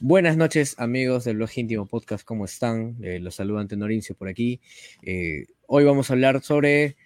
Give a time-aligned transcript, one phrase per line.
[0.00, 2.98] Buenas noches, amigos del blog íntimo podcast, ¿cómo están?
[3.00, 4.60] Eh, los saluda Ante Norincio por aquí.
[5.00, 6.96] Eh, hoy vamos a hablar sobre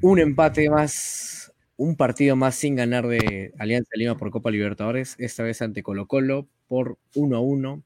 [0.00, 5.42] un empate más, un partido más sin ganar de Alianza Lima por Copa Libertadores, esta
[5.42, 7.82] vez ante Colo Colo por 1 a 1.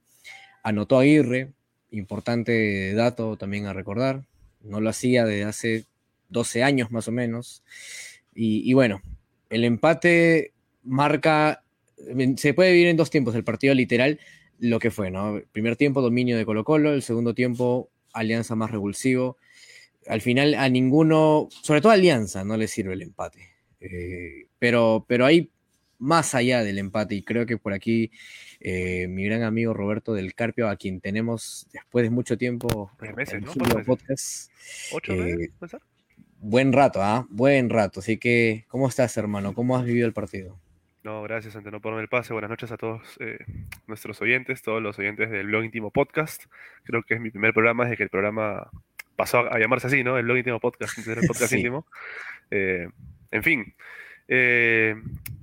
[0.63, 1.51] Anotó Aguirre,
[1.91, 4.23] importante dato también a recordar,
[4.63, 5.85] no lo hacía desde hace
[6.29, 7.65] 12 años más o menos.
[8.35, 9.03] Y bueno,
[9.51, 10.53] el empate
[10.85, 11.65] marca
[12.37, 14.19] se puede vivir en dos tiempos el partido literal,
[14.59, 15.41] lo que fue, ¿no?
[15.53, 19.37] primer tiempo, dominio de Colo Colo, el segundo tiempo, alianza más revulsivo.
[20.07, 23.51] Al final a ninguno, sobre todo a Alianza, no le sirve el empate.
[23.81, 25.51] Eh, pero, pero hay
[25.99, 28.11] más allá del empate y creo que por aquí
[28.61, 33.43] eh, mi gran amigo Roberto del Carpio, a quien tenemos después de mucho tiempo meses,
[33.43, 33.53] ¿no?
[33.85, 34.51] podcast.
[34.93, 35.51] ¿Ocho eh,
[36.41, 37.27] Buen rato, ¿ah?
[37.31, 38.01] Buen rato.
[38.01, 39.55] Así que, ¿cómo estás, hermano?
[39.55, 40.59] ¿Cómo has vivido el partido?
[41.05, 42.33] No, gracias, ante no ponerme el pase.
[42.33, 43.39] Buenas noches a todos eh,
[43.87, 46.47] nuestros oyentes, todos los oyentes del blog íntimo podcast.
[46.83, 48.69] Creo que es mi primer programa desde que el programa
[49.15, 50.19] pasó a, llamarse así, ¿no?
[50.19, 51.87] El blog íntimo podcast, el podcast íntimo.
[52.51, 52.89] Eh,
[53.31, 53.75] en fin,
[54.27, 54.97] eh,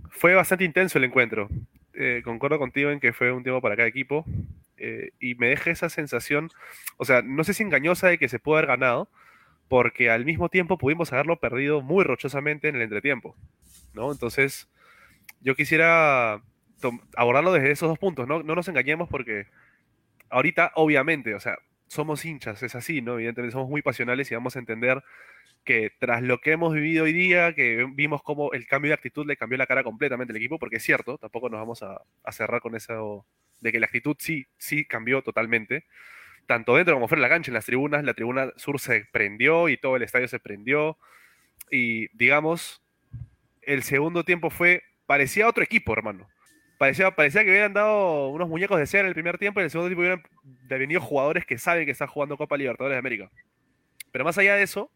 [0.10, 1.48] fue bastante intenso el encuentro.
[2.26, 4.26] concuerdo contigo en que fue un tiempo para cada equipo
[5.20, 6.50] y me deja esa sensación,
[6.98, 9.10] o sea, no sé si engañosa de que se pudo haber ganado,
[9.70, 13.36] porque al mismo tiempo pudimos haberlo perdido muy rochosamente en el entretiempo,
[13.94, 14.12] ¿no?
[14.12, 14.68] Entonces
[15.46, 16.42] yo quisiera
[17.16, 18.42] abordarlo desde esos dos puntos, ¿no?
[18.42, 19.46] No nos engañemos porque
[20.30, 21.58] ahorita, obviamente, o sea,
[21.88, 23.14] somos hinchas, es así, ¿no?
[23.14, 25.04] Evidentemente somos muy pasionales y vamos a entender
[25.64, 29.26] que tras lo que hemos vivido hoy día, que vimos cómo el cambio de actitud
[29.28, 32.02] le cambió la cara completamente al equipo, porque es cierto, tampoco nos vamos a,
[32.32, 33.26] cerrar con eso
[33.62, 35.86] de que la actitud sí, sí cambió totalmente,
[36.48, 39.70] tanto dentro como fuera de la cancha, en las tribunas, la tribuna sur se prendió
[39.70, 40.98] y todo el estadio se prendió,
[41.70, 42.82] y digamos,
[43.62, 46.28] el segundo tiempo fue parecía otro equipo, hermano.
[46.78, 49.66] Parecía, parecía que hubieran dado unos muñecos de cera en el primer tiempo y en
[49.66, 50.24] el segundo tiempo hubieran
[50.68, 53.32] venido jugadores que saben que están jugando Copa Libertadores de América.
[54.12, 54.92] Pero más allá de eso,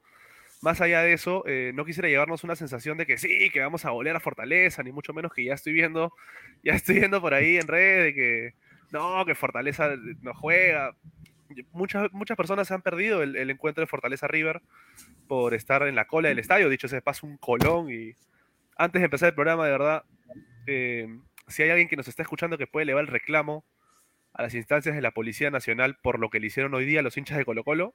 [0.61, 3.85] más allá de eso, eh, no quisiera llevarnos una sensación de que sí, que vamos
[3.85, 6.13] a golear a Fortaleza, ni mucho menos que ya estoy viendo,
[6.63, 8.53] ya estoy viendo por ahí en redes de que
[8.91, 9.91] no, que Fortaleza
[10.21, 10.95] no juega.
[11.71, 14.61] Muchas, muchas personas han perdido el, encuentro de Fortaleza River
[15.27, 16.69] por estar en la cola del estadio.
[16.69, 18.13] Dicho se pasa un colón y
[18.79, 20.03] antes de empezar el programa, de verdad,
[20.65, 21.07] eh,
[21.49, 23.65] si hay alguien que nos está escuchando que puede elevar el reclamo
[24.33, 27.03] a las instancias de la Policía Nacional por lo que le hicieron hoy día a
[27.03, 27.93] los hinchas de Colo Colo,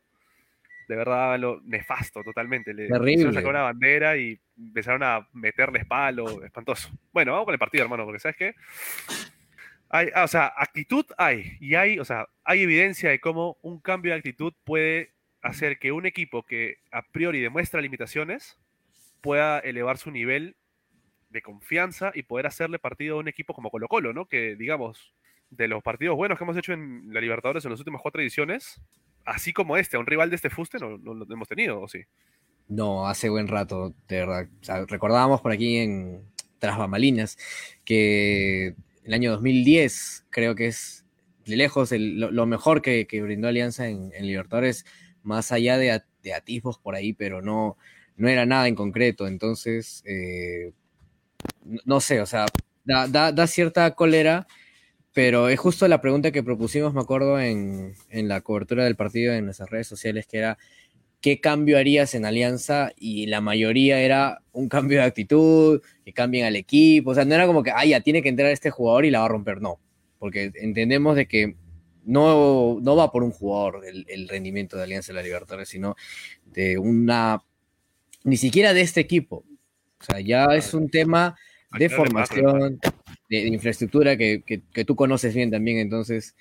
[0.87, 2.75] de verdad lo nefasto totalmente.
[2.75, 3.33] Le Terrible.
[3.33, 6.91] sacar una bandera y empezaron a meterles palo, espantoso.
[7.13, 8.55] Bueno, vamos con el partido, hermano, porque ¿sabes qué?
[9.89, 13.81] Hay, ah, o sea, actitud hay, y hay, o sea, hay evidencia de cómo un
[13.81, 18.59] cambio de actitud puede hacer que un equipo que a priori demuestra limitaciones
[19.23, 20.57] pueda elevar su nivel
[21.35, 24.27] de confianza y poder hacerle partido a un equipo como Colo Colo, ¿no?
[24.27, 25.13] Que digamos,
[25.51, 28.81] de los partidos buenos que hemos hecho en la Libertadores en las últimas cuatro ediciones,
[29.25, 32.03] así como este, a un rival de este fuste no, lo hemos tenido, ¿o sí?
[32.69, 34.49] No, hace buen rato, de verdad.
[34.89, 36.25] recordábamos por aquí en
[36.61, 37.37] Tras Bambalinas
[37.85, 41.05] que el año 2010 creo que es
[41.45, 44.87] de lejos lo, mejor que, brindó Alianza en, Libertadores,
[45.25, 45.91] más allá de,
[46.33, 47.77] atisbos por ahí, pero no,
[48.17, 49.27] no era nada en concreto.
[49.27, 50.73] Entonces, eh,
[51.85, 52.47] no sé, o sea,
[52.85, 54.47] da, cierta cólera,
[55.13, 59.45] pero es justo la pregunta que propusimos, me acuerdo, en, la cobertura del partido en
[59.47, 60.59] nuestras redes sociales, que era,
[61.21, 62.93] ¿qué cambio harías en Alianza?
[62.99, 67.35] Y la mayoría era un cambio de actitud, que cambien al equipo, o sea, no
[67.35, 69.61] era como que, ah, ya tiene que entrar este jugador y la va a romper,
[69.61, 69.81] no,
[70.19, 71.57] porque entendemos de que
[72.05, 75.97] no, no va por un jugador el, el rendimiento de Alianza de la Libertadores, sino
[76.45, 77.43] de una,
[78.25, 79.45] ni siquiera de este equipo,
[80.05, 81.35] o sea, ya es un tema
[81.79, 82.79] de formación,
[83.29, 86.37] de, infraestructura que, tú conoces bien también, entonces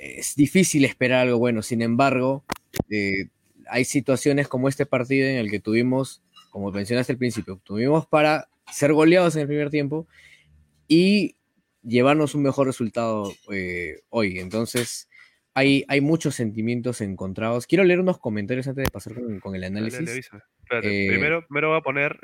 [0.00, 1.62] es difícil esperar algo bueno.
[1.62, 2.44] Sin embargo,
[2.88, 3.26] eh,
[3.68, 8.48] hay situaciones como este partido en el que tuvimos, como mencionaste al principio, tuvimos para
[8.72, 10.06] ser goleados en el primer tiempo
[10.86, 11.36] y
[11.82, 14.38] llevarnos un mejor resultado eh, hoy.
[14.38, 15.08] Entonces,
[15.52, 17.66] hay, hay, muchos sentimientos encontrados.
[17.66, 20.30] Quiero leer unos comentarios antes de pasar con, el análisis.
[20.70, 22.20] Eh, primero, primero voy a poner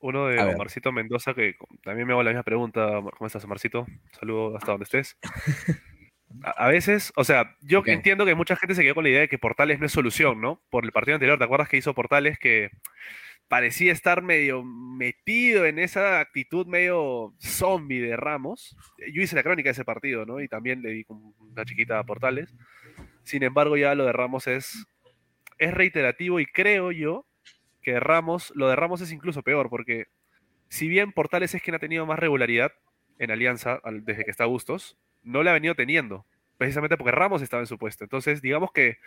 [0.00, 3.02] uno de Omarcito Mendoza, que también me hago la misma pregunta.
[3.16, 3.86] ¿Cómo estás, Omarcito?
[4.12, 5.16] Saludo hasta donde estés.
[6.42, 9.28] A, veces, o sea, yo entiendo que mucha gente se quedó con la idea de
[9.28, 10.60] que Portales no es solución, ¿no?
[10.70, 12.70] Por el partido anterior, ¿te acuerdas que hizo Portales que
[13.48, 18.76] parecía estar medio metido en esa actitud medio zombie de Ramos?
[19.12, 20.40] Yo hice la crónica de ese partido, ¿no?
[20.40, 22.54] Y también le di una chiquita a Portales.
[23.22, 24.86] Sin embargo, ya lo de Ramos es,
[25.58, 27.24] es reiterativo y creo yo
[27.86, 30.06] que Ramos, lo de Ramos es incluso peor, porque
[30.68, 32.72] si bien Portales es quien ha tenido más regularidad
[33.20, 36.26] en Alianza desde que está Bustos, no la ha venido teniendo,
[36.58, 38.02] precisamente porque Ramos estaba en su puesto.
[38.02, 38.98] Entonces, digamos que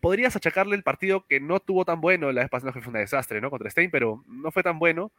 [0.00, 3.00] podrías achacarle el partido que no tuvo tan bueno, la vez pasada que fue un
[3.00, 3.50] desastre, ¿no?
[3.50, 5.10] Contra Stein, pero no fue tan bueno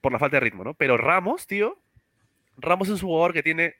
[0.00, 0.74] por la falta de ritmo, ¿no?
[0.74, 1.76] Pero Ramos, tío,
[2.56, 3.74] Ramos es un jugador que tiene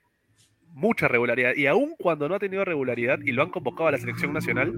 [0.72, 1.54] mucha regularidad.
[1.54, 4.74] Y aun cuando no ha tenido regularidad y lo han convocado a la selección nacional,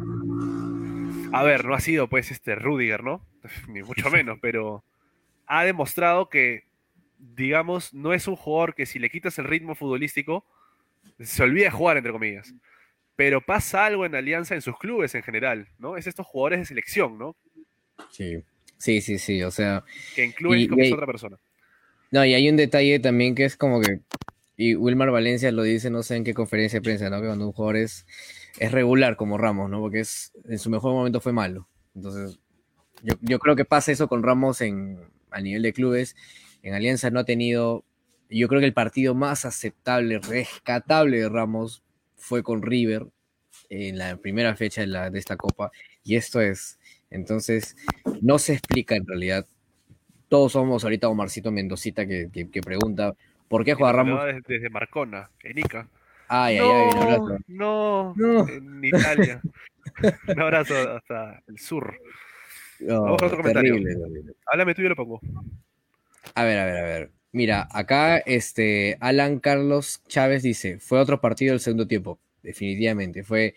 [1.32, 3.24] a ver, no ha sido pues este Rudiger, ¿no?
[3.68, 4.84] Ni mucho menos, pero
[5.46, 6.64] ha demostrado que,
[7.18, 10.44] digamos, no es un jugador que si le quitas el ritmo futbolístico,
[11.20, 12.54] se olvida de jugar, entre comillas.
[13.14, 15.96] Pero pasa algo en Alianza en sus clubes en general, ¿no?
[15.96, 17.36] Es estos jugadores de selección, ¿no?
[18.10, 18.42] Sí,
[18.76, 19.84] sí, sí, sí, o sea...
[20.14, 21.38] Que incluyen como otra persona.
[22.10, 24.00] No, y hay un detalle también que es como que
[24.56, 27.20] y Wilmar Valencia lo dice, no sé en qué conferencia de prensa, ¿no?
[27.20, 28.06] Que cuando un jugador es,
[28.58, 29.80] regular como Ramos, ¿no?
[29.80, 31.68] Porque es, en su mejor momento fue malo.
[31.94, 32.38] Entonces,
[33.02, 34.98] yo, creo que pasa eso con Ramos en,
[35.30, 36.16] a nivel de clubes.
[36.62, 37.84] En Alianza no ha tenido,
[38.30, 41.82] yo creo que el partido más aceptable, rescatable de Ramos
[42.16, 43.06] fue con River
[43.68, 45.70] en la primera fecha de, la, de esta copa.
[46.02, 46.78] Y esto es,
[47.10, 47.76] entonces,
[48.20, 49.46] no se explica en realidad.
[50.28, 53.14] Todos somos ahorita Omarcito Mendocita que, que pregunta,
[53.48, 54.20] ¿Por qué juega Ramos?
[54.46, 55.88] Desde, Marcona, en Ica.
[56.28, 57.38] Ay, ay, ay, un abrazo.
[57.46, 59.40] No, no, en Italia.
[60.28, 61.94] un abrazo hasta el sur.
[62.80, 63.76] Vamos a otro comentario.
[64.46, 65.20] Háblame tú y yo lo pongo.
[66.34, 67.10] A ver, a ver, a ver.
[67.32, 73.24] Mira, acá este Alan Carlos Chávez dice, fue otro partido del segundo tiempo, definitivamente.
[73.24, 73.54] Fue,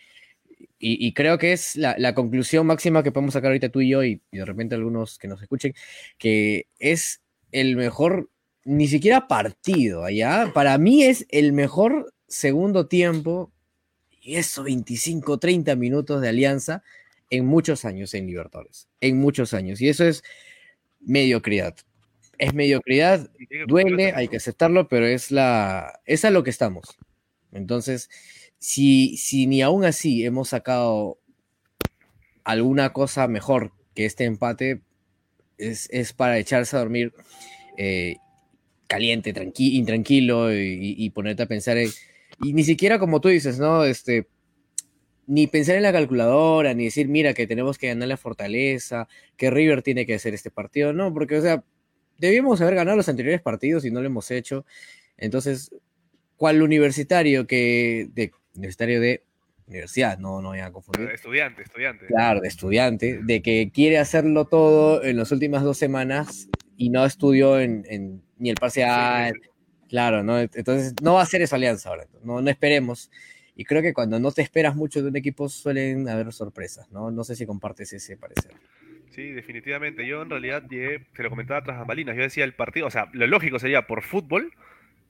[0.78, 4.22] y, creo que es la, conclusión máxima que podemos sacar ahorita tú y yo, y
[4.32, 5.74] de repente algunos que nos escuchen,
[6.18, 7.22] que es
[7.52, 8.30] el mejor
[8.66, 10.52] ni siquiera partido allá.
[10.54, 13.52] Para mí es el mejor segundo tiempo
[14.22, 16.84] y eso 25, 30 minutos de alianza
[17.30, 18.88] en muchos años en Libertadores.
[19.02, 19.82] En muchos años.
[19.82, 20.24] Y eso es
[21.00, 21.76] mediocridad.
[22.38, 23.30] Es mediocridad,
[23.68, 26.98] duele, hay que aceptarlo, pero es la es a lo que estamos.
[27.52, 28.10] Entonces,
[28.60, 31.20] si, si ni aún así hemos sacado
[32.46, 34.82] alguna cosa mejor que este empate,
[35.58, 37.14] es, para echarse a dormir
[37.78, 38.16] eh,
[38.88, 41.90] caliente, intranquilo y, ponerte a pensar en,
[42.42, 43.84] y ni siquiera como tú dices, ¿no?
[43.84, 44.28] Este,
[45.28, 49.08] ni pensar en la calculadora, ni decir, mira, que tenemos que ganar la fortaleza,
[49.38, 51.64] que River tiene que hacer este partido, no, porque, o sea,
[52.18, 54.66] debíamos haber ganado los anteriores partidos y no lo hemos hecho.
[55.18, 55.72] Entonces,
[56.36, 59.24] ¿cuál universitario que, de, universitario de
[59.68, 61.12] universidad, no, no voy a confundir.
[61.12, 62.08] Estudiante, estudiante.
[62.08, 67.06] Claro, de estudiante, de que quiere hacerlo todo en las últimas dos semanas y no
[67.06, 69.40] estudió en ni el parcial.
[69.90, 70.40] Claro, ¿no?
[70.40, 73.12] Entonces no va a ser esa alianza ahora, no, no esperemos.
[73.56, 77.12] Y creo que cuando no te esperas mucho de un equipo suelen haber sorpresas, ¿no?
[77.12, 78.54] No sé si compartes ese parecer.
[79.10, 80.08] Sí, definitivamente.
[80.08, 83.10] Yo en realidad llegué, te lo comentaba tras bambalinas, yo decía el partido, o sea,
[83.12, 84.54] lo lógico sería por fútbol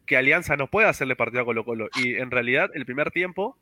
[0.07, 1.89] que Alianza no pueda hacerle partido a Colo Colo.
[1.95, 3.55] Y en realidad el primer tiempo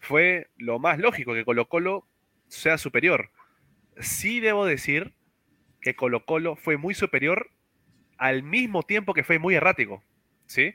[0.00, 2.06] fue lo más lógico, que Colo Colo
[2.48, 3.30] sea superior.
[4.00, 5.14] Sí debo decir
[5.80, 7.50] que Colo Colo fue muy superior
[8.16, 10.02] al mismo tiempo que fue muy errático,
[10.46, 10.74] ¿sí?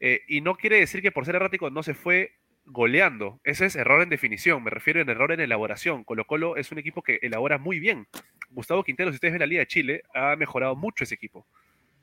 [0.00, 2.32] Eh, y no quiere decir que por ser errático no se fue
[2.64, 3.40] goleando.
[3.44, 6.04] Ese es error en definición, me refiero en error en elaboración.
[6.04, 8.06] Colo Colo es un equipo que elabora muy bien.
[8.50, 11.46] Gustavo Quintero, si ustedes ven la Liga de Chile, ha mejorado mucho ese equipo.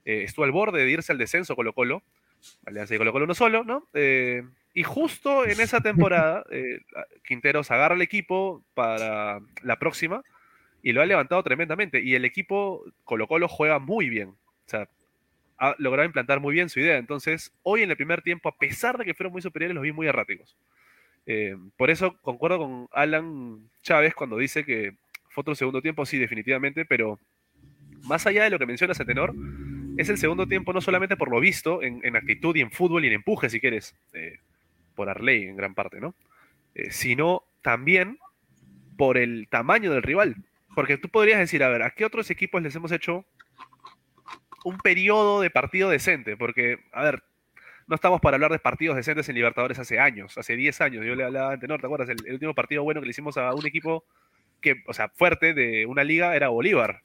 [0.05, 2.03] Eh, estuvo al borde de irse al descenso Colo Colo,
[2.65, 3.87] Alianza de Colo Colo no solo, ¿no?
[3.93, 4.43] Eh,
[4.73, 6.45] y justo en esa temporada,
[7.25, 10.23] Quinteros agarra el equipo para la próxima
[10.83, 12.01] y lo ha levantado tremendamente.
[12.01, 14.29] Y el equipo Colo Colo juega muy bien.
[14.29, 14.87] O sea,
[15.57, 16.97] ha logrado implantar muy bien su idea.
[16.97, 19.91] Entonces, hoy en el primer tiempo, a pesar de que fueron muy superiores, los vi
[19.91, 20.55] muy erráticos.
[21.25, 24.95] Eh, por eso concuerdo con Alan Chávez cuando dice que
[25.29, 27.19] fue otro segundo tiempo, sí, definitivamente, pero
[28.03, 29.33] más allá de lo que mencionas a tenor,
[29.97, 33.07] es el segundo tiempo no solamente por lo visto en, actitud y en fútbol y
[33.07, 34.39] en empuje, si quieres, eh,
[34.95, 36.15] por Arley en gran parte, ¿no?
[36.75, 38.19] Eh, sino también
[38.97, 40.35] por el tamaño del rival.
[40.75, 43.25] Porque tú podrías decir, a ver, ¿a qué otros equipos les hemos hecho
[44.63, 47.23] un periodo de partido decente, porque, a ver,
[47.87, 51.05] no estamos para hablar de partidos decentes en Libertadores hace años, hace 10 años.
[51.05, 51.79] Yo le hablaba ante ¿no?
[51.79, 52.09] ¿te acuerdas?
[52.09, 54.05] El, último partido bueno que le hicimos a un equipo
[54.61, 57.01] que, o sea, fuerte de una liga era Bolívar.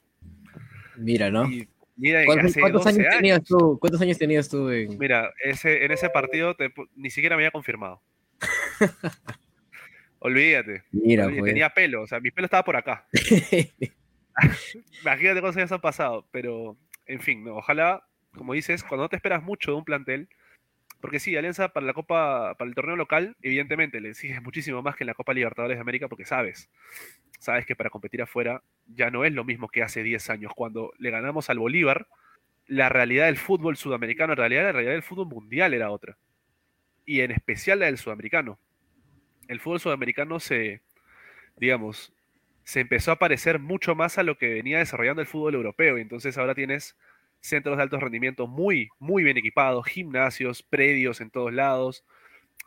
[0.97, 1.49] Mira, ¿no?
[1.95, 3.77] mira, ¿Cuántos, años tenías tú?
[3.79, 4.69] ¿Cuántos años tenías tú?
[4.99, 6.55] Mira, ese, en ese partido
[6.95, 8.01] ni siquiera me había confirmado.
[10.19, 10.83] Olvídate.
[10.91, 11.43] Mira, pues.
[11.43, 13.07] Tenía pelo, o sea, mi pelo estaba por acá.
[15.01, 18.05] Imagínate cuántos años han pasado, pero en fin, ojalá,
[18.35, 20.29] como dices, cuando no te esperas mucho de un plantel,
[21.01, 24.95] porque sí, Alianza para la Copa, para el torneo local, evidentemente le exiges muchísimo más
[24.95, 26.69] que en la Copa Libertadores de América, porque sabes,
[27.39, 30.53] sabes que para competir afuera ya no es lo mismo que hace 10 años.
[30.55, 32.07] Cuando le ganamos al Bolívar,
[32.67, 36.17] la realidad del fútbol sudamericano, en realidad la realidad del fútbol mundial era otra.
[37.05, 38.57] y en especial la del sudamericano.
[39.49, 40.81] El fútbol sudamericano se,
[41.57, 42.13] digamos,
[42.63, 45.97] se empezó a parecer mucho más a lo que venía desarrollando el fútbol europeo.
[45.97, 46.97] Y entonces ahora tienes
[47.41, 52.05] centros de alto rendimiento muy, muy bien equipados, gimnasios, predios en todos lados,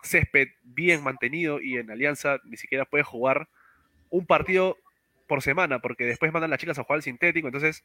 [0.02, 3.48] césped bien mantenido y en Alianza ni siquiera puedes jugar
[4.10, 4.76] un partido
[5.26, 7.48] por semana porque después mandan las chicas a jugar al sintético.
[7.48, 7.84] Entonces,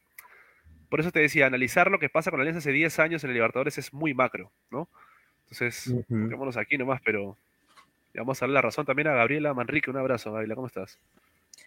[0.90, 3.34] por eso te decía, analizar lo que pasa con Alianza hace 10 años en el
[3.34, 4.88] Libertadores es muy macro, ¿no?
[5.44, 7.36] Entonces, uh aquí nomás, pero
[8.14, 9.90] vamos a darle la razón también a Gabriela Manrique.
[9.90, 10.98] Un abrazo, Gabriela, ¿cómo estás?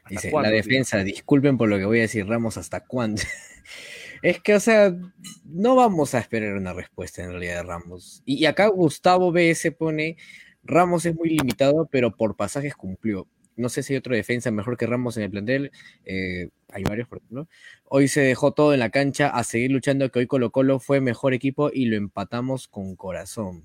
[0.10, 3.22] Dice, la defensa, disculpen por lo que voy a decir, Ramos, ¿hasta cuándo?
[4.22, 4.96] es que, o sea,
[5.46, 8.22] no vamos a esperar una respuesta en realidad de Ramos.
[8.26, 10.18] Y, acá Gustavo BS pone,
[10.64, 13.28] Ramos es muy limitado, pero por pasajes cumplió.
[13.56, 15.72] No sé si hay otro defensa mejor que Ramos en el plantel.
[16.04, 17.48] Eh, hay varios, por ejemplo.
[17.86, 21.00] Hoy se dejó todo en la cancha a seguir luchando, que hoy Colo Colo fue
[21.00, 23.64] mejor equipo y lo empatamos con corazón.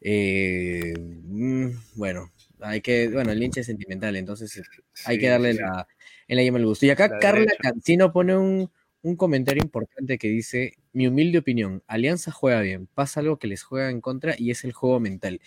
[0.00, 4.62] Eh, mm, bueno, hay que, bueno, el hincha es sentimental, entonces eh,
[5.06, 5.86] hay que darle la,
[6.28, 6.86] en la llama el gusto.
[6.86, 8.70] Y acá Carla Cancino pone un,
[9.16, 13.90] comentario importante que dice, mi humilde opinión, Alianza juega bien, pasa algo que les juega
[13.90, 15.40] en contra y es el juego mental.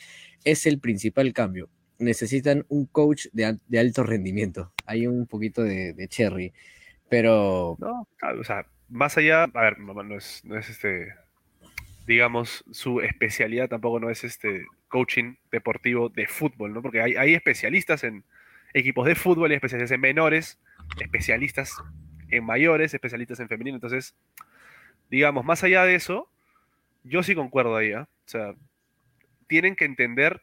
[0.43, 1.69] Es el principal cambio.
[1.97, 4.73] Necesitan un coach de, alto rendimiento.
[4.85, 6.53] Hay un poquito de, cherry,
[7.09, 7.77] pero...
[7.79, 8.07] No,
[8.37, 11.13] o sea, más allá, a ver, no es, no es este,
[12.05, 16.81] digamos, su especialidad tampoco no es este coaching deportivo de fútbol, ¿no?
[16.81, 18.23] Porque hay, especialistas en
[18.73, 20.57] equipos de fútbol, hay especialistas en menores,
[21.01, 21.73] especialistas
[22.29, 23.75] en mayores, especialistas en femenino.
[23.75, 24.15] Entonces,
[25.11, 26.29] digamos, más allá de eso,
[27.03, 27.97] yo sí concuerdo ahí, ¿eh?
[27.97, 28.53] O sea,
[29.47, 30.41] tienen que entender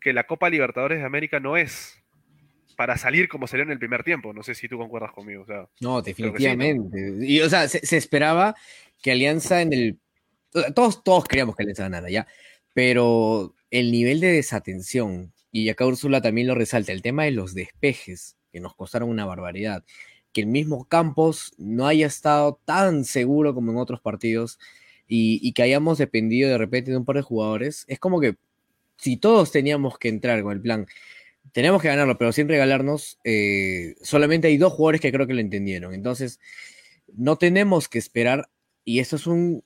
[0.00, 2.02] que la Copa Libertadores de América no es
[2.76, 4.32] para salir como salió en el primer tiempo.
[4.32, 5.44] No sé si tú concuerdas conmigo.
[5.80, 7.18] no, definitivamente.
[7.20, 8.54] Y, o sea, se, esperaba
[9.02, 9.98] que Alianza en el.
[10.74, 12.26] Todos, todos queríamos que Alianza ganara, ya.
[12.74, 17.54] Pero el nivel de desatención, y acá Úrsula también lo resalta, el tema de los
[17.54, 19.84] despejes, que nos costaron una barbaridad,
[20.32, 24.58] que el mismo Campos no haya estado tan seguro como en otros partidos
[25.06, 28.36] y, que hayamos dependido de repente de un par de jugadores, es como que
[28.96, 30.86] si todos teníamos que entrar con el plan,
[31.52, 35.40] tenemos que ganarlo, pero sin regalarnos, eh, solamente hay dos jugadores que creo que lo
[35.40, 35.94] entendieron.
[35.94, 36.40] Entonces,
[37.14, 38.48] no tenemos que esperar,
[38.84, 39.62] y eso es un,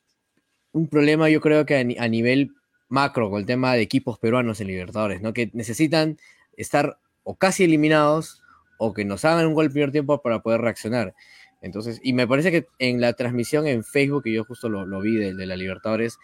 [0.73, 2.53] un problema yo creo que a nivel
[2.89, 5.33] macro con el tema de equipos peruanos en Libertadores, ¿no?
[5.33, 6.19] Que necesitan
[6.57, 8.43] estar o casi eliminados
[8.79, 11.15] o que nos hagan un gol primer tiempo para poder reaccionar.
[11.61, 15.17] Entonces, y me parece que en la transmisión en Facebook, que yo justo lo, vi
[15.17, 16.19] de, de, la Libertadores,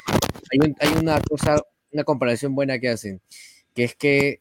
[0.52, 1.56] hay, una cosa,
[1.92, 3.20] una comparación buena que hacen,
[3.74, 4.40] que es que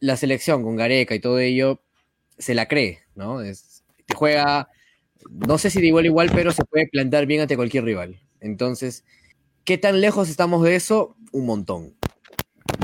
[0.00, 1.82] la selección con Gareca y todo ello
[2.38, 3.42] se la cree, ¿no?
[3.42, 4.68] Es, te juega,
[5.28, 8.20] no sé si de igual igual, pero se puede plantar bien ante cualquier rival.
[8.40, 9.04] Entonces,
[9.64, 11.16] ¿Qué tan lejos estamos de eso?
[11.32, 11.94] Un montón.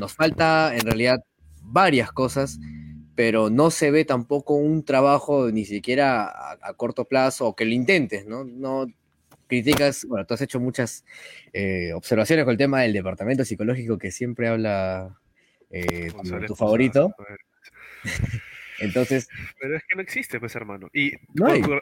[0.01, 1.19] Nos falta en realidad
[1.63, 2.59] varias cosas,
[3.15, 6.27] pero no se ve tampoco un trabajo ni siquiera
[6.61, 8.45] a, corto plazo o que lo intentes, ¿no?
[8.45, 8.87] No
[9.49, 11.05] criticas, bueno, tú has hecho muchas
[11.53, 15.19] eh, observaciones con el tema del departamento psicológico que siempre habla
[15.71, 16.13] eh,
[16.47, 17.15] tu, favorito.
[18.79, 19.29] Entonces.
[19.59, 20.89] Pero es que no existe, pues, hermano.
[20.93, 21.13] Y,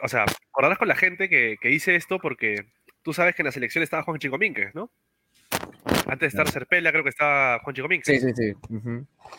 [0.01, 2.65] o sea, acordarás con la gente que, que dice esto porque
[3.05, 4.89] Tú sabes que en la selección estaba Juan Chico Mínquez, ¿no?
[6.07, 8.19] Antes de estar Serpela, creo que estaba Juan Chico Mínquez.
[8.19, 8.53] Sí, sí, sí.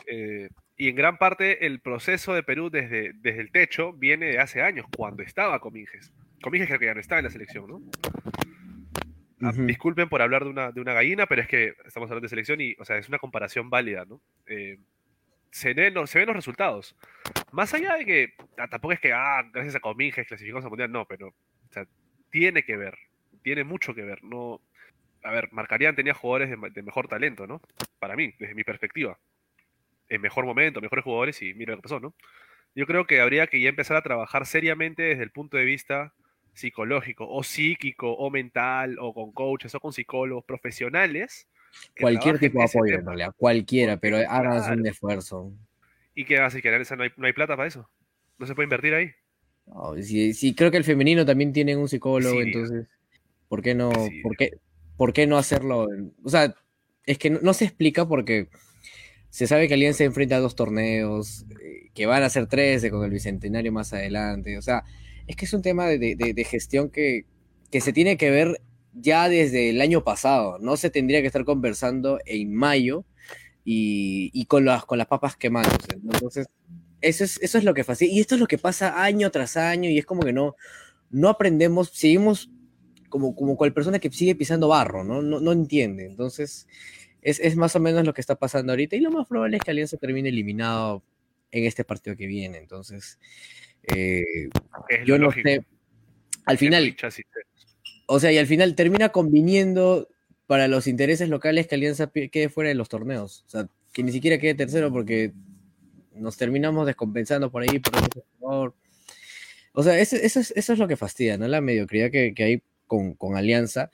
[0.07, 4.39] Eh, y en gran parte el proceso de Perú desde, desde el techo viene de
[4.39, 6.13] hace años, cuando estaba Comínguez.
[6.41, 7.83] Comínguez creo que ya no está en la selección, ¿no?
[9.43, 12.29] Ah, disculpen por hablar de una, de una gallina, pero es que estamos hablando de
[12.29, 14.23] selección y, o sea, es una comparación válida, ¿no?
[14.47, 14.79] Eh,
[15.51, 16.95] se, ven, se ven los resultados.
[17.51, 20.93] Más allá de que ah, tampoco es que, ah, gracias a Comínguez clasificamos al mundial,
[20.93, 21.85] no, pero, o sea,
[22.31, 22.97] tiene que ver
[23.47, 24.25] tiene mucho que ver.
[24.25, 24.61] No,
[25.23, 27.63] a ver, Marcarían tenía jugadores de, mejor talento, ¿no?
[28.01, 29.21] Para mí, desde mi perspectiva.
[30.09, 32.13] En mejor momento, mejores jugadores y mira lo que pasó, ¿no?
[32.75, 36.13] Yo creo que habría que ya empezar a trabajar seriamente desde el punto de vista
[36.55, 41.47] psicológico o psíquico o mental o con coaches o con psicólogos profesionales.
[42.01, 45.53] Cualquier tipo de apoyo, en realidad, cualquiera, pero hagan un esfuerzo.
[46.17, 46.61] ¿Y qué haces?
[46.63, 47.89] ¿Que no hay, no hay plata para eso?
[48.39, 49.13] ¿No se puede invertir ahí?
[50.03, 52.89] sí, creo que el femenino también tiene un psicólogo, entonces.
[53.49, 53.91] ¿Por qué no,
[54.23, 54.59] por qué,
[54.97, 55.87] por qué no hacerlo?
[56.25, 56.55] O sea,
[57.05, 58.49] es que no, se explica porque
[59.31, 63.05] se sabe que Alianza enfrenta a dos torneos, eh, que van a ser 13 con
[63.05, 64.59] el Bicentenario más adelante.
[64.59, 64.85] O sea,
[65.27, 67.25] es que es un tema de, gestión que,
[67.71, 68.61] que, se tiene que ver
[68.93, 70.59] ya desde el año pasado.
[70.59, 73.05] No se tendría que estar conversando en mayo
[73.65, 75.77] y, con, las, con las papas quemadas.
[75.93, 76.49] Entonces,
[77.01, 78.05] eso es, eso es lo que pasa.
[78.05, 80.57] Y esto es lo que pasa año tras año y es como que no,
[81.11, 82.51] no aprendemos, seguimos
[83.09, 85.23] como, como cual persona que sigue pisando barro, ¿no?
[85.23, 86.07] No, entiende.
[86.07, 86.67] Entonces,
[87.23, 89.71] es, más o menos lo que está pasando ahorita y lo más probable es que
[89.71, 91.03] Alianza termine eliminado
[91.51, 92.59] en este partido que viene.
[92.59, 93.19] Entonces,
[93.85, 94.25] eh,
[95.05, 95.65] yo no sé.
[96.45, 96.97] Al final,
[98.07, 100.09] o sea, y al final termina conviniendo
[100.47, 103.43] para los intereses locales que Alianza quede fuera de los torneos.
[103.47, 105.33] O sea, que ni siquiera quede tercero porque
[106.15, 107.81] nos terminamos descompensando por ahí.
[108.39, 108.75] Por
[109.73, 111.49] O sea, eso, es, lo que fastidia, ¿no?
[111.49, 113.91] La mediocridad que, hay con, Alianza,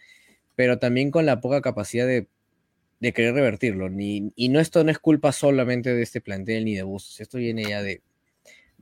[0.55, 2.27] pero también con la poca capacidad de,
[3.13, 3.89] querer revertirlo.
[3.89, 7.39] Ni, y no esto no es culpa solamente de este plantel ni de Bustos, esto
[7.39, 8.01] viene ya de,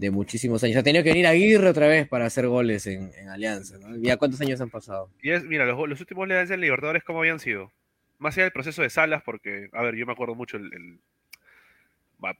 [0.00, 0.76] de muchísimos años.
[0.78, 3.78] Ha tenido que venir Aguirre otra vez para hacer goles en, Alianza.
[3.78, 3.96] ¿no?
[3.98, 5.10] ¿Ya cuántos años han pasado?
[5.22, 7.70] Y es, mira, los, últimos goles de Libertadores, ¿cómo habían sido?
[8.18, 10.98] Más allá del proceso de Salas, porque, a ver, yo me acuerdo mucho, el,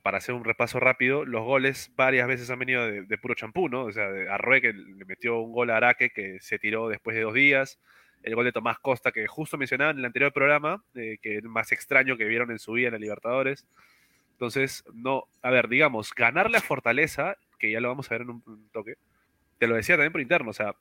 [0.03, 3.85] para hacer un repaso rápido, los goles varias veces han venido de, puro champú, ¿no?
[3.85, 7.17] O sea, de Arrué que le metió un gol a Araque que se tiró después
[7.17, 7.81] de dos días.
[8.23, 11.45] El gol de Tomás Costa, que justo mencionaban en el anterior programa, eh, que es
[11.45, 13.67] más extraño que vieron en su vida en la Libertadores.
[14.33, 18.31] Entonces, no, a ver, digamos, ganarle a Fortaleza que ya lo vamos a ver en
[18.31, 18.95] un, toque,
[19.59, 20.75] te lo decía también por interno, o sea,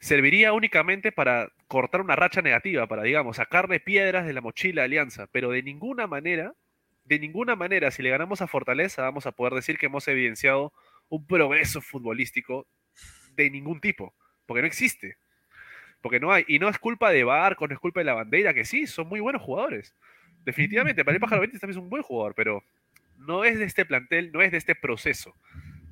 [0.00, 4.86] serviría únicamente para cortar una racha negativa, para, digamos, sacarle piedras de la mochila de
[4.86, 6.52] Alianza, pero de ninguna manera,
[7.04, 10.72] de ninguna manera, si le ganamos a Fortaleza, vamos a poder decir que hemos evidenciado
[11.08, 12.66] un progreso futbolístico
[13.34, 14.14] de ningún tipo,
[14.46, 15.16] porque no existe.
[16.00, 18.54] Porque no hay, y no es culpa de Barco, no es culpa de la bandera,
[18.54, 19.94] que sí, son muy buenos jugadores.
[20.44, 22.64] Definitivamente, para el Pájaro 20 también es un buen jugador, pero
[23.18, 25.34] no es de este plantel, no es de este proceso.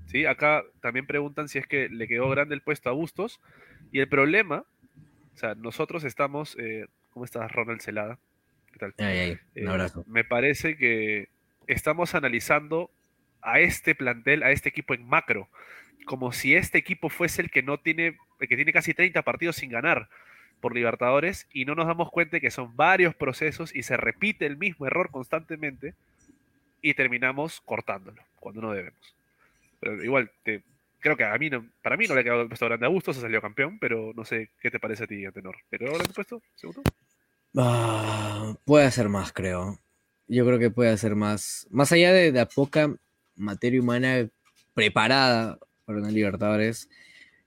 [0.07, 0.27] ¿sí?
[0.27, 3.41] Acá también preguntan si es que le quedó grande el puesto a Bustos.
[3.93, 4.65] Y el problema,
[5.35, 8.19] o sea, nosotros estamos, eh, ¿cómo estás Ronald Celada?
[8.73, 8.95] ¿Qué tal?
[8.99, 10.05] un eh, abrazo.
[10.07, 11.29] me parece que
[11.67, 12.91] estamos analizando
[13.43, 15.49] a este plantel, a este equipo en macro,
[16.05, 19.57] como si este equipo fuese el que no tiene, el que tiene casi 30 partidos
[19.57, 20.09] sin ganar
[20.61, 24.57] por Libertadores y no nos damos cuenta que son varios procesos y se repite el
[24.57, 25.95] mismo error constantemente
[26.83, 29.17] y terminamos cortándolo cuando no debemos.
[29.81, 30.63] Pero igual, te,
[31.01, 32.91] creo que a mí no, para mí no le ha quedado el puesto grande a
[32.91, 35.57] gusto, se salió campeón, pero no sé qué te parece a ti, Tenor.
[35.71, 36.43] ¿Pero ahora tu puesto?
[36.55, 36.83] ¿Segundo?
[37.57, 39.79] Ah, puede hacer más, creo.
[40.29, 41.67] Yo creo que puede hacer más.
[41.71, 42.95] Más allá de la poca
[43.35, 44.29] materia humana
[44.75, 46.89] preparada para una Libertadores,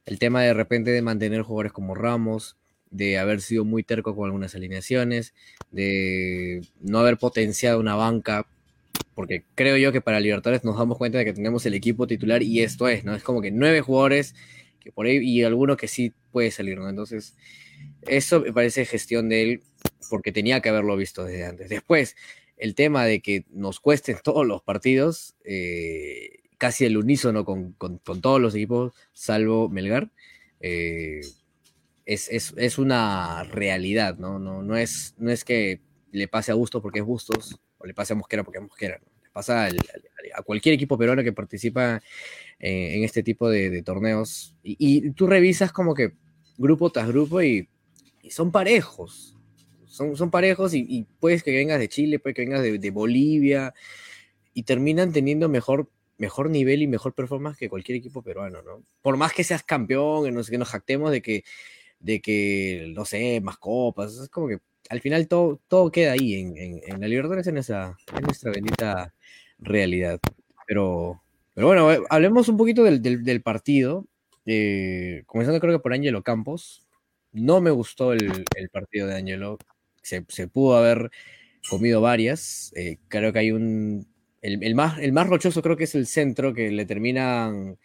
[0.05, 2.57] el tema de repente de mantener jugadores como Ramos,
[2.89, 5.33] de haber sido muy terco con algunas alineaciones,
[5.71, 8.45] de no haber potenciado una banca
[9.15, 12.41] porque creo yo que para Libertadores nos damos cuenta de que tenemos el equipo titular
[12.43, 13.15] y esto es, ¿no?
[13.15, 14.35] Es como que nueve jugadores
[14.79, 16.89] que por ahí y alguno que sí puede salir, ¿no?
[16.89, 17.35] Entonces,
[18.07, 19.61] eso me parece gestión de él
[20.09, 21.69] porque tenía que haberlo visto desde antes.
[21.69, 22.15] Después,
[22.57, 27.75] el tema de que nos cuesten todos los partidos, eh, casi el unísono con,
[28.21, 30.09] todos los equipos, salvo Melgar,
[30.59, 31.21] eh,
[32.05, 34.39] es, una realidad, ¿no?
[34.39, 37.93] No, no, es, no es que le pase a Bustos porque es Bustos, o le
[37.93, 39.67] pase a Mosquera porque es Mosquera, le pasa
[40.35, 42.01] a cualquier equipo peruano que participa
[42.59, 44.55] eh, en este tipo de, torneos.
[44.63, 46.13] Y, tú revisas como que
[46.57, 47.67] grupo tras grupo y,
[48.29, 49.32] son parejos.
[49.93, 53.75] Son, son parejos y, puedes que vengas de Chile, puede que vengas de, Bolivia
[54.53, 58.83] y terminan teniendo mejor mejor nivel y mejor performance que cualquier equipo peruano, ¿no?
[59.01, 61.43] Por más que seas campeón, que nos jactemos de que,
[61.99, 66.35] de que, no sé, más copas, es como que al final todo, todo queda ahí
[66.35, 69.13] en, en, la Libertadores, en, esa, en nuestra bendita
[69.59, 70.19] realidad.
[70.67, 71.21] Pero,
[71.53, 74.05] pero bueno, eh, hablemos un poquito del, del, partido.
[74.45, 76.87] Eh, comenzando creo que por Angelo Campos.
[77.31, 79.57] No me gustó el, el partido de Angelo.
[80.03, 81.09] Se, pudo haber
[81.67, 82.71] comido varias.
[82.75, 84.07] Eh, creo que hay un...
[84.41, 87.77] El, más, el más rochoso creo que es el centro, que le terminan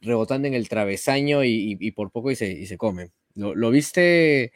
[0.00, 3.10] rebotando en el travesaño y, por poco y se, y se come.
[3.34, 4.52] ¿Lo, ¿Lo, viste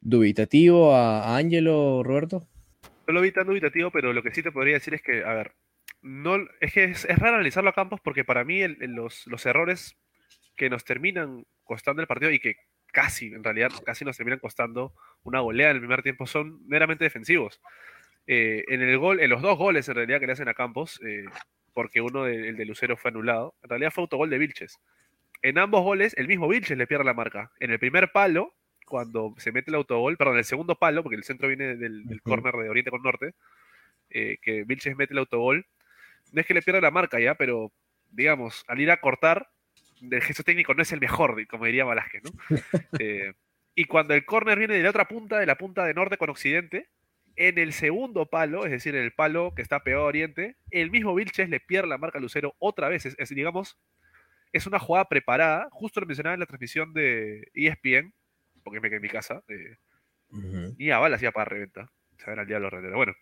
[0.00, 2.48] dubitativo a, Ángelo, Roberto?
[3.06, 5.34] No lo vi tan dubitativo, pero lo que sí te podría decir es que, a
[5.34, 5.52] ver,
[6.02, 9.96] no, es que es, raro analizarlo a Campos porque para mí los, los, errores
[10.56, 12.56] que nos terminan costando el partido y que
[12.92, 17.04] casi, en realidad, casi nos terminan costando una goleada en el primer tiempo son meramente
[17.04, 17.60] defensivos.
[18.26, 21.00] Eh, en el gol, en los dos goles en realidad que le hacen a Campos,
[21.04, 21.24] eh,
[21.72, 24.78] porque uno el de Lucero fue anulado, en realidad fue autogol de Vilches.
[25.42, 27.50] En ambos goles, el mismo Vilches le pierde la marca.
[27.58, 28.54] En el primer palo,
[28.86, 32.22] cuando se mete el autogol, perdón, el segundo palo, porque el centro viene del, del
[32.22, 33.34] córner de Oriente con Norte,
[34.10, 35.66] eh, que Vilches mete el autogol,
[36.30, 37.72] no es que le pierda la marca ya, pero
[38.10, 39.48] digamos, al ir a cortar,
[40.10, 42.30] el gesto técnico no es el mejor, como diría Velázquez, ¿no?
[43.00, 43.32] Eh,
[43.74, 46.30] y cuando el córner viene de la otra punta, de la punta de norte con
[46.30, 46.88] occidente,
[47.36, 50.90] en el segundo palo, es decir, en el palo que está pegado a oriente, el
[50.90, 53.06] mismo Vilches le pierde la marca a Lucero otra vez.
[53.06, 53.78] Es, digamos,
[54.52, 58.12] es una jugada preparada, justo lo mencionaba en la transmisión de ESPN,
[58.62, 59.76] porque me quedé en mi casa, eh,
[60.78, 61.90] y a balas ya para reventa.
[62.18, 63.14] Se ven al diablo Bueno,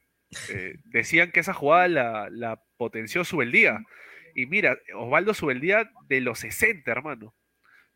[0.49, 3.81] Eh, decían que esa jugada la, la potenció Subeldía.
[4.35, 7.35] Y mira, Osvaldo Subeldía de los 60, hermano.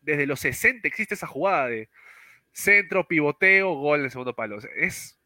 [0.01, 1.89] Desde los 60 existe esa jugada de
[2.51, 4.59] centro, pivoteo, gol en el segundo palo.
[4.75, 5.19] es,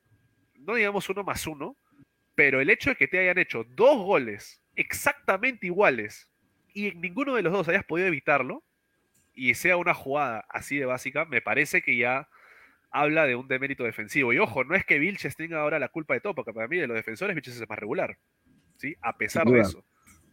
[0.55, 1.77] no digamos uno más uno,
[2.35, 6.29] pero el hecho de que te hayan hecho dos goles exactamente iguales
[6.73, 8.63] y en ninguno de los dos hayas podido evitarlo,
[9.33, 12.27] y sea una jugada así de básica, me parece que ya
[12.91, 14.33] habla de un demérito defensivo.
[14.33, 16.77] Y ojo, no es que Vilches tenga ahora la culpa de todo, porque para mí
[16.77, 18.17] de los defensores Vilches es más regular.
[18.75, 18.95] ¿sí?
[19.01, 19.85] A pesar de eso.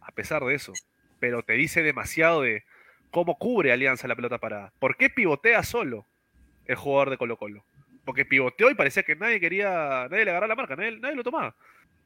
[0.07, 0.73] A pesar de eso.
[1.19, 2.65] Pero te dice demasiado de
[3.11, 4.73] cómo cubre Alianza la pelota parada.
[4.79, 6.07] ¿Por qué pivotea solo
[6.67, 7.65] el jugador de Colo Colo?
[8.05, 11.25] Porque pivoteó y parecía que nadie quería, nadie le agarraba la marca, nadie, nadie lo
[11.25, 11.55] tomaba.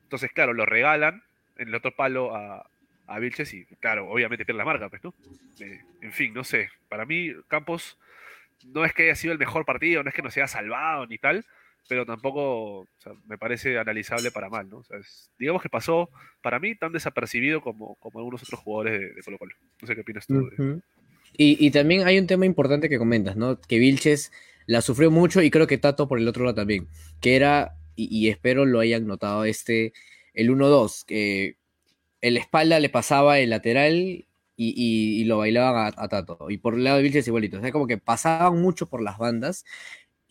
[0.05, 1.23] Entonces, claro, lo regalan
[1.59, 2.67] en el otro palo a,
[3.07, 5.13] a Vilches y, claro, obviamente pierde la marca, pues, ¿no?
[5.61, 6.71] Eh, en fin, no sé.
[6.89, 7.99] Para mí, Campos
[8.65, 11.19] no es que haya sido el mejor partido, no es que nos haya salvado ni
[11.19, 11.45] tal,
[11.89, 12.87] pero tampoco
[13.27, 14.83] me parece analizable para mal, ¿no?
[15.39, 16.11] digamos que pasó,
[16.43, 19.55] para mí, tan desapercibido como, como algunos otros jugadores de, Colo Colo.
[19.81, 20.49] No sé qué opinas tú.
[21.37, 23.61] y, y, también hay un tema importante que comentas, ¿no?
[23.61, 24.31] Que Vilches
[24.67, 26.87] la sufrió mucho y creo que Tato por el otro lado también,
[27.21, 29.93] que era, y, espero lo hayan notado, este,
[30.33, 31.57] el 1-2, que
[32.21, 36.51] el espalda le pasaba el lateral y, lo bailaban a, Tato.
[36.51, 37.59] Y por el lado de Vilches igualito.
[37.59, 39.65] O sea, como que pasaban mucho por las bandas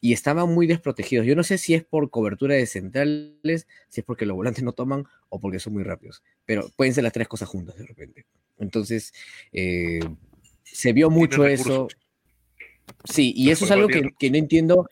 [0.01, 1.25] y estaban muy desprotegidos.
[1.25, 4.73] Yo no sé si es por cobertura de centrales, si es porque los volantes no
[4.73, 6.23] toman o porque son muy rápidos.
[6.45, 8.25] Pero pueden ser las tres cosas juntas de repente.
[8.57, 9.13] Entonces,
[9.51, 9.99] eh,
[10.63, 11.87] se vio mucho eso.
[13.05, 14.87] Sí, y eso es algo que, no entiendo.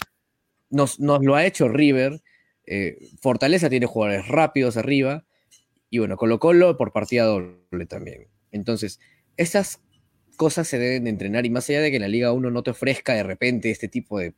[0.69, 2.21] Nos, nos, lo ha hecho River.
[2.65, 5.25] Eh, Fortaleza tiene jugadores rápidos arriba.
[5.89, 8.27] Y bueno, Colo Colo por partida doble también.
[8.51, 8.99] Entonces,
[9.37, 9.81] esas
[10.37, 12.71] cosas se deben de entrenar y más allá de que la Liga 1 no te
[12.71, 14.33] ofrezca de repente este tipo de,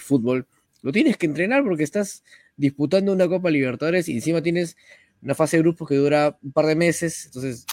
[0.00, 0.46] fútbol,
[0.82, 2.22] lo tienes que entrenar porque estás
[2.56, 4.76] disputando una Copa Libertadores y encima tienes
[5.22, 7.64] una fase de grupos que dura un par de meses, entonces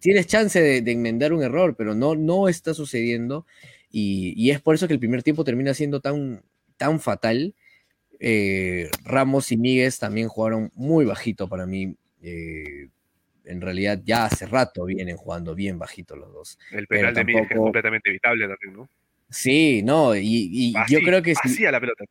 [0.00, 3.46] tienes chance de, enmendar un error, pero no, no está sucediendo
[3.90, 6.42] y, es por eso que el primer tiempo termina siendo tan,
[6.76, 7.54] tan fatal.
[8.18, 11.94] Eh, Ramos y Míguez también jugaron muy bajito para mí.
[12.20, 12.88] Eh,
[13.44, 16.58] en realidad ya hace rato vienen jugando bien bajito los dos.
[16.70, 18.88] El penal de Miguel es completamente evitable también, ¿no?
[19.30, 21.66] Sí, no, y, yo creo que sí.
[21.66, 22.04] a la pelota.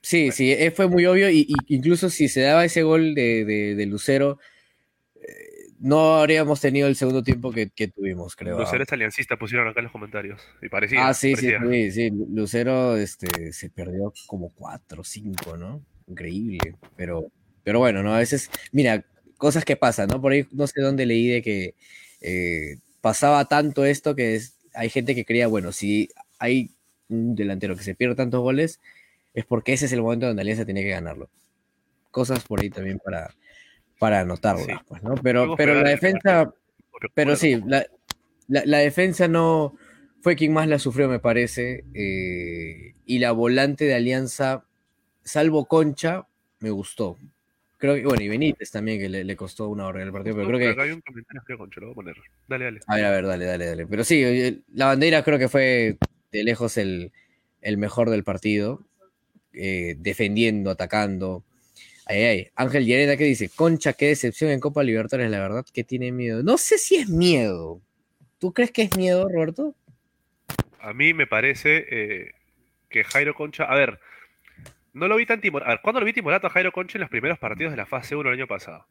[0.00, 4.38] Sí, sí, eh, fue muy obvio, y, incluso si se daba ese gol de, Lucero,
[5.16, 5.20] eh,
[5.80, 8.58] no habríamos tenido el segundo tiempo que, tuvimos, creo.
[8.58, 10.40] Lucero es aliancista, pusieron acá en los comentarios.
[10.62, 11.08] Y parecía.
[11.08, 11.50] Ah, sí, sí,
[11.90, 15.82] sí, Lucero este, se perdió como cuatro, cinco, ¿no?
[16.06, 16.76] Increíble.
[16.96, 17.26] Pero,
[17.62, 18.14] pero bueno, ¿no?
[18.14, 19.04] A veces, mira,
[19.44, 20.22] cosas que pasan, ¿no?
[20.22, 21.74] Por ahí no sé dónde leí de que
[22.22, 24.40] eh, pasaba tanto esto que
[24.72, 26.70] hay gente que creía, bueno, si hay
[27.10, 28.80] un delantero que se pierde tantos goles,
[29.34, 31.28] es porque ese es el momento donde Alianza tiene que ganarlo.
[32.10, 33.34] Cosas por ahí también para,
[33.98, 35.14] para anotarlas, pues, ¿no?
[35.16, 36.54] Pero, pero la defensa,
[37.12, 37.60] pero sí,
[38.48, 39.76] la, defensa no
[40.22, 44.64] fue quien más la sufrió, me parece, eh, y la volante de Alianza,
[45.22, 46.28] salvo Concha,
[46.60, 47.18] me gustó.
[47.84, 50.48] Creo que, bueno, y Benítez también, que le, costó una hora en el partido, pero
[50.48, 50.80] creo que.
[50.80, 52.16] hay un comentario que Concho, lo voy a poner.
[52.48, 52.80] Dale, dale.
[52.86, 53.86] A ver, a ver, dale, dale, dale.
[53.86, 55.98] Pero sí, la bandera creo que fue
[56.32, 57.12] de lejos el,
[57.76, 58.80] mejor del partido,
[59.52, 61.44] eh, defendiendo, atacando.
[62.06, 62.48] Ay, ay.
[62.56, 63.50] Ángel Llerena, ¿qué dice?
[63.50, 66.42] Concha, qué decepción en Copa Libertadores, la verdad que tiene miedo.
[66.42, 67.82] No sé si es miedo.
[68.38, 69.74] ¿Tú crees que es miedo, Roberto?
[70.80, 72.30] A mí me parece eh,
[72.88, 73.64] que Jairo Concha.
[73.64, 74.00] A ver,
[74.94, 75.70] no lo vi tan timorato.
[75.70, 77.84] A ver, ¿cuándo lo vi timorato a Jairo Concha en los primeros partidos de la
[77.84, 78.86] fase 1 el año pasado?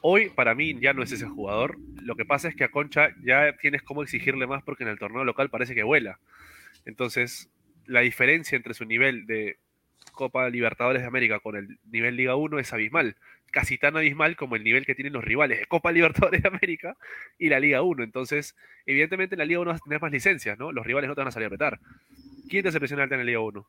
[0.00, 1.76] Hoy, para mí, ya no es ese jugador.
[2.02, 4.98] Lo que pasa es que a Concha ya tienes cómo exigirle más porque en el
[4.98, 6.18] torneo local parece que vuela.
[6.86, 7.50] Entonces,
[7.86, 9.58] la diferencia entre su nivel de
[10.12, 13.16] Copa Libertadores de América con el nivel Liga 1 es abismal.
[13.50, 16.96] Casi tan abismal como el nivel que tienen los rivales de Copa Libertadores de América
[17.38, 18.04] y la Liga 1.
[18.04, 20.70] Entonces, evidentemente en la Liga 1 vas a tener más licencias, ¿no?
[20.72, 21.80] Los rivales no te van a salir a apretar.
[22.48, 23.66] ¿Quién te hace alta en la Liga 1?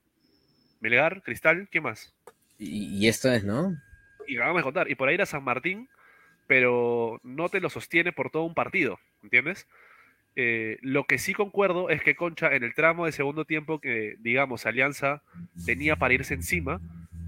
[0.84, 2.14] Melgar, Cristal, ¿qué más?
[2.60, 3.76] Y, esto es, ¿no?
[4.28, 5.88] Y vamos a contar, y por ahí era San Martín,
[6.46, 9.66] pero no te lo sostiene por todo un partido, ¿entiendes?
[10.36, 14.18] Eh, lo que sí concuerdo es que Concha en el tramo de segundo tiempo que,
[14.20, 15.24] digamos, Alianza
[15.66, 16.82] tenía para irse encima,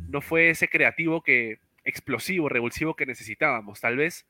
[0.10, 3.80] no fue ese creativo que explosivo, revulsivo que necesitábamos.
[3.80, 4.26] Tal vez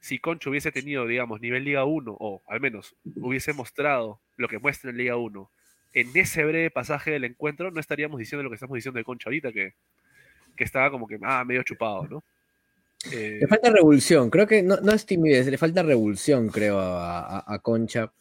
[0.00, 4.58] si Concha hubiese tenido, digamos, nivel Liga 1, o al menos hubiese mostrado lo que
[4.58, 5.50] muestra en Liga 1
[5.92, 9.28] en ese breve pasaje del encuentro no estaríamos diciendo lo que estamos diciendo de Concha
[9.28, 9.74] ahorita, que,
[10.56, 12.24] estaba como que ah, medio chupado, ¿no?
[13.10, 18.12] Eh, le falta revulsión, creo que no, es timidez, le falta revulsión, creo, a, Concha.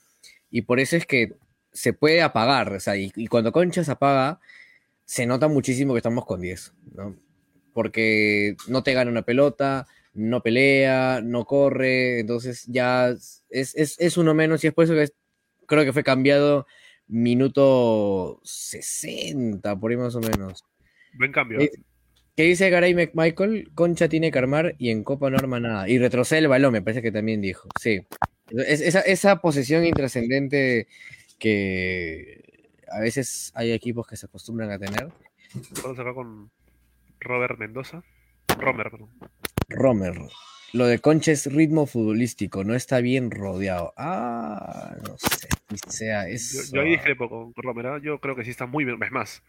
[0.50, 1.34] Y por eso es que
[1.72, 4.40] se puede apagar, o sea, y, cuando Concha se apaga,
[5.06, 7.16] se nota muchísimo que estamos con 10, ¿no?
[7.74, 14.34] porque no te gana una pelota, no pelea, no corre, entonces ya es, es, uno
[14.34, 15.10] menos y es por eso que
[15.68, 16.68] creo que fue cambiado
[17.12, 20.66] minuto 60, por ahí más o menos.
[21.14, 21.60] Buen cambio.
[21.60, 21.72] Eh,
[22.36, 23.72] ¿Qué dice Garay McMichael?
[23.76, 25.90] Concha tiene que armar y en Copa no arma nada.
[25.90, 27.68] Y retrocede el balón, me parece que también dijo.
[27.80, 28.02] Sí.
[28.50, 30.88] esa, esa posición intrascendente
[31.38, 32.42] que
[32.90, 35.10] a veces hay equipos que se acostumbran a tener.
[35.84, 36.50] Vamos acá con
[37.20, 38.04] Robert Mendoza.
[38.58, 39.10] Romer, perdón.
[39.70, 40.14] Romer.
[40.74, 43.94] Lo de Concha es ritmo futbolístico, no está bien rodeado.
[43.98, 45.48] Ah, no sé.
[45.88, 46.74] Sea eso.
[46.74, 47.88] Yo, ahí discrepo con Romer.
[47.88, 48.00] ¿ah?
[48.02, 49.02] Yo creo que sí está muy bien.
[49.02, 49.44] Es más,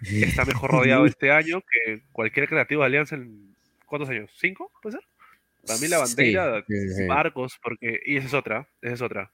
[0.02, 3.56] está mejor rodeado este año que cualquier creativo de Alianza en.
[3.86, 4.30] ¿Cuántos años?
[4.36, 4.70] ¿Cinco?
[4.82, 5.08] ¿Puede ser?
[5.66, 6.64] Para mí la bandera,
[7.06, 8.00] Barcos, porque.
[8.04, 8.68] Y esa es otra.
[8.82, 9.30] Esa es otra.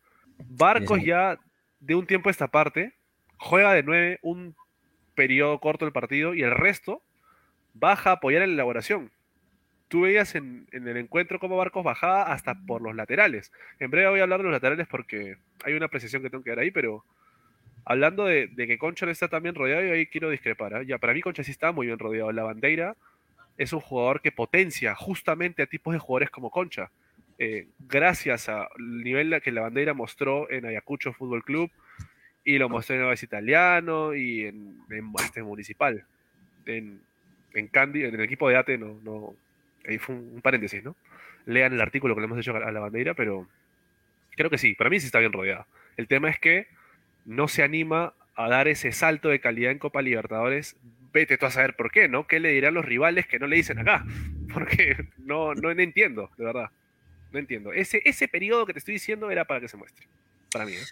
[0.49, 1.39] Barcos ya
[1.81, 2.95] de un tiempo a esta parte
[3.37, 4.55] juega de nueve un
[5.15, 7.03] periodo corto del partido y el resto
[7.75, 9.11] baja a apoyar en la elaboración.
[9.95, 13.53] Tú veías en, el encuentro cómo Barcos bajaba hasta por los laterales.
[13.79, 16.51] En breve voy a hablar de los laterales porque hay una apreciación que tengo que
[16.51, 17.05] dar ahí, pero
[17.85, 20.73] hablando de, que Concha no está tan bien rodeado, y ahí quiero discrepar.
[20.83, 20.87] ¿eh?
[20.87, 22.33] Ya, para mí Concha sí está muy bien rodeado.
[22.33, 22.97] La bandera
[23.57, 26.91] es un jugador que potencia justamente a tipos de jugadores como Concha.
[27.39, 31.71] Eh, gracias al nivel que la bandera mostró en Ayacucho Fútbol Club
[32.45, 36.05] y lo mostró en el Italiano y en, en, este municipal.
[36.67, 37.01] En,
[37.53, 39.37] en Candy, en el equipo de ATE, no, no,
[39.87, 40.97] ahí fue un, paréntesis, ¿no?
[41.47, 43.47] Lean el artículo que le hemos hecho a la bandera, pero
[44.37, 45.67] creo que sí, para mí sí está bien rodeada.
[45.97, 46.67] El tema es que
[47.25, 50.77] no se anima a dar ese salto de calidad en Copa Libertadores.
[51.13, 52.27] Vete tú a saber por qué, ¿no?
[52.27, 54.05] ¿Qué le dirán los rivales que no le dicen acá?
[54.53, 56.71] Porque no, no entiendo, de verdad.
[57.33, 57.73] No entiendo.
[57.73, 60.07] Ese, ese periodo que te estoy diciendo era para que se muestre.
[60.53, 60.85] Para mí, ¿eh?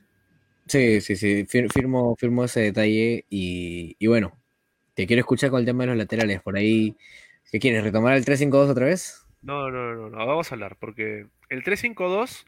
[0.66, 1.44] Sí, sí, sí.
[1.72, 4.36] Firmo, firmo ese detalle y, y bueno,
[4.94, 6.40] te quiero escuchar con el tema de los laterales.
[6.40, 6.96] Por ahí
[7.52, 7.84] ¿Qué quieres?
[7.84, 9.26] ¿Retomar el 3-5-2 otra vez?
[9.42, 12.46] No, no, no, no, vamos a hablar, porque el 3-5-2,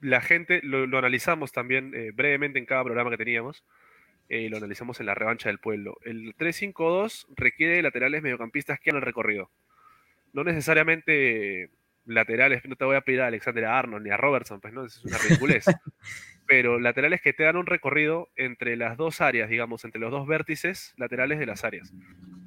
[0.00, 3.66] la gente lo, analizamos también eh, brevemente en cada programa que teníamos,
[4.30, 5.98] eh, y lo analizamos en la revancha del pueblo.
[6.06, 9.50] El 3-5-2 requiere laterales mediocampistas que hagan el recorrido.
[10.32, 11.68] No necesariamente
[12.06, 15.04] laterales, no te voy a pedir a Alexander Arnold ni a Robertson, pues no, es
[15.04, 15.66] una ridiculez.
[16.46, 20.26] pero laterales que te dan un recorrido entre las dos áreas, digamos, entre los dos
[20.26, 21.92] vértices laterales de las áreas.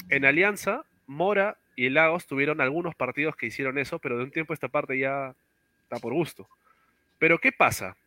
[0.09, 4.53] En Alianza, Mora y Lagos tuvieron algunos partidos que hicieron eso, pero de un tiempo
[4.53, 5.33] esta parte ya
[5.81, 6.47] está por gusto.
[7.17, 7.97] Pero ¿qué pasa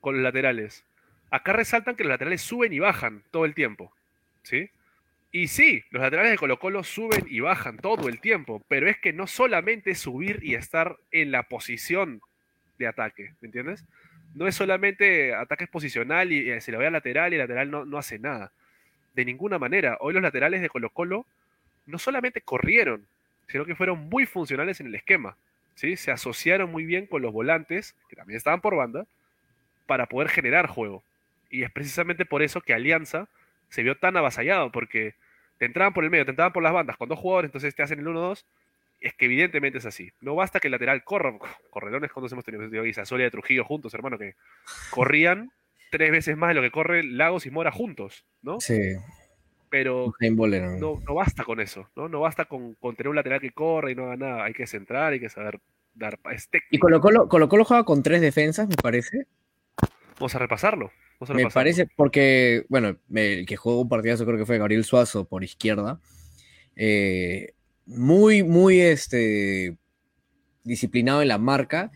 [0.00, 0.84] con los laterales?
[1.30, 3.92] Acá resaltan que los laterales suben y bajan todo el tiempo,
[4.44, 4.70] ¿sí?
[5.32, 8.98] Y sí, los laterales de Colo Colo suben y bajan todo el tiempo, pero es
[8.98, 12.20] que no solamente es subir y estar en la posición
[12.78, 13.84] de ataque, ¿me entiendes?
[14.32, 17.84] No es solamente ataque posicional y, eh, se le ve lateral y el lateral no,
[17.84, 18.52] no hace nada.
[19.12, 19.96] De ninguna manera.
[20.00, 21.26] Hoy los laterales de Colo Colo
[21.86, 23.06] no solamente corrieron,
[23.48, 25.36] sino que fueron muy funcionales en el esquema.
[25.74, 25.96] ¿sí?
[25.96, 29.06] Se asociaron muy bien con los volantes, que también estaban por banda,
[29.86, 31.02] para poder generar juego.
[31.50, 33.28] Y es precisamente por eso que Alianza
[33.68, 35.14] se vio tan avasallado, porque
[35.58, 37.82] te entraban por el medio, te entraban por las bandas con dos jugadores, entonces te
[37.82, 38.44] hacen el 1-2.
[39.00, 40.12] Es que evidentemente es así.
[40.20, 41.36] No basta que el lateral corra,
[41.70, 44.34] correlones cuando hemos tenido y Solia de Trujillo juntos, hermano, que
[44.90, 45.50] corrían
[45.90, 48.60] tres veces más de lo que corre Lagos y Mora juntos, ¿no?
[48.60, 48.96] Sí
[49.74, 52.08] pero no, no, basta con eso, ¿no?
[52.08, 54.44] No basta con, tener un lateral que corre y no haga nada.
[54.44, 55.58] Hay que centrar, hay que saber
[55.94, 56.16] dar.
[56.70, 59.26] y Colo Colo, Colo Colo juega con tres defensas, me parece.
[60.20, 60.92] Vamos a repasarlo.
[61.34, 65.42] Me parece, porque, bueno, el que jugó un partidazo creo que fue Gabriel Suazo por
[65.42, 65.98] izquierda.
[66.76, 69.76] Eh, muy, muy este,
[70.62, 71.90] disciplinado en la marca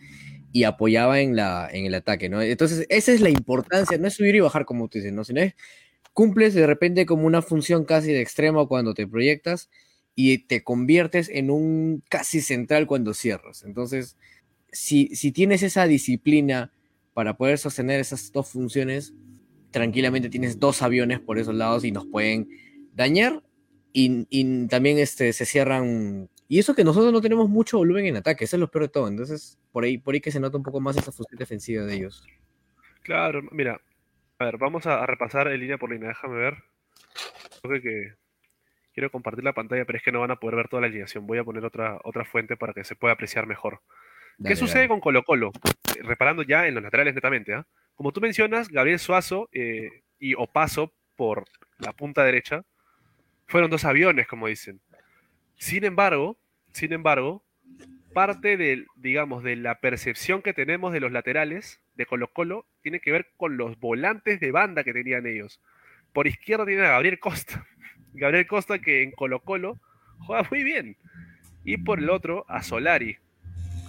[0.51, 2.41] y apoyaba en, la, en el ataque, ¿no?
[2.41, 5.23] Entonces, esa es la importancia, no es subir y bajar como tú dices, ¿no?
[5.23, 5.55] Sino es
[6.13, 9.69] cumples de repente como una función casi de extremo cuando te proyectas
[10.15, 13.63] y te conviertes en un casi central cuando cierras.
[13.63, 14.17] Entonces,
[14.71, 16.71] si, si tienes esa disciplina
[17.13, 19.13] para poder sostener esas dos funciones,
[19.71, 22.49] tranquilamente tienes dos aviones por esos lados y nos pueden
[22.93, 23.43] dañar
[23.93, 26.29] y, también este, se cierran.
[26.47, 28.89] Y eso que nosotros no tenemos mucho volumen en ataque, eso es lo peor de
[28.89, 29.07] todo.
[29.07, 31.95] Entonces, por ahí, por ahí que se nota un poco más esa función defensiva de
[31.95, 32.23] ellos.
[33.03, 33.79] Claro, mira,
[34.39, 36.09] a ver, vamos a, repasar en línea por línea.
[36.09, 36.63] Déjame ver.
[37.61, 38.13] Creo que
[38.93, 41.27] quiero compartir la pantalla, pero es que no van a poder ver toda la alineación.
[41.27, 43.81] Voy a poner otra, otra fuente para que se pueda apreciar mejor.
[44.43, 45.51] ¿Qué sucede con Colo Colo?
[46.01, 47.53] Reparando ya en los laterales netamente.
[47.53, 47.67] ¿ah?
[47.95, 51.43] Como tú mencionas, Gabriel Suazo eh, y Opaso por
[51.77, 52.63] la punta derecha
[53.45, 54.79] fueron dos aviones, como dicen.
[55.57, 56.39] Sin embargo,
[56.71, 57.43] sin embargo,
[58.13, 62.99] parte del, digamos, de la percepción que tenemos de los laterales de Colo Colo tiene
[62.99, 65.61] que ver con los volantes de banda que tenían ellos.
[66.13, 67.65] Por izquierda tiene a Gabriel Costa.
[68.13, 69.79] Gabriel Costa que en Colo Colo
[70.19, 70.97] juega muy bien.
[71.63, 73.17] Y por el otro, a Solari.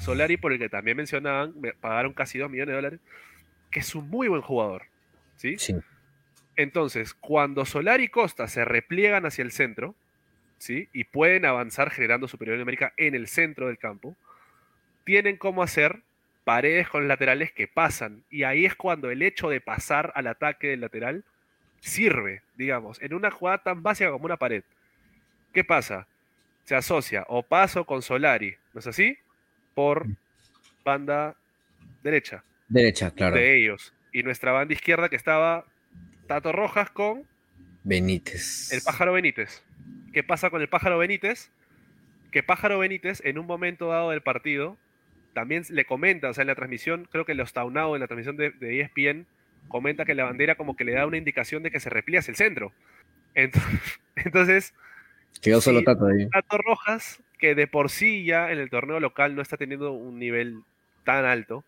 [0.00, 3.00] Solari, por el que también mencionaban, me pagaron casi 2 millones de dólares,
[3.70, 4.82] que es un muy buen jugador.
[5.36, 5.56] ¿sí?
[5.58, 5.74] Sí.
[6.56, 9.94] Entonces, cuando Solari y Costa se repliegan hacia el centro,
[10.60, 10.88] ¿sí?
[10.92, 14.14] Y pueden avanzar generando superioridad numérica en el centro del campo,
[15.04, 16.02] tienen cómo hacer
[16.44, 18.22] paredes con laterales que pasan.
[18.30, 21.24] Y ahí es cuando el hecho de pasar al ataque del lateral
[21.80, 24.62] sirve, digamos, en una jugada tan básica como una pared.
[25.52, 26.06] ¿Qué pasa?
[26.64, 29.16] Se asocia o paso con Solari, ¿no es así?
[29.74, 30.06] Por
[30.84, 31.36] banda
[32.02, 32.44] derecha.
[32.68, 33.34] Derecha, claro.
[33.34, 33.94] De ellos.
[34.12, 35.64] Y nuestra banda izquierda que estaba
[36.26, 37.26] Tato Rojas con
[37.84, 38.72] Benítez.
[38.72, 39.62] el pájaro Benítez.
[40.12, 41.50] ¿Qué pasa con el pájaro Benítez?
[42.30, 44.76] Que pájaro Benítez en un momento dado del partido
[45.32, 48.36] también le comenta, o sea, en la transmisión, creo que los Taunao en la transmisión
[48.36, 49.26] de, de ESPN
[49.68, 52.32] comenta que la bandera como que le da una indicación de que se repliegue hacia
[52.32, 52.72] el centro.
[53.34, 54.74] Entonces, entonces
[55.40, 56.28] Quedó solo sí, Tato ahí.
[56.28, 60.18] Tato Rojas, que de por sí ya en el torneo local no está teniendo un
[60.18, 60.62] nivel
[61.04, 61.64] tan alto,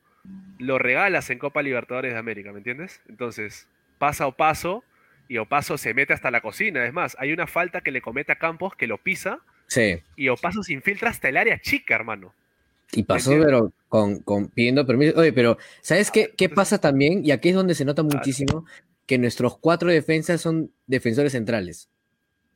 [0.59, 3.01] lo regalas en Copa Libertadores de América, ¿me entiendes?
[3.09, 3.67] Entonces,
[3.99, 4.85] pasa o paso
[5.33, 6.85] y Opaso se mete hasta la cocina.
[6.85, 10.03] Es más, hay una falta que le comete a Campos que lo pisa Sí.
[10.15, 12.35] y Opaso se infiltra hasta el área chica, hermano.
[12.93, 15.19] Y pasó, pero con, con pidiendo permiso.
[15.19, 17.25] Oye, pero ¿sabes qué, qué pasa también?
[17.25, 18.67] Y aquí es donde se nota muchísimo
[19.07, 21.89] que nuestros cuatro defensas son defensores centrales.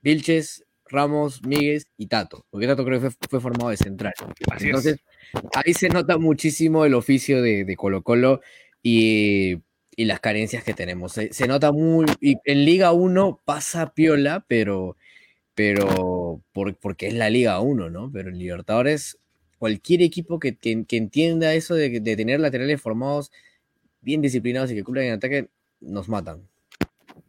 [0.03, 2.45] Vilches, Ramos, Míguez y Tato.
[2.51, 4.13] Porque Tato creo que fue, fue formado de central.
[4.53, 4.97] Así Entonces,
[5.33, 5.41] es.
[5.55, 8.43] ahí se nota muchísimo el oficio de, de Colo Colo
[8.83, 9.63] y,
[9.97, 11.13] y las carencias que tenemos.
[11.13, 12.05] Se, nota muy...
[12.21, 14.97] En Liga 1 pasa piola, pero,
[15.55, 18.11] pero por- porque es la Liga 1, ¿no?
[18.13, 19.19] Pero en Libertadores,
[19.59, 23.33] cualquier equipo que, que- entienda eso de, tener laterales formados
[24.03, 25.49] bien disciplinados y que cumplan en ataque,
[25.81, 26.47] nos matan.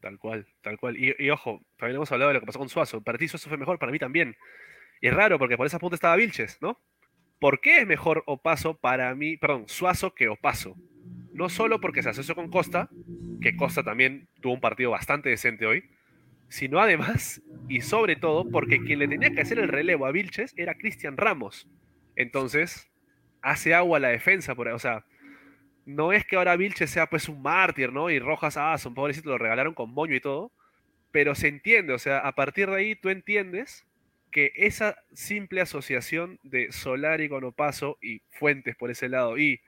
[0.02, 0.98] Tal cual, tal cual.
[0.98, 3.02] Y, y ojo, también hemos hablado de lo que pasó con Suazo.
[3.02, 4.36] Para ti Suazo fue mejor, para mí también.
[5.02, 6.80] Y es raro porque por esa punta estaba Vilches, ¿no?
[7.40, 10.76] ¿Por qué es mejor Opaso para mí, perdón, Suazo que Opaso?
[11.38, 12.89] No solo porque se asoció con Costa,
[13.41, 15.84] que Costa también tuvo un partido bastante decente hoy,
[16.50, 20.56] sino además y sobre todo porque quien le tenía que hacer el relevo a Vilches
[20.58, 21.69] era Cristian Ramos.
[22.15, 22.89] Entonces,
[23.43, 25.06] hace agua la defensa, por, o sea,
[25.86, 28.10] no es que ahora Vilches sea pues un mártir, ¿no?
[28.10, 30.52] Y Rojas, ah, son pobrecito, lo regalaron con moño y todo,
[31.12, 33.86] pero se entiende, o sea, a partir de ahí tú entiendes
[34.32, 39.62] que esa simple asociación de Solari con Opaso y Fuentes por ese lado y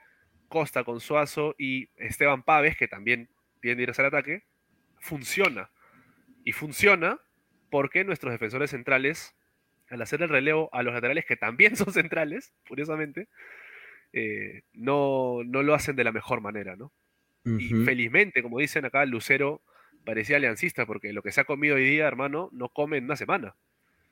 [0.49, 3.29] Costa con Suazo y Esteban Paves, que también
[3.61, 4.43] tiende a ir hacia el ataque,
[4.99, 5.69] funciona.
[6.43, 7.19] Y funciona
[7.69, 9.35] porque nuestros defensores centrales,
[9.89, 13.29] al hacer el relevo a los laterales que también son centrales, curiosamente,
[14.11, 16.91] eh, no, no lo hacen de la mejor manera, ¿no?
[17.45, 19.63] Y felizmente, como dicen acá, Lucero
[20.05, 23.15] parecía aliancista, porque lo que se ha comido hoy día, hermano, no come en una
[23.15, 23.55] semana.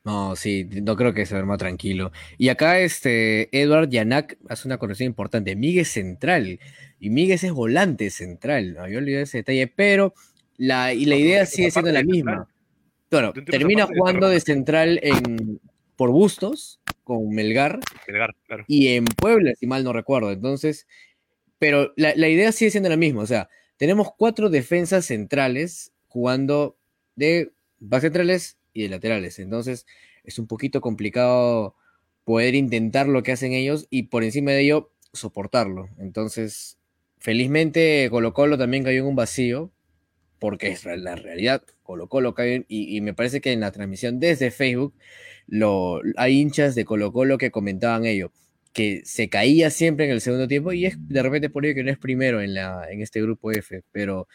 [0.04, 2.12] No, sí, no creo que se duerma tranquilo.
[2.38, 5.56] Y acá este Edward Yanak hace una corrección importante.
[5.58, 6.60] Miguel es central
[7.00, 8.74] y Miguel es volante central.
[8.74, 10.14] Me había olvidado ese detalle, pero
[10.58, 12.48] la, y la No, idea sigue siendo la misma.
[13.12, 15.00] Bueno, Yo termina jugando de central.
[15.04, 15.60] en,
[15.98, 18.64] por Bustos con Melgar Melgar, claro.
[18.68, 20.32] y en Puebla, si mal no recuerdo.
[20.32, 20.88] Entonces,
[21.60, 23.24] pero la, la idea sigue siendo la misma.
[23.24, 26.78] O sea, tenemos cuatro defensas centrales jugando
[27.16, 29.40] de base centrales y de laterales.
[29.40, 29.88] Entonces,
[30.24, 31.76] es un poquito complicado
[32.24, 35.90] poder intentar lo que hacen ellos y por encima de ello soportarlo.
[35.98, 36.78] Entonces,
[37.18, 39.72] felizmente Colo Colo también cayó en un vacío,
[40.38, 41.64] porque es la realidad.
[41.82, 44.94] Colo Colo cayó y me parece que en la transmisión desde Facebook
[45.48, 48.32] lo, hay hinchas de Colo Colo que comentaban ello,
[48.74, 51.84] que se caía siempre en el segundo tiempo y es de repente por ello que
[51.84, 54.28] no es primero en, la, en este grupo F, pero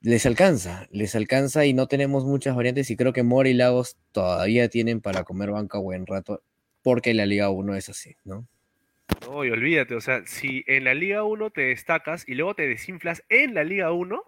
[0.00, 3.96] les alcanza, les alcanza y no tenemos muchas variantes y creo que Mora y Lagos
[4.12, 6.42] todavía tienen para comer banca buen rato
[6.82, 8.46] porque la Liga 1 es así, ¿no?
[9.26, 12.66] No, y olvídate, o sea, si en la Liga 1 te destacas y luego te
[12.66, 14.22] desinflas en la Liga 1,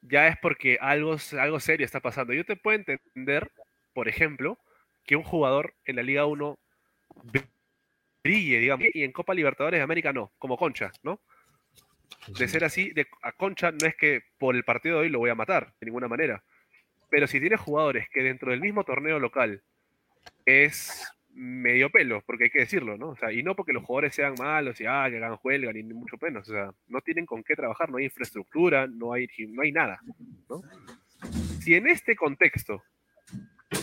[0.00, 2.32] ya es porque algo, algo serio está pasando.
[2.32, 3.52] Yo te puedo entender,
[3.92, 4.58] por ejemplo,
[5.04, 6.58] que un jugador en la Liga 1
[8.24, 11.20] brille, digamos, y en Copa Libertadores de América no, como Concha, ¿no?
[12.28, 15.18] De ser así, de, a Concha no es que por el partido de hoy lo
[15.18, 16.42] voy a matar, de ninguna manera.
[17.10, 19.62] Pero si tienes jugadores que dentro del mismo torneo local
[20.46, 23.10] es medio pelo, porque hay que decirlo, ¿no?
[23.10, 25.82] O sea, y no porque los jugadores sean malos y ah, que hagan huelga, ni,
[25.82, 26.48] mucho menos.
[26.48, 30.00] O sea, no tienen con qué trabajar, no hay infraestructura, no hay, no hay nada,
[30.48, 30.62] ¿no?
[31.60, 32.82] Si en este contexto,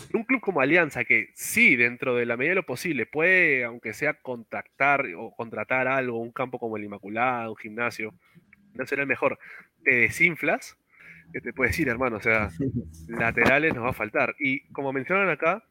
[0.14, 3.94] un club como Alianza, que sí, dentro de la medida de lo posible, puede, aunque
[3.94, 8.14] sea contactar o contratar algo, un campo como el Inmaculado, un gimnasio,
[8.74, 9.40] no será el mejor,
[9.84, 10.78] te desinflas,
[11.34, 12.18] ¿qué te puedo decir, hermano?
[12.18, 12.50] O sea,
[13.08, 14.36] laterales nos va a faltar.
[14.40, 15.64] Y como mencionan acá,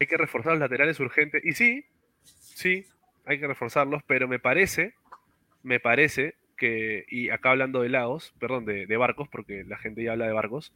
[0.00, 1.44] hay que reforzar los laterales urgentes.
[1.44, 1.84] Y sí,
[2.24, 2.86] sí,
[3.24, 4.94] hay que reforzarlos, pero me parece,
[5.62, 10.12] me parece que, y acá hablando de lagos, perdón, de, barcos, porque la gente ya
[10.12, 10.72] habla de barcos,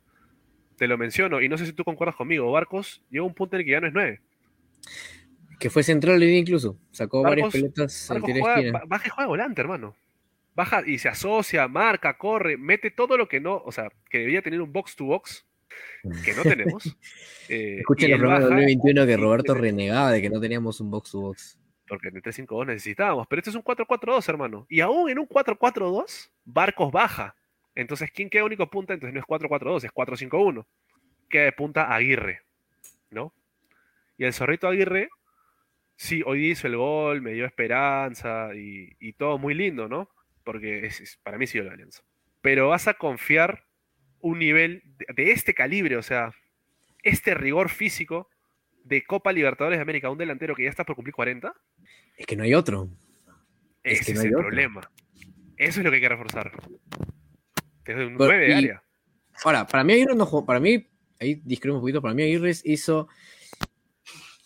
[0.77, 3.57] te lo menciono, y no sé si tú concuerdas conmigo, Barcos llega a un punto
[3.57, 4.21] en el que ya no es nueve.
[5.59, 8.09] Que fue central incluso, sacó varias pelotas.
[8.11, 9.97] Barcos juega, baja y juega volante, hermano.
[10.55, 14.43] Baja y se asocia, marca, corre, mete todo lo que no, o sea, que debería
[14.43, 15.47] tener un box to box,
[16.25, 16.97] que no tenemos.
[17.49, 21.11] Eh, Escuchen el programa de 2021 que Roberto renegaba de que no teníamos un box
[21.11, 21.59] to box
[21.89, 24.67] porque en el 3-5-2 necesitábamos, pero este es un 4-4-2, hermano.
[24.69, 27.35] Y aún en un 4-4-2, Barcos baja.
[27.77, 28.95] Entonces, ¿quién queda único punta?
[28.95, 30.67] Entonces no es 4-4-2, es 4-5-1.
[31.29, 32.41] Queda de punta Aguirre,
[33.11, 33.33] ¿no?
[34.17, 35.11] Y el zorrito Aguirre,
[35.95, 40.09] sí, hoy hizo el gol, me dio esperanza y, todo muy lindo, ¿no?
[40.43, 42.03] Porque es, para mí sí la alianza.
[42.41, 43.65] Pero vas a confiar
[44.21, 44.83] un nivel
[45.15, 46.33] de este calibre, o sea,
[47.03, 48.31] este rigor físico
[48.85, 51.53] de Copa Libertadores de América, un delantero que ya está por cumplir 40.
[52.17, 52.89] Es que no hay otro.
[53.83, 54.91] Ese es, el problema.
[55.59, 56.53] Eso es lo que hay que reforzar.
[57.87, 58.83] Desde un 9 de área.
[59.45, 60.87] Ahora, para mí Aguirre no para mí,
[61.21, 63.09] ahí discrepo un poquito, para mí Aguirre hizo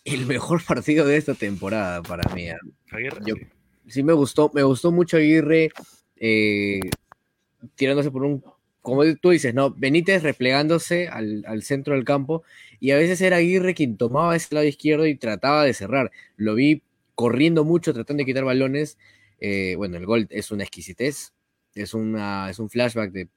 [0.05, 2.49] el mejor partido de esta temporada para mí.
[2.49, 2.57] ¿eh?
[2.91, 3.49] Aguirre,
[3.87, 4.03] sí.
[4.03, 5.69] me gustó, me gustó mucho Aguirre
[6.17, 6.81] eh,
[7.75, 8.43] tirándose por un
[8.81, 9.71] como tú dices, ¿no?
[9.71, 12.43] Benítez replegándose al, centro del campo
[12.79, 16.11] y a veces era Aguirre quien tomaba ese lado izquierdo y trataba de cerrar.
[16.35, 16.81] Lo vi
[17.13, 18.97] corriendo mucho, tratando de quitar balones.
[19.39, 21.33] Eh, bueno, el gol es una exquisitez,
[21.75, 23.29] es, una, es un flashback de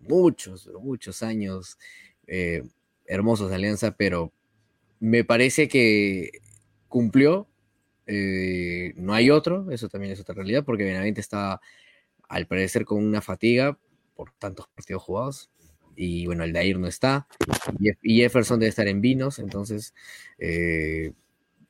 [0.00, 1.78] muchos, muchos años
[2.26, 2.62] eh,
[3.06, 4.32] hermosos de Alianza, pero
[5.00, 6.30] me parece que
[6.88, 7.48] cumplió.
[8.06, 11.60] Eh, no hay otro, eso también es otra realidad, porque Benavente estaba
[12.28, 13.78] al parecer con una fatiga,
[14.14, 15.50] por tantos partidos jugados.
[15.96, 17.26] Y bueno, el de Air no está.
[18.02, 19.94] Y Jefferson debe estar en Vinos, entonces
[20.38, 21.12] eh,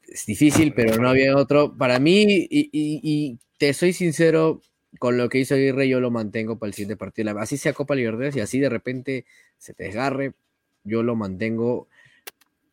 [0.08, 1.76] es difícil, pero no había otro.
[1.76, 4.60] Para mí, y, te soy sincero,
[5.04, 7.38] con lo que hizo Aguirre, yo lo mantengo para el siguiente partido.
[7.38, 9.26] Así sea Copa Libertadores y así de repente
[9.58, 10.32] se te desgarre,
[10.82, 11.88] yo lo mantengo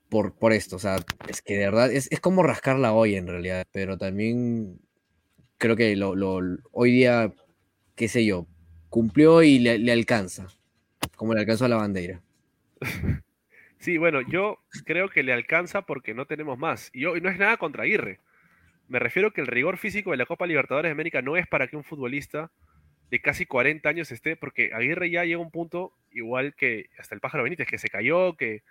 [0.07, 0.77] por, por esto.
[0.77, 0.95] O sea,
[1.27, 4.79] es que de verdad es, como rascarla hoy en realidad, pero también
[5.57, 6.13] creo que lo,
[6.71, 7.33] hoy día,
[7.97, 8.47] qué sé yo,
[8.87, 10.47] cumplió y le, alcanza,
[11.17, 12.21] como le alcanzó a la bandera.
[13.77, 16.91] Sí, bueno, yo creo que le alcanza porque no tenemos más.
[16.93, 18.19] Y, no es nada contra Aguirre.
[18.91, 21.67] Me refiero que el rigor físico de la Copa Libertadores de América no es para
[21.67, 22.51] que un futbolista
[23.09, 27.15] de casi 40 años esté, porque Aguirre ya llega a un punto igual que hasta
[27.15, 28.63] el pájaro Benítez, que se cayó, que,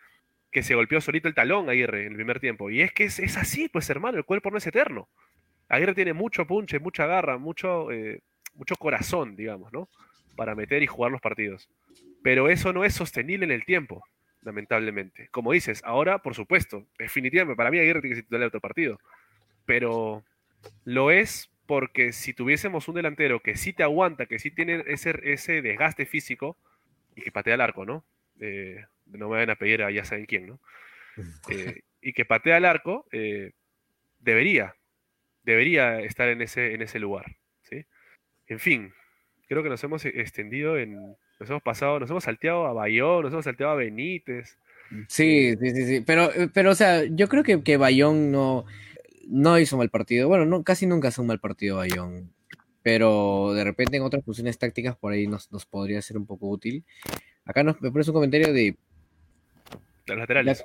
[0.53, 2.69] que se golpeó solito el talón Aguirre en el primer tiempo.
[2.69, 5.09] Y es que es, así, pues hermano, el cuerpo no es eterno.
[5.71, 8.21] Aguirre tiene mucho punche, mucha garra, mucho, eh,
[8.53, 9.89] mucho corazón, digamos, ¿no?
[10.37, 11.71] para meter y jugar los partidos.
[12.23, 14.05] Pero eso no es sostenible en el tiempo,
[14.43, 15.29] lamentablemente.
[15.31, 18.61] Como dices, ahora, por supuesto, definitivamente, para mí Aguirre tiene que ser titular de otro
[18.61, 18.99] partido.
[19.71, 20.25] Pero
[20.85, 25.15] lo es porque si tuviésemos un delantero que sí te aguanta, que sí tiene ese,
[25.23, 26.57] ese desgaste físico
[27.15, 28.05] y que patea al arco, ¿no?
[28.41, 30.61] Eh, no me vayan a pedir a ya saben quién, ¿no?
[31.51, 33.53] Eh, y que patea al arco, eh,
[34.19, 34.75] debería,
[35.45, 37.87] debería estar en ese, en ese lugar, ¿sí?
[38.49, 38.93] En fin,
[39.47, 40.97] creo que nos hemos extendido en.
[41.39, 44.59] Nos hemos pasado, nos hemos salteado a Bayón, nos hemos salteado a Benítez.
[45.07, 46.01] Sí, sí, sí, sí.
[46.05, 48.67] Pero, pero o sea, yo creo que, que Bayón no,
[49.31, 50.29] no hizo mal partido.
[50.29, 52.33] Bueno, no, casi nunca hace un mal partido Bayón.
[52.83, 56.85] Pero de repente en otras funciones tácticas por ahí nos, podría ser un poco útil.
[57.45, 58.77] Acá nos, me pones un comentario de.
[60.07, 60.65] De los laterales.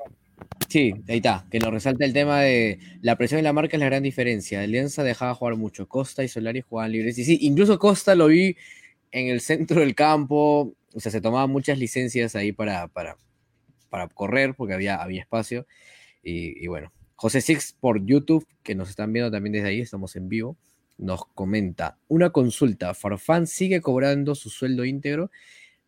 [0.69, 3.79] Sí, ahí está, que nos resalta el tema de la presión y la marca es
[3.79, 4.61] la gran diferencia.
[4.61, 7.17] Alianza dejaba jugar mucho, Costa y Solari jugaban libres.
[7.17, 8.57] Y sí, incluso Costa lo vi
[9.11, 13.17] en el centro del campo, o sea, se tomaban muchas licencias ahí para, para,
[13.89, 15.67] para correr, porque había, había espacio.
[16.23, 20.29] Y, bueno, José Six por YouTube, que nos están viendo también desde ahí, estamos en
[20.29, 20.57] vivo,
[20.97, 25.31] nos comenta, una consulta, Farfán sigue cobrando su sueldo íntegro.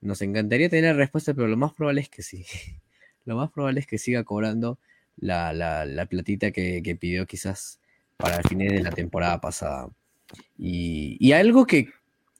[0.01, 2.45] Nos encantaría tener respuesta, pero lo más probable es que sí.
[3.25, 4.80] lo más probable es que siga cobrando
[5.17, 7.80] la, platita que, pidió quizás
[8.17, 9.89] para el final de la temporada pasada.
[10.57, 11.89] Y, algo que,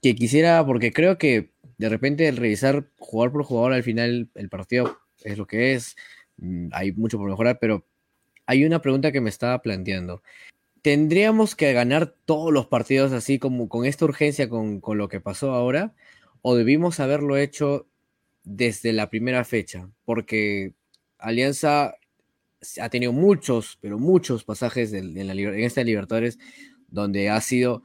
[0.01, 4.97] quisiera, porque creo que de repente el revisar jugador por jugador al final el partido
[5.23, 5.95] es lo que es,
[6.38, 7.85] mm, hay mucho por mejorar, pero
[8.47, 10.23] hay una pregunta que me estaba planteando.
[10.81, 15.51] ¿Tendríamos que ganar todos los partidos así como con esta urgencia, con, lo que pasó
[15.51, 15.93] ahora?
[16.41, 17.87] ¿O debimos haberlo hecho
[18.45, 19.89] desde la primera fecha?
[20.05, 20.73] Porque
[21.19, 21.95] Alianza
[22.81, 25.17] ha tenido muchos, pero muchos pasajes en,
[25.59, 26.39] esta Libertadores
[26.87, 27.83] donde ha sido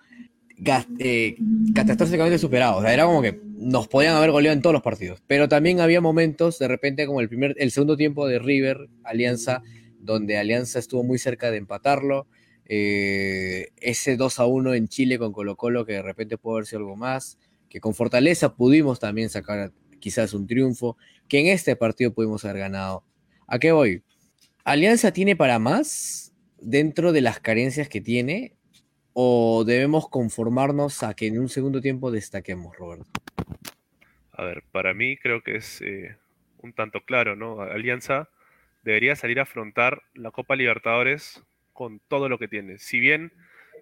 [1.01, 1.37] eh,
[1.75, 2.87] catastróficamente superado.
[2.87, 5.21] Era como que nos podían haber goleado en todos los partidos.
[5.27, 9.65] Pero también había momentos, de repente, como el primer, el segundo tiempo de River, Alianza,
[10.03, 12.27] donde Alianza estuvo muy cerca de empatarlo.
[12.67, 16.67] Eh, ese 2 a 1 en Chile con Colo Colo, que de repente pudo haber
[16.67, 17.39] sido algo más,
[17.71, 20.97] que con Fortaleza pudimos también sacar quizás un triunfo,
[21.29, 23.05] que en este partido pudimos haber ganado.
[23.47, 24.03] ¿A qué voy?
[24.65, 28.55] ¿Alianza tiene para más dentro de las carencias que tiene?
[29.13, 33.07] ¿O debemos conformarnos a que en un segundo tiempo destaquemos, Roberto?
[34.33, 36.17] A ver, para mí creo que es eh,
[36.63, 37.61] un tanto claro, ¿no?
[37.61, 38.29] Alianza
[38.83, 42.79] debería salir a afrontar la Copa Libertadores con todo lo que tiene.
[42.79, 43.33] Si bien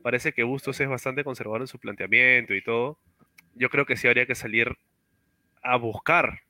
[0.03, 2.99] parece que Bustos es bastante conservador en su planteamiento y todo,
[3.55, 4.77] yo creo que sí habría que salir
[5.63, 6.41] a buscar,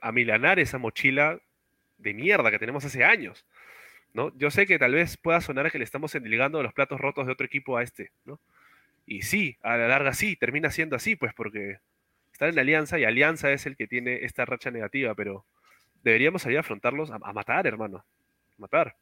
[0.00, 1.40] a milanar esa mochila
[1.98, 3.46] de mierda que tenemos hace años.
[4.12, 4.36] ¿no?
[4.36, 7.32] Yo sé que tal vez pueda sonar que le estamos endilgando los platos rotos de
[7.32, 8.40] otro equipo a este, ¿no?
[9.06, 11.78] Y sí, a la larga sí, termina siendo así, pues porque
[12.32, 15.44] está en la Alianza y Alianza es el que tiene esta racha negativa, pero
[16.02, 18.04] deberíamos salir a afrontarlos a, matar, hermano.
[18.56, 18.96] matar.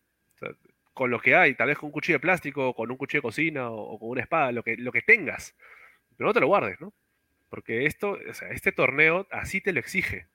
[0.93, 3.29] con lo que hay, tal vez con un cuchillo de plástico, con un cuchillo de
[3.29, 5.55] cocina o, con una espada, lo que, lo que tengas.
[6.17, 6.93] Pero no te lo guardes, ¿no?
[7.51, 10.27] Porque esto, este torneo así te lo exige.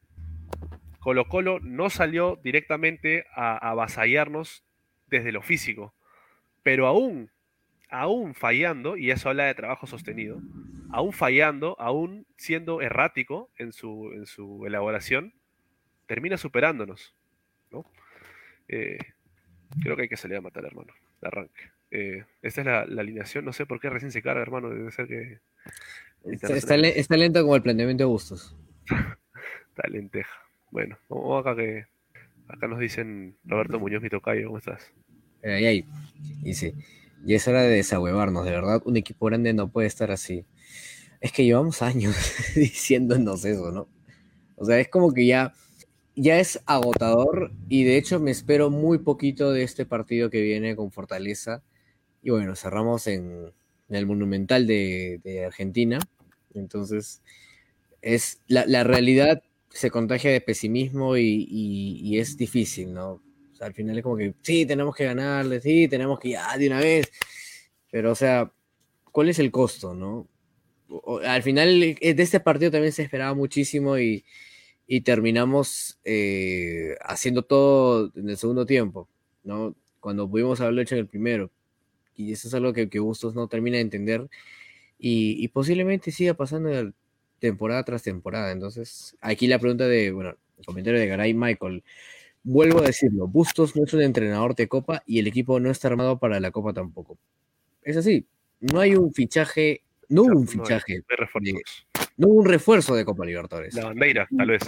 [1.04, 4.64] Colo Colo no salió directamente a, avasallarnos
[5.08, 5.94] desde lo físico,
[6.64, 7.30] pero aún,
[7.90, 10.42] aún fallando, y eso habla de trabajo sostenido,
[10.92, 15.34] aún fallando, aún siendo errático en su, en su elaboración,
[16.08, 17.16] termina superándonos.
[17.72, 17.86] ¿no?
[18.68, 18.98] Eh,
[19.82, 21.72] creo que hay que salir a matar, hermano, de arranque.
[21.92, 25.08] Eh, esta es la, alineación, no sé por qué recién se carga, hermano, debe ser
[25.08, 25.40] que...
[26.24, 28.56] Está, lento como el planteamiento de gustos.
[29.70, 30.34] está lenteja.
[30.72, 31.86] Bueno, vamos acá que.
[32.48, 34.92] Acá nos dicen Roberto Muñoz, mi tocayo, ¿cómo estás?
[35.44, 35.86] Ahí, ahí.
[36.42, 36.74] Dice,
[37.26, 40.46] y es hora de desahuevarnos, de verdad, un equipo grande no puede estar así.
[41.22, 42.16] Es que llevamos años
[42.56, 43.88] diciéndonos eso, ¿no?
[44.56, 45.54] O sea, es como que ya,
[46.16, 50.76] ya es agotador y de hecho me espero muy poquito de este partido que viene
[50.76, 51.64] con Fortaleza.
[52.22, 53.52] Y bueno, cerramos en,
[53.90, 56.00] el Monumental de, Argentina.
[56.54, 57.22] Entonces,
[58.02, 59.44] es la, la realidad
[59.74, 63.14] se contagia de pesimismo y, es difícil, ¿no?
[63.52, 66.58] O sea, al final es como que, sí, tenemos que ganarle, sí, tenemos que ya
[66.58, 67.12] de una vez,
[67.92, 68.52] pero o sea,
[69.12, 70.28] ¿cuál es el costo, no?
[71.26, 74.24] al final de este partido también se esperaba muchísimo y,
[75.02, 79.08] terminamos eh, haciendo todo en el segundo tiempo,
[79.44, 79.76] ¿no?
[80.00, 81.52] Cuando pudimos haberlo hecho en el primero.
[82.16, 84.30] Y eso es algo que, que Bustos no termina de entender
[85.06, 86.94] y, posiblemente siga pasando en
[87.40, 88.52] temporada tras temporada.
[88.52, 91.84] Entonces, aquí la pregunta de, bueno, el comentario de Garay Michael.
[92.44, 95.90] Vuelvo a decirlo, Bustos no es un entrenador de Copa y el equipo no está
[95.90, 97.18] armado para la Copa tampoco.
[97.82, 98.26] Es así,
[98.62, 101.04] no hay un fichaje, no hubo un fichaje, no,
[102.18, 103.74] hubo un refuerzo de Copa Libertadores.
[103.74, 104.62] La bandera, tal vez.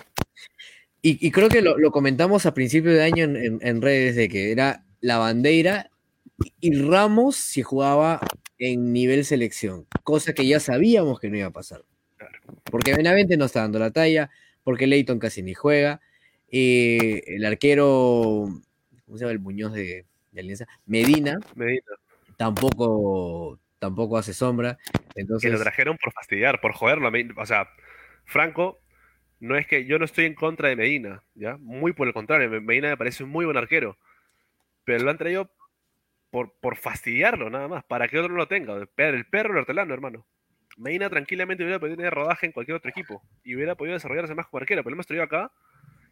[1.02, 5.20] Y, creo que lo, comentamos a principio de año en, redes de que era la
[5.20, 5.92] bandera
[6.60, 8.20] y Ramos si jugaba
[8.58, 11.84] en nivel selección, cosa que ya sabíamos que no iba a pasar.
[12.64, 14.32] Porque Benavente no está dando la talla,
[14.64, 16.02] porque Leighton casi ni juega.
[16.50, 18.48] Eh, el arquero,
[19.06, 20.66] ¿cómo se llama el Muñoz de, Alianza?
[20.88, 21.40] Medina,
[22.38, 24.78] Tampoco, tampoco hace sombra.
[25.16, 25.50] Entonces...
[25.50, 27.12] Que lo trajeron por fastidiar, por joderlo.
[27.38, 27.70] O sea,
[28.26, 28.82] Franco,
[29.40, 31.58] no es que yo no estoy en contra de Medina, ¿ya?
[31.58, 33.98] Muy por el contrario, Medina me parece un muy buen arquero.
[34.84, 35.52] Pero lo han traído
[36.30, 38.76] por, por fastidiarlo, nada más, para que otro no lo tenga.
[38.76, 40.26] El perro el hortelano, hermano.
[40.78, 44.48] Medina tranquilamente hubiera podido tener rodaje en cualquier otro equipo y hubiera podido desarrollarse más
[44.48, 45.52] como arquero, pero lo hemos traído acá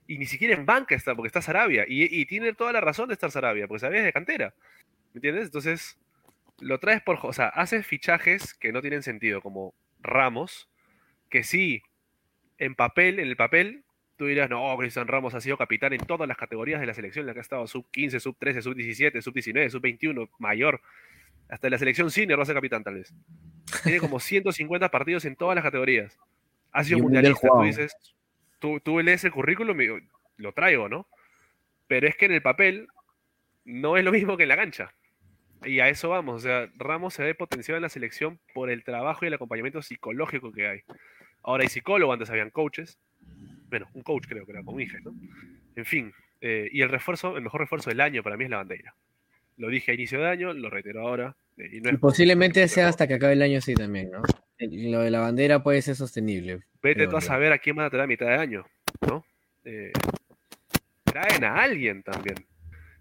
[0.08, 1.86] y ni siquiera en banca está, porque está Sarabia.
[1.88, 4.54] Y, tiene toda la razón de estar Sarabia, porque Sarabia es de cantera.
[5.14, 5.46] ¿Me entiendes?
[5.46, 5.98] Entonces,
[6.60, 7.20] lo traes por.
[7.24, 10.70] O sea, haces fichajes que no tienen sentido, como Ramos,
[11.30, 11.84] que sí,
[12.58, 13.84] en papel, en el papel,
[14.18, 17.24] tú dirás, no, Cristian Ramos ha sido capitán en todas las categorías de la selección
[17.24, 20.30] en la que ha estado: sub 15, sub 13, sub 17, sub 19, sub 21,
[20.40, 20.82] mayor.
[21.50, 23.14] Hasta la selección senior va a ser capitán, tal vez.
[23.84, 26.18] Tiene como 150 partidos en todas las categorías.
[26.72, 27.48] Ha sido mundialista.
[27.48, 27.96] Tú dices,
[28.60, 29.88] tú, lees el currículum y
[30.38, 31.08] lo traigo, ¿no?
[31.88, 32.88] Pero es que en el papel
[33.66, 34.94] no es lo mismo que en la cancha.
[35.66, 36.36] Y a eso vamos.
[36.36, 39.82] O sea, Ramos se ve potenciado en la selección por el trabajo y el acompañamiento
[39.82, 40.80] psicológico que hay.
[41.42, 42.98] Ahora hay psicólogo, antes habían coaches.
[43.70, 45.14] Bueno, un coach creo que era con IFES, ¿no?
[45.76, 46.14] En fin.
[46.42, 48.96] Eh, y el refuerzo, el mejor refuerzo del año para mí es la bandera.
[49.58, 51.36] Lo dije a inicio de año, lo reitero ahora.
[51.58, 54.22] Y, posiblemente sea hasta que acabe el año así también, ¿no?
[54.60, 56.62] Lo de la bandera puede ser sostenible.
[56.82, 58.66] Vete tú a saber a quién van a traer a mitad de año,
[59.08, 59.26] ¿no?
[59.64, 59.92] Eh,
[61.04, 62.36] traen a alguien también.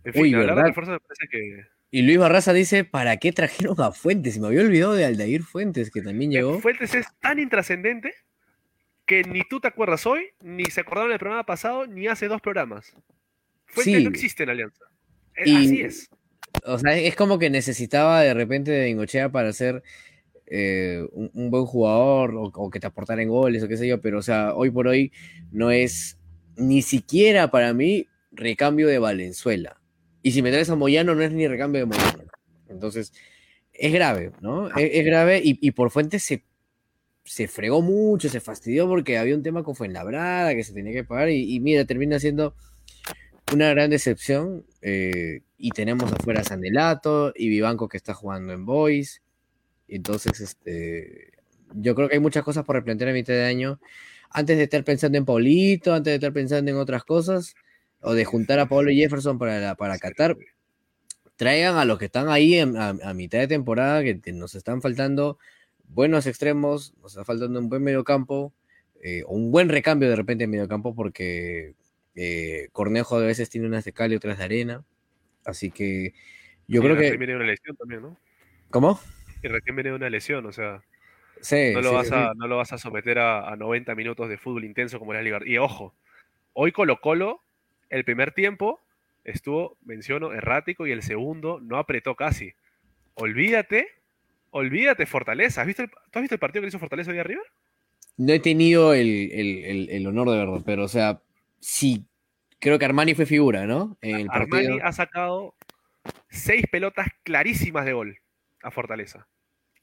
[0.05, 0.99] En fin, me parece
[1.31, 1.65] que.
[1.95, 4.39] Y Luis Barraza dice, ¿para qué trajeron a Fuentes?
[4.39, 6.59] Me había olvidado de Aldair Fuentes, que también eh, llegó.
[6.59, 8.15] Fuentes es tan intrascendente
[9.05, 12.41] que ni tú te acuerdas hoy, ni se acordaron el programa pasado, ni hace dos
[12.41, 12.97] programas.
[13.67, 14.87] Fuentes no existe en Alianza.
[15.37, 16.09] así es.
[16.65, 19.83] O sea, es como que necesitaba de repente de Bengochea para ser
[20.47, 24.21] eh, un, buen jugador o, que te aportara en goles o qué sé yo, pero
[24.21, 25.13] o sea, hoy por hoy
[25.51, 26.19] no es
[26.57, 29.82] ni siquiera para mí recambio de Valenzuela.
[30.23, 32.25] Y si me traes a Moyano, no es ni recambio de Moyano.
[32.69, 33.13] Entonces,
[33.73, 34.69] es grave, ¿no?
[34.77, 36.45] Es, grave y, por fuente se,
[37.25, 41.05] se fregó mucho, se fastidió porque había un tema con Fuenlabrada que se tenía que
[41.05, 42.55] pagar y, mira, termina siendo
[43.53, 44.65] una gran decepción.
[44.81, 49.23] Eh, y tenemos afuera a Sandelato y Vivanco que está jugando en Boys.
[49.87, 51.33] Entonces, este,
[51.75, 53.79] yo creo que hay muchas cosas por replantear a mitad de año.
[54.31, 57.55] Antes de estar pensando en Paulito, antes de estar pensando en otras cosas,
[58.03, 60.37] o de juntar a Pablo Jefferson para, para Qatar,
[61.37, 65.39] traigan a los que están ahí a, mitad de temporada, que nos están faltando
[65.89, 68.53] buenos extremos, nos está faltando un buen mediocampo,
[69.03, 71.75] eh, o un buen recambio de repente en mediocampo, porque
[72.15, 74.85] eh, Cornejo a veces tiene unas de cal y otras de arena.
[75.45, 76.15] Así que
[76.67, 77.17] yo creo que.
[77.17, 78.17] viene una lesión también, ¿no?
[78.71, 79.01] ¿Cómo?
[79.43, 80.83] Y recién viene una lesión, o sea.
[81.75, 84.99] no, lo vas a, no lo vas a someter a, 90 minutos de fútbol intenso
[84.99, 85.41] como la Liga.
[85.45, 85.95] Y ojo,
[86.53, 87.43] hoy Colo Colo,
[87.93, 88.81] el primer tiempo
[89.25, 92.53] estuvo, menciono, errático y el segundo no apretó casi.
[93.15, 93.87] Olvídate,
[94.51, 95.61] olvídate Fortaleza.
[95.61, 97.43] ¿Has visto ¿Tú has visto el partido que hizo Fortaleza hoy arriba?
[98.17, 101.21] No he tenido el, honor de verlo, pero o sea,
[101.61, 102.05] sí,
[102.59, 103.97] creo que Armani fue figura, ¿no?
[104.29, 105.55] Armani ha sacado
[106.29, 108.19] seis pelotas clarísimas de gol
[108.63, 109.27] a Fortaleza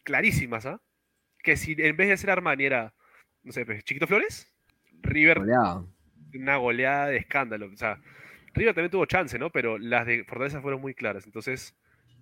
[0.09, 0.81] clarísimas, ¿ah?
[1.43, 2.95] Que si en vez de ser Armani era,
[3.43, 4.51] no sé, pues, Chiquito Flores,
[5.01, 5.41] River,
[6.33, 7.69] una goleada de escándalo.
[7.71, 7.99] O sea,
[8.53, 9.49] River también tuvo chance, ¿no?
[9.49, 11.25] Pero las de Fortaleza fueron muy claras.
[11.25, 11.75] Entonces,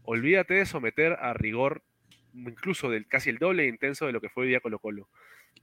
[0.03, 1.83] olvídate de someter a rigor
[2.33, 5.07] incluso del casi el doble intenso de lo que fue hoy día Colo Colo.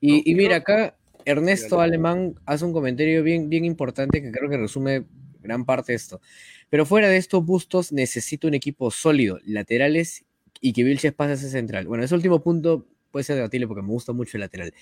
[0.01, 5.05] Y, mira, acá Ernesto Alemán hace un comentario bien, bien importante que creo que resume
[5.41, 6.21] gran parte de esto.
[6.69, 10.25] Pero fuera de estos Bustos necesita un equipo sólido, laterales
[10.61, 11.87] y que Vilches pase a ese central.
[11.87, 14.75] Bueno, ese último punto puede ser debatible porque me gusta mucho el lateral.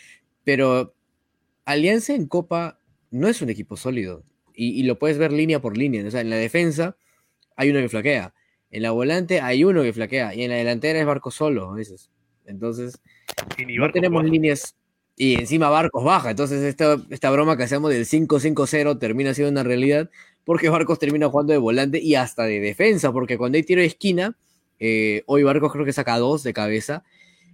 [0.44, 0.94] Pero
[1.64, 2.78] Alianza en Copa
[3.12, 4.24] no es un equipo sólido.
[4.54, 6.04] Y, lo puedes ver línea por línea.
[6.06, 6.96] O sea, en la defensa
[7.56, 8.34] hay uno que flaquea.
[8.70, 10.34] En la volante hay uno que flaquea.
[10.34, 12.10] Y en la delantera es Barco solo a veces.
[12.44, 13.00] Entonces,
[13.66, 14.76] no tenemos líneas.
[15.16, 16.30] Y encima Barcos baja.
[16.30, 20.10] Entonces, esta, esta broma que hacemos del 5-5-0 termina siendo una realidad.
[20.44, 23.12] Porque Barcos termina jugando de volante y hasta de defensa.
[23.12, 24.36] Porque cuando hay tiro de esquina,
[24.80, 27.04] eh, hoy Barcos creo que saca dos de cabeza.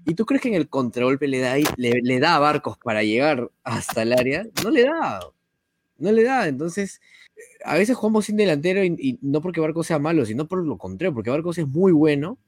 [0.05, 3.51] ¿Y tú crees que en el contragolpe le da, le, da a Barcos para llegar
[3.63, 4.47] hasta el área?
[4.65, 5.21] No le da.
[5.99, 6.49] No le da.
[6.49, 7.01] Entonces,
[7.65, 11.15] a veces jugamos sin delantero y, no porque Barcos sea malo, sino por lo contrario,
[11.15, 12.39] porque Barcos es muy bueno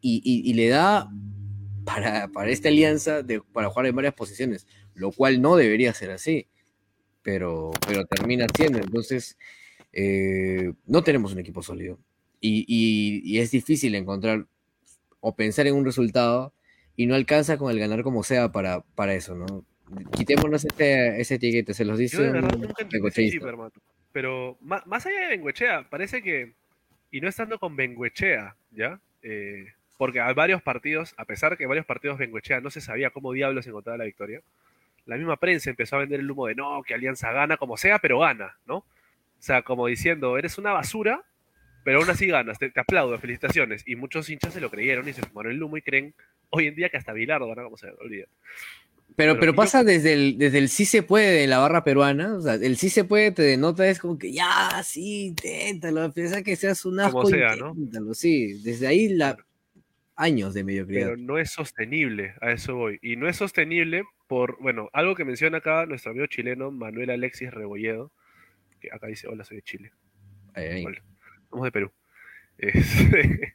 [0.00, 1.10] y, le da
[1.84, 6.10] para, para esta alianza de, para jugar en varias posiciones, lo cual no debería ser
[6.10, 6.48] así,
[7.22, 8.78] pero, pero termina siendo.
[8.78, 9.36] Entonces,
[9.92, 11.98] eh, no tenemos un equipo sólido
[12.40, 14.46] y, es difícil encontrar
[15.20, 16.52] o pensar en un resultado
[16.96, 19.64] y no alcanza con el ganar como sea para, para eso, ¿no?
[20.12, 22.32] Quitémonos este, ese etiquete, se los dice.
[24.12, 26.52] pero más, allá de Benguechea, parece que,
[27.10, 29.00] y no estando con Benguechea, ¿ya?
[29.22, 29.66] Eh,
[29.96, 33.66] porque hay varios partidos, a pesar que varios partidos Benguechea no se sabía cómo diablos
[33.66, 34.42] encontraba la victoria,
[35.06, 37.98] la misma prensa empezó a vender el humo de no, que Alianza gana como sea,
[37.98, 38.76] pero gana, ¿no?
[38.76, 38.84] O
[39.40, 41.24] sea, como diciendo, eres una basura,
[41.82, 43.82] pero aún así ganas, te, aplaudo, felicitaciones.
[43.86, 46.12] Y muchos hinchas se lo creyeron y se fumaron el humo y creen
[46.50, 48.26] hoy en día que hasta Bilardo gana como se olvida.
[49.16, 52.40] Pero, pero, pasa desde el, desde el sí se puede de la barra peruana, o
[52.40, 56.44] sea, el sí se puede te denota es como que ya, sí, inténtalo, a pesar
[56.44, 59.36] que seas un asco, como sea, inténtalo, sí, desde ahí la,
[60.14, 61.06] años de mediocridad.
[61.06, 65.24] Pero no es sostenible, a eso voy, y no es sostenible por, bueno, algo que
[65.24, 68.12] menciona acá nuestro amigo chileno Manuel Alexis Rebolledo,
[68.80, 69.92] que acá dice, hola, soy de Chile.
[70.54, 71.02] Ahí, Hola.
[71.50, 71.92] Somos de Perú.
[72.60, 73.54] Este,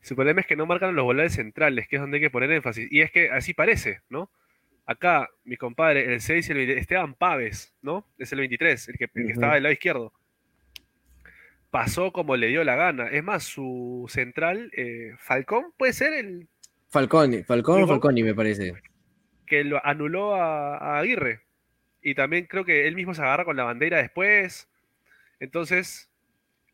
[0.00, 2.50] su problema es que no marcan los volantes centrales, que es donde hay que poner
[2.50, 2.90] énfasis.
[2.90, 4.30] Y es que así parece, ¿no?
[4.92, 8.06] Acá, mi compadre, el 6 y el 20, Esteban Paves, ¿no?
[8.18, 10.12] Es el 23, el que, estaba del lado izquierdo.
[11.70, 13.08] Pasó como le dio la gana.
[13.08, 16.48] Es más, su central, eh, Falcón, puede ser el.
[16.88, 18.74] Falcón, Falcón o Falconi, me parece.
[19.46, 21.40] Que lo anuló a Aguirre.
[22.02, 24.68] Y también creo que él mismo se agarra con la bandera después.
[25.40, 26.10] Entonces,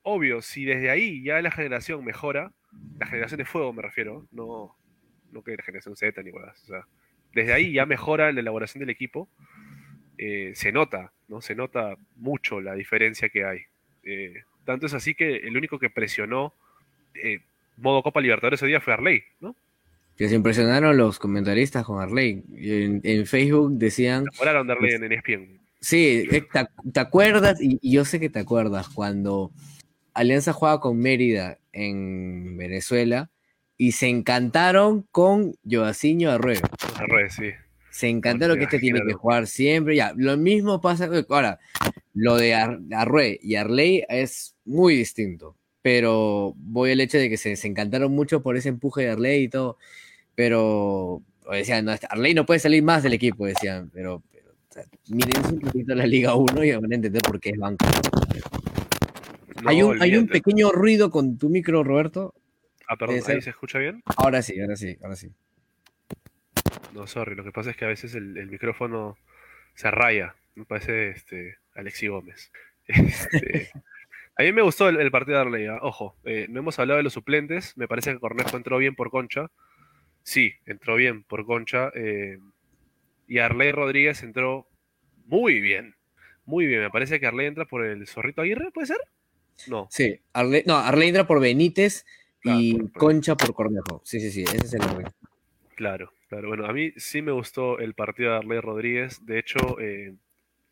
[0.02, 2.52] obvio, si desde ahí ya la generación mejora,
[2.98, 4.76] la generación de fuego me refiero, no,
[5.30, 6.86] no que la generación Z ni nada, o sea,
[7.34, 9.28] desde ahí ya mejora la elaboración del equipo,
[10.16, 11.40] eh, se nota, ¿no?
[11.40, 13.60] Se nota mucho la diferencia que hay.
[14.02, 16.54] Eh, tanto es así que el único que presionó
[17.14, 17.40] eh,
[17.76, 19.54] modo Copa Libertadores ese día fue Arley, ¿no?
[20.16, 22.42] Que se impresionaron los comentaristas con Arley.
[22.56, 24.24] En, Facebook decían.
[24.32, 25.60] Se de Arley en ESPN.
[25.80, 26.28] Sí,
[26.92, 29.52] te, acuerdas, y, yo sé que te acuerdas, cuando
[30.12, 33.30] Alianza juega con Mérida en Venezuela
[33.78, 36.60] y se encantaron con Joaciño Arrué.
[36.96, 37.50] Arrué, sí.
[37.90, 39.96] Se encantaron que este tiene que jugar siempre.
[39.96, 41.08] Ya, lo mismo pasa.
[41.28, 41.58] Ahora,
[42.12, 45.56] lo de Arrué y Arley es muy distinto.
[45.80, 49.48] Pero voy al hecho de que se, encantaron mucho por ese empuje de Arley y
[49.48, 49.78] todo.
[50.34, 53.90] Pero decían, no, Arley no puede salir más del equipo, decían.
[53.94, 54.22] Pero,
[55.08, 57.86] miren un poquito la Liga 1 y van a entender por qué es banco.
[59.64, 62.34] hay, un, hay un pequeño ruido con tu micro, Roberto.
[62.88, 64.02] Ah, perdón, ¿ahí se escucha bien?
[64.16, 65.30] Ahora sí, ahora sí, ahora sí.
[66.94, 69.18] No, sorry, lo que pasa es que a veces el, micrófono
[69.74, 70.34] se raya.
[70.54, 72.50] Me parece este, Alexi Gómez.
[72.88, 73.70] Este,
[74.34, 75.78] a mí me gustó el, partido de Arley, ¿ah?
[75.82, 79.10] ojo, eh, no hemos hablado de los suplentes, me parece que Cornejo entró bien por
[79.10, 79.50] Concha.
[80.22, 81.90] Sí, entró bien por Concha.
[81.94, 82.38] Eh,
[83.26, 84.66] y Arley Rodríguez entró
[85.26, 85.96] muy bien.
[86.46, 89.00] Muy bien, me parece que Arley entra por el Zorrito Aguirre, ¿puede ser?
[89.66, 89.86] No.
[89.90, 92.06] Sí, Arley, no, Arley entra por Benítez
[92.56, 94.00] y Concha por Cornejo.
[94.04, 95.06] Sí, sí, sí, ese es el nombre.
[95.74, 96.48] Claro, claro.
[96.48, 99.24] Bueno, a mí sí me gustó el partido de Arley Rodríguez.
[99.24, 100.14] De hecho, eh,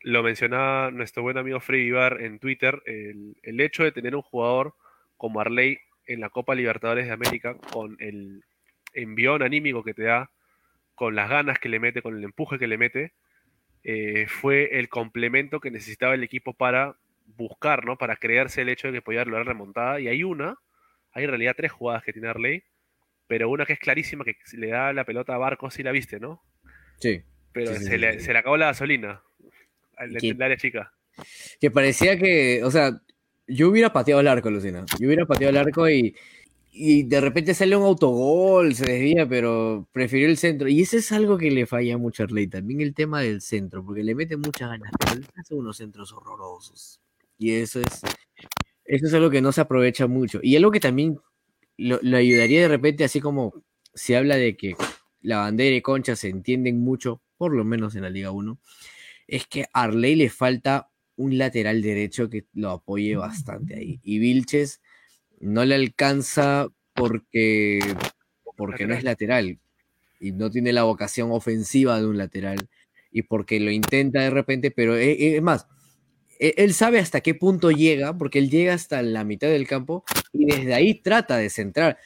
[0.01, 2.81] lo mencionaba nuestro buen amigo Freddy Ibar en Twitter.
[2.85, 4.73] El, el, hecho de tener un jugador
[5.17, 8.43] como Arley en la Copa Libertadores de América, con el
[8.93, 10.29] envión anímico que te da,
[10.95, 13.13] con las ganas que le mete, con el empuje que le mete,
[13.83, 16.97] eh, fue el complemento que necesitaba el equipo para
[17.37, 17.97] buscar, ¿no?
[17.97, 19.99] Para crearse el hecho de que podía lograr remontada.
[19.99, 20.57] Y hay una
[21.17, 22.63] hay en realidad tres jugadas que tiene Arley,
[23.25, 26.19] pero una que es clarísima, que le da la pelota a Barcos, si la viste,
[26.19, 26.43] ¿no?
[26.99, 27.23] Sí.
[27.53, 29.23] Pero se, le, acabó la gasolina
[29.97, 30.93] al área chica.
[31.59, 33.01] Que parecía que, o sea,
[33.47, 34.85] yo hubiera pateado el arco, Lucina.
[34.99, 36.15] Yo hubiera pateado el arco y,
[36.71, 40.67] y de repente sale un autogol, se desvía, pero prefirió el centro.
[40.67, 43.83] Y eso es algo que le falla mucho a Arley, también el tema del centro,
[43.83, 47.01] porque le mete muchas ganas, pero hace unos centros horrorosos.
[47.39, 48.01] Y eso es,
[48.87, 50.39] eso es algo que no se aprovecha mucho.
[50.41, 51.19] Y algo que también
[51.77, 53.53] lo, ayudaría de repente, así como
[53.93, 54.75] se habla de que
[55.21, 58.59] la bandera y Concha se entienden mucho, por lo menos en la Liga 1,
[59.27, 63.99] es que a Arley le falta un lateral derecho que lo apoye bastante ahí.
[64.03, 64.81] Y Vilches
[65.39, 67.79] no le alcanza porque,
[68.55, 69.59] porque no es lateral
[70.19, 72.69] y no tiene la vocación ofensiva de un lateral
[73.11, 75.76] y porque lo intenta de repente, pero es, es más, e-,
[76.39, 80.45] él sabe hasta qué punto llega, porque él llega hasta la mitad del campo y
[80.45, 81.97] desde ahí trata de centrar,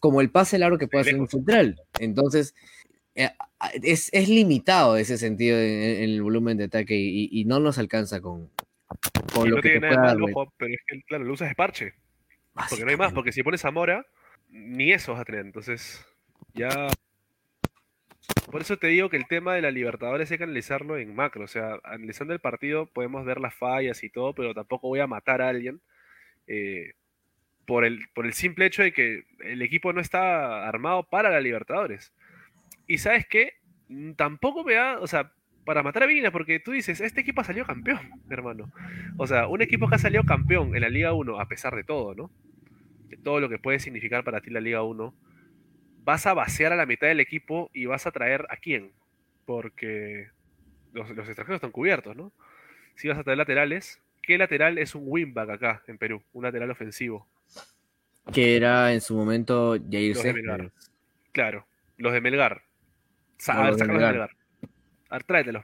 [0.00, 1.80] como el pase largo que puede hacer un central.
[1.98, 2.54] Entonces,
[3.14, 3.30] eh,
[3.82, 8.50] es, limitado ese sentido en, el volumen de ataque y, no nos alcanza con,
[9.34, 10.14] con lo que nada
[10.56, 11.94] pero es que, claro, lo usas de parche.
[12.68, 14.06] Porque no hay más, porque si pones a Mora,
[14.48, 15.46] ni eso vas a tener.
[15.46, 16.04] Entonces,
[16.54, 16.88] ya
[18.50, 21.44] por eso te digo que el tema de la Libertadores hay que analizarlo en macro.
[21.44, 25.06] O sea, analizando el partido podemos ver las fallas y todo, pero tampoco voy a
[25.06, 25.80] matar a alguien
[26.46, 26.92] eh,
[27.66, 31.40] por, el, por el simple hecho de que el equipo no está armado para la
[31.40, 32.12] Libertadores.
[32.86, 33.54] Y sabes qué,
[33.88, 35.32] mm, tampoco me da, o sea,
[35.64, 38.00] para matar a Vina, porque tú dices, este equipo ha salido campeón,
[38.30, 38.72] hermano.
[39.18, 41.84] O sea, un equipo que ha salido campeón en la Liga 1, a pesar de
[41.84, 42.30] todo, ¿no?
[43.08, 45.14] De todo lo que puede significar para ti la Liga 1
[46.08, 48.92] vas a vaciar a la mitad del equipo y vas a traer a quién.
[49.44, 50.28] Porque
[50.94, 52.32] los, extranjeros están cubiertos, ¿no?
[52.94, 56.22] Si vas a traer laterales, ¿qué lateral es un wingback acá en Perú?
[56.32, 57.28] Un lateral ofensivo.
[58.32, 60.72] Que era en su momento Jair los
[61.32, 61.66] Claro,
[61.98, 62.62] los de Melgar.
[63.46, 64.30] a ver, de Melgar.
[65.10, 65.62] A ver, tráetelo.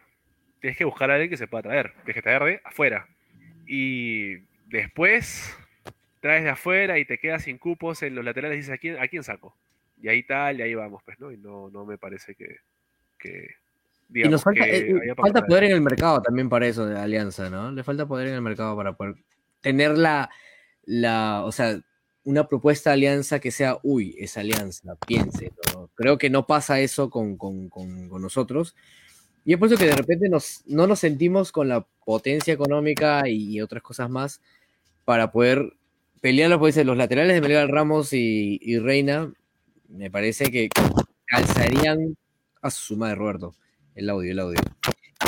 [0.60, 1.94] Tienes que buscar a alguien que se pueda traer.
[2.04, 3.08] Tienes que traer de afuera.
[3.66, 5.56] Y después
[6.20, 8.98] traes de afuera y te quedas sin cupos en los laterales y dices, ¿a quién,
[8.98, 9.56] ¿a quién saco?
[10.04, 11.32] Y ahí tal, y ahí vamos, pues, ¿no?
[11.32, 12.58] Y no, no me parece que,
[14.12, 17.72] y nos falta, eh, falta poder en el mercado también para eso de Alianza, ¿no?
[17.72, 19.14] Le falta poder en el mercado para poder
[19.62, 20.28] tener la,
[20.84, 21.80] la o sea,
[22.22, 25.52] una propuesta de alianza que sea, uy, esa alianza, piense.
[25.94, 27.38] Creo que no pasa eso con,
[28.20, 28.76] nosotros.
[29.46, 33.26] Y es por eso que de repente nos, no nos sentimos con la potencia económica
[33.26, 34.42] y, otras cosas más
[35.06, 35.78] para poder
[36.20, 39.32] pelear pues, los laterales de Melgar Ramos y, y Reina
[39.94, 40.68] me parece que
[41.26, 42.16] calzarían
[42.62, 43.54] a su suma de Roberto,
[43.94, 44.60] el audio, el audio.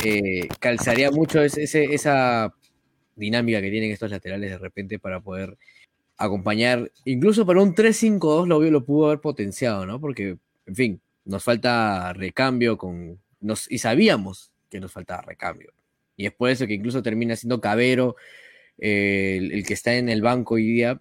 [0.05, 2.55] Eh, calzaría mucho esa
[3.15, 5.57] dinámica que tienen estos laterales de repente para poder
[6.19, 10.01] acompañar, incluso para un 3-5-2 lo, lo pudo haber potenciado, ¿no?
[10.01, 15.73] Porque, en fin, nos falta recambio con, nos, y sabíamos que nos faltaba recambio.
[16.17, 18.17] Y es por eso que incluso termina siendo Cabero
[18.79, 21.01] eh, el, que está en el banco hoy día,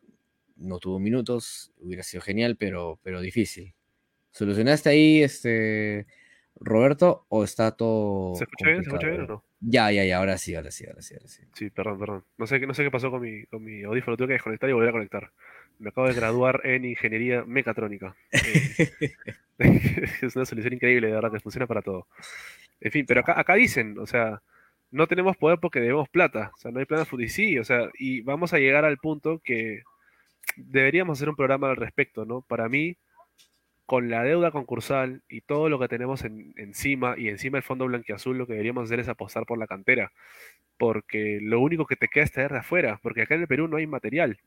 [0.56, 3.74] no tuvo minutos, hubiera sido genial, pero, pero difícil.
[4.32, 6.08] ¿Solucionaste ahí este,
[6.60, 8.36] Roberto, o está todo.
[8.36, 8.84] ¿Se escucha bien?
[8.84, 9.44] ¿Se escucha bien o no?
[9.60, 11.44] Ya, ya, ya, ahora sí, ahora sí, ahora sí, ahora sí.
[11.54, 12.24] Sí, perdón, perdón.
[12.38, 14.74] No sé, no sé qué pasó con mi, con mi audífono, tuve que desconectar y
[14.74, 15.32] volver a conectar.
[15.80, 18.16] Me acabo de graduar en ingeniería mecatrónica.
[19.58, 19.80] Eh,
[20.22, 22.10] es una solución increíble, de verdad, que funciona para todo.
[22.82, 24.42] En fin, pero acá, acá dicen, o sea,
[24.92, 26.52] no tenemos poder porque debemos plata.
[26.54, 29.40] O sea, no hay plata y sí, o sea, y vamos a llegar al punto
[29.42, 29.84] que
[30.56, 32.42] deberíamos hacer un programa al respecto, ¿no?
[32.42, 32.98] Para mí,
[33.86, 38.38] con la deuda concursal y todo lo que tenemos encima y encima el fondo blanquiazul,
[38.38, 40.12] lo que deberíamos hacer es apostar por la cantera.
[40.78, 43.68] Porque lo único que te queda es traer de afuera, porque acá en el Perú
[43.68, 44.40] no hay material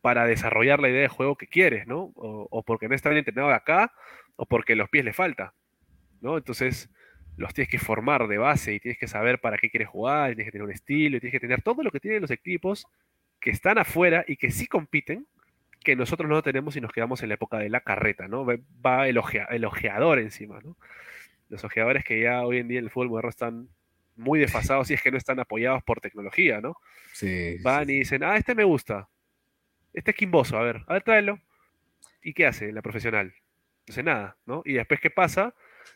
[0.00, 2.12] para desarrollar la idea de juego que quieres, ¿no?
[2.14, 3.92] O, porque no está bien entrenado de acá,
[4.36, 5.54] o porque los pies le falta,
[6.20, 6.38] ¿no?
[6.38, 6.88] Entonces,
[7.36, 10.34] los tienes que formar de base y tienes que saber para qué quieres jugar, y
[10.36, 12.86] tienes que tener un estilo, y tienes que tener todo lo que tienen los equipos
[13.40, 15.26] que están afuera y que sí compiten,
[15.82, 18.44] que nosotros no tenemos y nos quedamos en la época de la carreta, ¿no?
[18.44, 20.76] Va el, ojeador encima, ¿no?
[21.48, 23.68] Los ojeadores que ya hoy en día en el fútbol moderno están
[24.16, 26.76] muy desfasados y es que no están apoyados por tecnología, ¿no?
[27.12, 27.56] Sí.
[27.62, 29.08] Van y dicen, ah, este me gusta.
[29.92, 31.40] Este es Quimboso, a ver, a ver, tráelo.
[32.22, 33.32] ¿Y qué hace la profesional?
[33.86, 34.62] No hace nada, ¿no?
[34.64, 35.54] Y después, ¿qué pasa?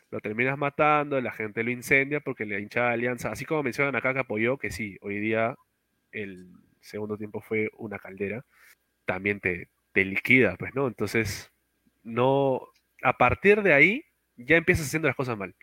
[0.09, 3.31] Lo terminas matando, la gente lo incendia porque le hincha alianza.
[3.31, 5.55] Así como mencionan acá que apoyó, que sí, hoy día
[6.11, 6.47] el
[6.83, 8.45] segundo tiempo fue una caldera.
[9.05, 10.87] También te, te liquida, pues, ¿no?
[10.87, 11.51] Entonces,
[12.03, 12.67] no,
[13.01, 14.05] a partir de ahí
[14.35, 15.55] ya empiezas haciendo las cosas mal.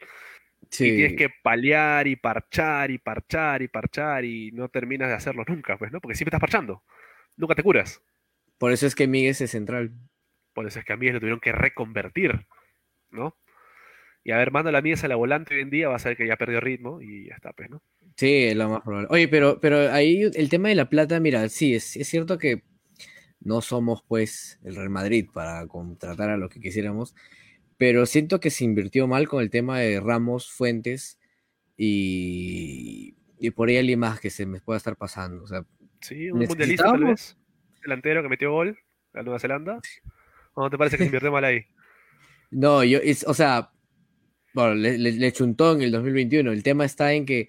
[0.70, 0.88] Sí.
[0.88, 5.44] Y tienes que paliar y parchar y parchar y parchar y no terminas de hacerlo
[5.46, 6.00] nunca, pues, ¿no?
[6.00, 6.82] Porque siempre estás parchando.
[7.36, 8.02] Nunca te curas.
[8.58, 9.92] Por eso es que Miguel es central.
[10.52, 12.46] Por eso es que a Miguel lo tuvieron que reconvertir,
[13.10, 13.36] ¿no?
[14.22, 16.16] Y a ver, manda la Miguel a la volante hoy en día, va a ser
[16.16, 17.82] que ya perdió ritmo y ya está, pues, ¿no?
[18.20, 19.08] Sí, es lo más probable.
[19.10, 22.64] Oye, pero, pero ahí el tema de la plata, mira, sí, es, es cierto que
[23.40, 27.14] no somos pues el Real Madrid para contratar a lo que quisiéramos,
[27.78, 31.18] pero siento que se invirtió mal con el tema de Ramos, Fuentes
[31.78, 33.14] y,
[33.56, 35.42] por ahí alguien más que se me pueda estar pasando.
[35.44, 35.64] O sea,
[36.02, 37.38] sí, un mundialista tal vez,
[37.80, 38.78] delantero que metió gol
[39.14, 39.80] a Nueva Zelanda.
[40.52, 41.64] ¿O no te parece que se invirtió mal ahí?
[42.50, 43.70] No, yo, o sea,
[44.52, 46.52] bueno, le, le, chuntó en el 2021.
[46.52, 47.48] El tema está en que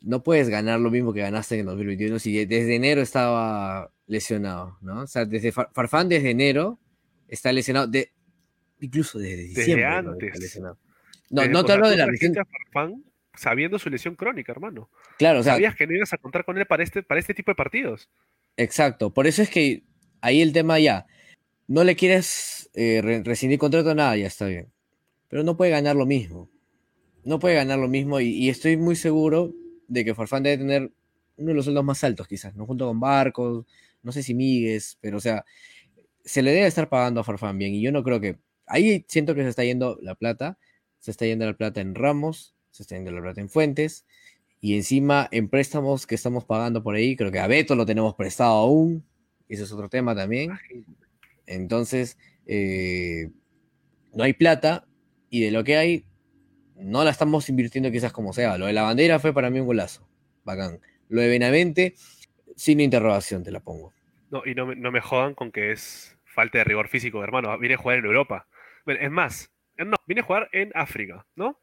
[0.00, 4.78] no puedes ganar lo mismo que ganaste en el 2021 si desde enero estaba lesionado,
[4.80, 5.02] ¿no?
[5.02, 6.78] O sea, desde Farfán desde enero
[7.28, 8.12] está lesionado, de,
[8.80, 9.86] incluso desde diciembre.
[9.86, 10.60] antes.
[11.30, 12.34] No, no te hablo de la lesión.
[12.34, 13.04] Farfán
[13.34, 14.90] sabiendo su lesión crónica, hermano.
[15.18, 17.34] Claro, o sea, sabías que no ibas a contar con él para este, para este
[17.34, 18.08] tipo de partidos.
[18.56, 19.82] Exacto, por eso es que
[20.20, 21.06] ahí el tema ya,
[21.66, 24.70] no le quieres eh, rescindir contrato, nada, ya está bien.
[25.28, 26.50] Pero no puede ganar lo mismo.
[27.24, 29.52] No puede ganar lo mismo y, y estoy muy seguro
[29.88, 30.92] de que Farfán debe tener
[31.36, 32.66] uno de los sueldos más altos, quizás, ¿no?
[32.66, 33.66] Junto con Barcos,
[34.02, 35.44] no sé si Migues, pero o sea,
[36.24, 37.74] se le debe estar pagando a Farfán bien.
[37.74, 38.38] Y yo no creo que.
[38.66, 40.58] Ahí siento que se está yendo la plata.
[40.98, 44.06] Se está yendo la plata en Ramos, se está yendo la plata en Fuentes.
[44.60, 48.14] Y encima en préstamos que estamos pagando por ahí, creo que a Beto lo tenemos
[48.14, 49.04] prestado aún.
[49.48, 50.52] Ese es otro tema también.
[51.46, 52.16] Entonces,
[52.46, 53.30] eh,
[54.14, 54.86] no hay plata.
[55.28, 56.06] Y de lo que hay,
[56.76, 58.58] no la estamos invirtiendo quizás como sea.
[58.58, 60.06] Lo de la bandera fue para mí un golazo.
[60.44, 60.80] Bacán.
[61.08, 61.94] Lo de Benavente,
[62.56, 63.92] sin interrogación te la pongo.
[64.30, 67.56] No, y no, me jodan con que es falta de rigor físico, hermano.
[67.58, 68.46] Viene a jugar en Europa.
[68.86, 71.60] es más, no, viene a jugar en África, ¿no?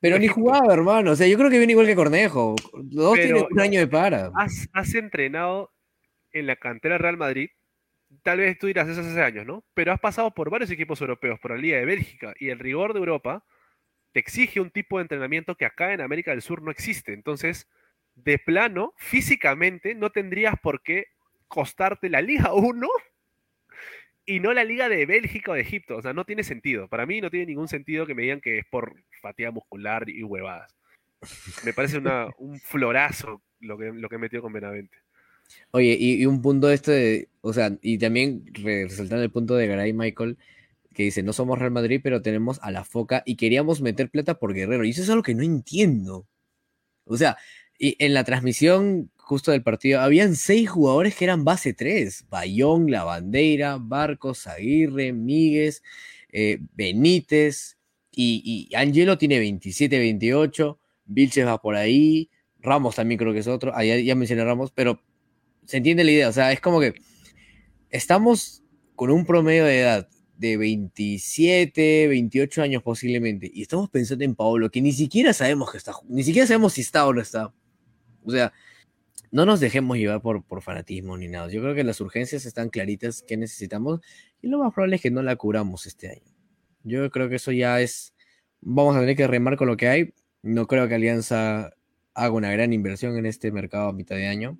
[0.00, 1.12] Pero ni jugaba, hermano.
[1.12, 2.54] O sea, yo creo que viene igual que Cornejo.
[2.74, 4.30] Dos tienen un año de para.
[4.34, 5.72] Has, entrenado
[6.30, 7.50] en la cantera Real Madrid.
[8.22, 9.64] Tal vez tú dirás eso hace años, ¿no?
[9.74, 12.32] Pero has pasado por varios equipos europeos, por la Liga de Bélgica.
[12.38, 13.44] Y el rigor de Europa
[14.12, 17.12] te exige un tipo de entrenamiento que acá en América del Sur no existe.
[17.12, 17.68] Entonces,
[18.14, 21.06] de plano, físicamente, no tendrías por qué
[21.46, 22.88] costarte la Liga 1
[24.26, 25.96] y no la Liga de Bélgica o de Egipto.
[25.96, 26.88] O sea, no tiene sentido.
[26.88, 30.22] Para mí no tiene ningún sentido que me digan que es por fatiga muscular y
[30.22, 30.74] huevadas.
[31.64, 31.98] Me parece
[32.38, 34.98] un florazo lo que, lo que he metido con Benavente.
[35.70, 39.92] Oye, y, un punto de este, o sea, y también resaltando el punto de Garay
[39.92, 40.36] Michael,
[40.98, 44.40] que dice, no somos Real Madrid, pero tenemos a la foca y queríamos meter plata
[44.40, 44.84] por Guerrero.
[44.84, 46.26] Y eso es algo que no entiendo.
[47.04, 47.36] O sea,
[47.78, 52.26] y en la transmisión justo del partido, habían seis jugadores que eran base 3.
[52.28, 55.84] Bayón, La Bandera, Barcos, Aguirre, Míguez,
[56.32, 57.78] eh, Benítez.
[58.10, 60.80] Y, Angelo tiene 27, 28.
[61.04, 62.28] Vilches va por ahí.
[62.58, 63.70] Ramos también creo que es otro.
[63.72, 65.00] Ah, ya, mencioné Ramos, pero
[65.64, 66.28] se entiende la idea.
[66.28, 66.94] O sea, es como que
[67.88, 68.64] estamos
[68.96, 73.50] con un promedio de edad de 27, 28 años posiblemente.
[73.52, 76.80] Y estamos pensando en Paolo, que ni siquiera sabemos que está, ni siquiera sabemos si
[76.80, 77.52] está o no está.
[78.24, 78.52] O sea,
[79.30, 81.50] no nos dejemos llevar por, por fanatismo ni nada.
[81.50, 84.00] Yo creo que las urgencias están claritas que necesitamos
[84.40, 86.34] y lo más probable es que no la curamos este año.
[86.84, 88.14] Yo creo que eso ya es
[88.60, 90.14] vamos a tener que remar con lo que hay.
[90.42, 91.72] No creo que Alianza
[92.14, 94.58] haga una gran inversión en este mercado a mitad de año,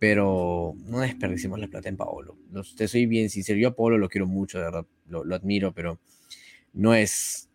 [0.00, 2.38] pero no desperdicemos la plata en Paolo.
[2.76, 6.00] Te soy bien sincero, yo a Paolo lo quiero mucho, de verdad, lo, admiro, pero
[6.72, 7.50] no es,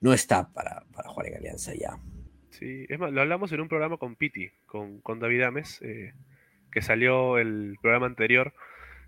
[0.00, 1.96] no está para, jugar en Alianza ya.
[2.50, 6.12] Sí, es más, lo hablamos en un programa con Piti, con, con David Ames, eh,
[6.72, 8.52] que salió el programa anterior,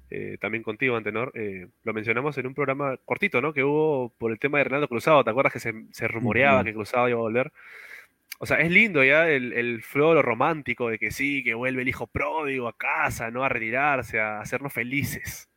[0.08, 3.52] eh, también contigo, Antenor, eh, lo mencionamos en un programa cortito, ¿no?
[3.52, 7.08] Que hubo por el tema de Renato Cruzado, ¿te acuerdas que se, rumoreaba que Cruzado
[7.08, 7.52] iba a volver?
[8.42, 11.88] O sea, es lindo ya el, el floro romántico de que sí, que vuelve el
[11.88, 13.44] hijo pródigo a casa, ¿no?
[13.44, 15.48] A retirarse, a hacernos felices.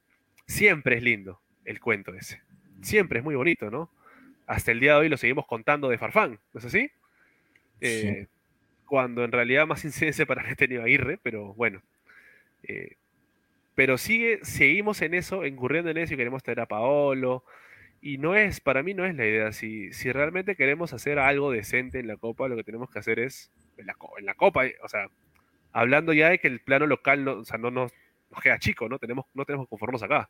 [0.45, 2.43] Siempre es lindo el cuento ese.
[2.83, 3.89] Siempre es muy bonito, ¿no?
[4.45, 6.91] Hasta el día de hoy lo seguimos contando de Farfán, ¿no es así?
[7.81, 8.27] Eh,
[8.85, 11.81] cuando en realidad más incidencia para este tenido Aguirre, pero bueno.
[13.73, 17.43] Pero sigue, seguimos en eso, incurriendo en eso y queremos tener a Paolo.
[18.05, 19.51] Y no es, para mí no es la idea.
[19.51, 23.17] Si, si realmente queremos hacer algo decente en la Copa, lo que tenemos que hacer
[23.17, 25.07] es, en la, Copa, o sea,
[25.71, 27.91] hablando ya de que el plano local no, o sea, no nos,
[28.43, 28.99] queda chico, ¿no?
[28.99, 30.29] Tenemos, no tenemos que acá.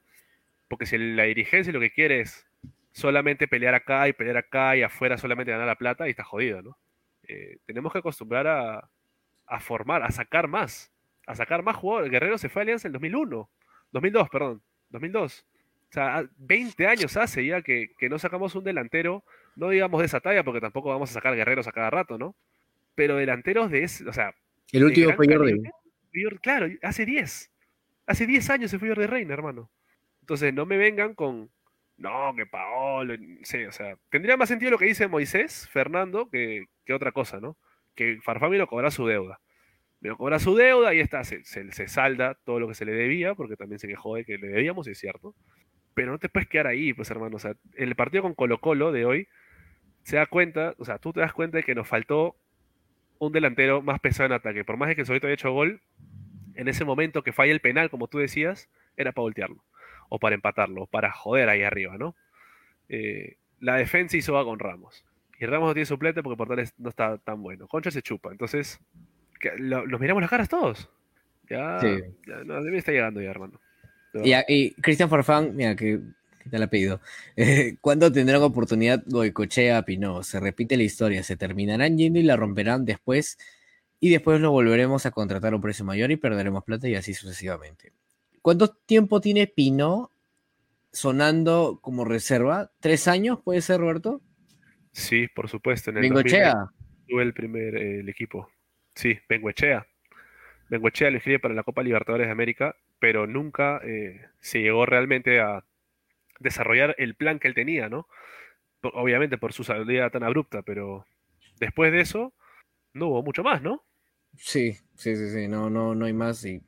[0.70, 2.48] Porque si la dirigencia lo que quiere es
[2.94, 6.62] solamente pelear acá y pelear acá y afuera solamente ganar la plata, y está jodido,
[6.62, 6.78] ¿no?
[7.24, 8.90] Eh, tenemos que acostumbrar a,
[9.48, 10.94] a formar, a sacar más
[11.28, 12.10] a sacar más jugadores.
[12.10, 13.50] Guerrero se fue a Alianza en 2001,
[13.92, 14.62] 2002, perdón,
[14.92, 15.46] 2002.
[15.90, 19.24] O sea, 20 años hace ya que, no sacamos un delantero,
[19.56, 22.36] no digamos de esa talla, porque tampoco vamos a sacar guerreros a cada rato, ¿no?
[22.96, 24.36] Pero delanteros de ese, o sea.
[24.72, 25.62] El último fue Jordi.
[26.42, 27.52] Claro, hace 10.
[28.08, 29.70] Hace 10 años se fue Jordi Reina, hermano.
[30.22, 31.50] Entonces, no me vengan con.
[31.98, 33.16] No, que Paolo.
[33.44, 37.40] Sí, o sea, tendría más sentido lo que dice Moisés, Fernando, que, que otra cosa,
[37.40, 37.58] ¿no?
[37.96, 39.40] Que Farfán lo cobra su deuda
[40.06, 43.34] pero cobra su deuda y está, se, se, salda todo lo que se le debía,
[43.34, 45.34] porque también se quejó de que le debíamos, es cierto.
[45.96, 47.38] Pero no te puedes quedar ahí, pues hermano.
[47.38, 49.28] O sea, el partido con Colo Colo de hoy
[50.04, 52.36] se da cuenta, o sea, tú te das cuenta de que nos faltó
[53.18, 54.64] un delantero más pesado en ataque.
[54.64, 55.82] Por más de que Solito haya hecho gol,
[56.54, 59.64] en ese momento que falla el penal, como tú decías, era para voltearlo,
[60.10, 62.16] o para empatarlo, o para joder ahí arriba, ¿no?
[62.90, 65.06] Eh, la defensa hizo va con Ramos.
[65.40, 67.68] Y Ramos no tiene suplente porque Portales no está tan bueno.
[67.68, 68.32] Concha se chupa.
[68.32, 68.80] Entonces,
[69.58, 70.90] los miramos las caras todos.
[71.50, 71.80] Ya,
[72.26, 73.60] ya no, debe estar llegando ya, hermano.
[74.24, 76.00] Y, Cristian Farfán, mira, que,
[76.50, 77.02] te la he pedido.
[77.36, 80.24] Eh, ¿Cuándo tendrán oportunidad Goicochea Pino?
[80.24, 83.38] Se repite la historia, se terminarán yendo y la romperán después,
[84.00, 87.14] y después lo volveremos a contratar a un precio mayor y perderemos plata y así
[87.14, 87.92] sucesivamente.
[88.42, 90.12] ¿Cuánto tiempo tiene Pino
[90.92, 92.72] sonando como reserva?
[92.80, 94.22] ¿Tres años puede ser, Roberto?
[94.92, 95.90] Sí, por supuesto.
[95.90, 96.10] En el
[97.08, 98.50] tuve el primer el equipo.
[98.94, 99.86] Sí, Benguechea.
[100.70, 105.40] Benguechea lo inscribe para la Copa Libertadores de América, pero nunca eh, se llegó realmente
[105.40, 105.64] a
[106.40, 108.08] desarrollar el plan que él tenía, ¿no?
[108.82, 111.06] Obviamente por su salida tan abrupta, pero
[111.60, 112.34] después de eso
[112.94, 113.84] no hubo mucho más, ¿no?
[114.38, 116.44] Sí, sí, sí, sí, no, no, no hay más.
[116.46, 116.62] Y,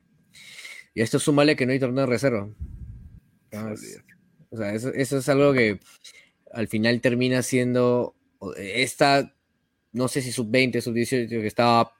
[0.93, 2.49] y esto súmale que no hay torneo de reserva.
[4.49, 5.79] o sea, eso, eso es algo que
[6.53, 8.15] al final termina siendo
[8.57, 9.33] esta,
[9.91, 11.93] no sé si sub-20, sub-18, que estaba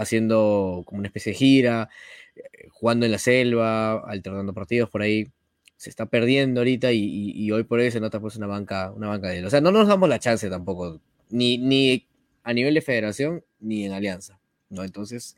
[0.00, 1.88] haciendo como una especie de gira,
[2.36, 5.28] eh, jugando en la selva, alternando partidos por ahí.
[5.76, 9.28] Se está perdiendo ahorita y, hoy por hoy se nota pues una banca, una banca
[9.28, 9.46] de él.
[9.46, 12.06] O sea, no nos damos la chance tampoco, ni, ni
[12.42, 14.40] a nivel de federación, ni en alianza.
[14.68, 14.84] ¿no?
[14.84, 15.36] Entonces,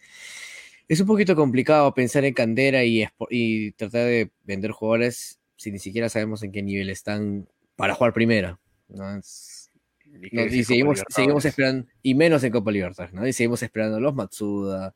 [0.89, 5.79] es un poquito complicado pensar en candera y, y tratar de vender jugadores si ni
[5.79, 8.59] siquiera sabemos en qué nivel están para jugar primera.
[8.89, 9.21] ¿no?
[10.21, 13.27] Y seguimos, seguimos esperando, y menos en Copa Libertad, ¿no?
[13.27, 14.95] Y seguimos esperando los Matsuda,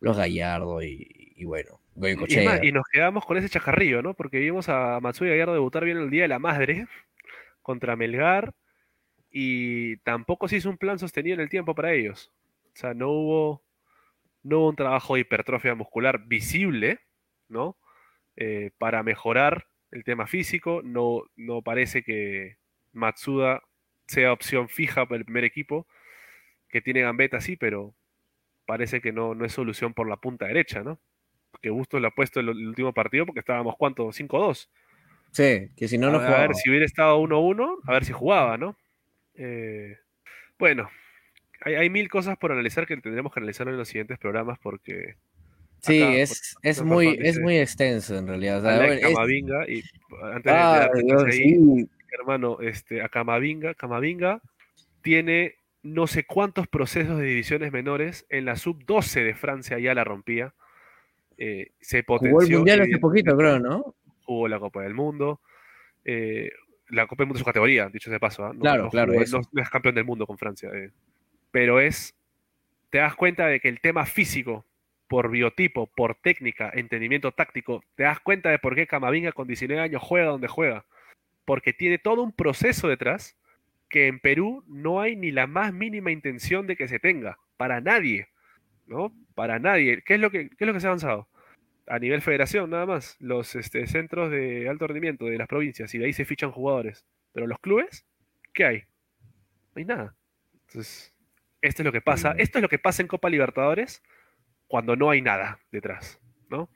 [0.00, 4.14] los Gallardo y, bueno, y, y, nos quedamos con ese chajarrillo, ¿no?
[4.14, 6.86] Porque vimos a Matsuda y Gallardo debutar bien el Día de la Madre
[7.62, 8.54] contra Melgar
[9.30, 12.32] y tampoco se hizo un plan sostenido en el tiempo para ellos.
[12.74, 13.62] O sea, no hubo,
[14.42, 17.00] no hubo un trabajo de hipertrofia muscular visible,
[17.48, 17.76] ¿no?
[18.36, 22.56] Eh, para mejorar el tema físico, no, no parece que
[22.92, 23.62] Matsuda
[24.06, 25.86] sea opción fija para el primer equipo,
[26.68, 27.94] que tiene Gambetta, sí, pero
[28.66, 31.00] parece que no, no es solución por la punta derecha, ¿no?
[31.62, 34.08] Que Bustos lo ha puesto en el último partido porque estábamos, ¿cuánto?
[34.08, 34.68] 5-2.
[35.32, 36.36] Sí, que si no, no jugaba.
[36.36, 38.76] A ver, si hubiera estado 1-1, a ver si jugaba, ¿no?
[39.34, 39.96] Eh,
[40.58, 40.88] bueno,
[41.60, 45.16] hay, mil cosas por analizar que tendremos que analizar en los siguientes programas porque...
[45.80, 48.64] Sí, es, es, muy, es muy extenso en realidad.
[48.64, 49.28] O
[49.68, 49.82] y
[50.22, 53.74] antes de, hermano, este, a Camavinga.
[53.74, 54.40] Camavinga
[55.02, 58.26] tiene no sé cuántos procesos de divisiones menores.
[58.28, 60.54] En la sub-12 de Francia ya la rompía.
[61.38, 62.38] Eh, se potenció.
[62.38, 63.94] Jugó el Mundial hace poquito, creo, ¿no?
[64.24, 65.40] Jugó la Copa del Mundo.
[66.04, 66.50] Eh,
[66.88, 68.44] la Copa del Mundo es su categoría, dicho de paso.
[68.44, 68.52] ¿ah?
[68.54, 69.38] No, Claro, no claro, jugó- eso.
[69.38, 70.70] no- no es campeón del mundo con Francia.
[70.74, 70.90] eh.
[71.50, 72.14] Pero es,
[72.90, 74.64] te das cuenta de que el tema físico,
[75.08, 79.80] por biotipo, por técnica, entendimiento táctico, te das cuenta de por qué Camavinga con 19
[79.82, 80.84] años juega donde juega.
[81.46, 83.38] Porque tiene todo un proceso detrás
[83.88, 87.38] que en Perú no hay ni la más mínima intención de que se tenga.
[87.56, 88.28] Para nadie.
[88.86, 89.14] ¿No?
[89.34, 90.02] Para nadie.
[90.04, 91.28] ¿Qué es lo que, qué es lo que se ha avanzado?
[91.86, 93.16] A nivel federación, nada más.
[93.20, 95.94] Los este, centros de alto rendimiento de las provincias.
[95.94, 97.06] Y de ahí se fichan jugadores.
[97.32, 98.04] Pero los clubes,
[98.52, 98.78] ¿qué hay?
[99.74, 100.16] No hay nada.
[100.66, 101.14] Entonces,
[101.62, 102.34] esto es lo que pasa.
[102.34, 102.40] Mm.
[102.40, 104.02] Esto es lo que pasa en Copa Libertadores
[104.66, 106.20] cuando no hay nada detrás,
[106.50, 106.68] ¿no?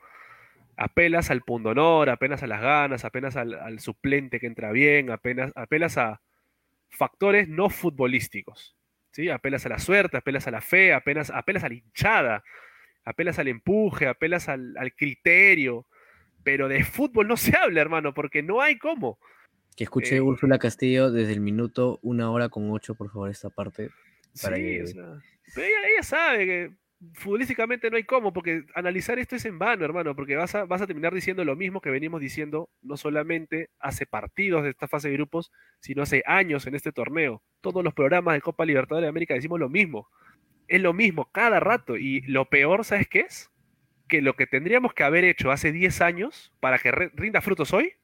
[0.82, 5.52] Apelas al pundonor, apenas a las ganas, apenas al, al suplente que entra bien, apenas,
[5.54, 6.22] apelas a
[6.88, 8.76] factores no futbolísticos,
[9.12, 9.28] ¿sí?
[9.28, 12.42] Apelas a la suerte, apelas a la fe, apenas, apelas a la hinchada,
[13.04, 15.86] apelas al empuje, apelas al, al criterio,
[16.42, 19.18] pero de fútbol no se habla, hermano, porque no hay cómo.
[19.76, 23.50] Que escuche Eh, Úrsula Castillo desde el minuto una hora con ocho, por favor, esta
[23.50, 23.90] parte.
[24.42, 25.04] Para Sí, que- o sea,
[25.54, 26.70] pero ella, ella sabe que
[27.14, 30.82] futbolísticamente no hay cómo, porque analizar esto es en vano, hermano, porque vas a, vas
[30.82, 35.08] a terminar diciendo lo mismo que venimos diciendo no solamente hace partidos de esta fase
[35.08, 37.42] de grupos, sino hace años en este torneo.
[37.60, 40.08] Todos los programas de Copa Libertadores de América decimos lo mismo.
[40.68, 41.96] Es lo mismo cada rato.
[41.96, 43.50] Y lo peor, ¿sabes qué es?
[44.06, 47.94] Que lo que tendríamos que haber hecho hace 10 años para que rinda frutos hoy,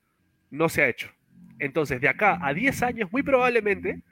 [0.50, 1.10] no se ha hecho.
[1.58, 4.02] Entonces, de acá a 10 años, muy probablemente,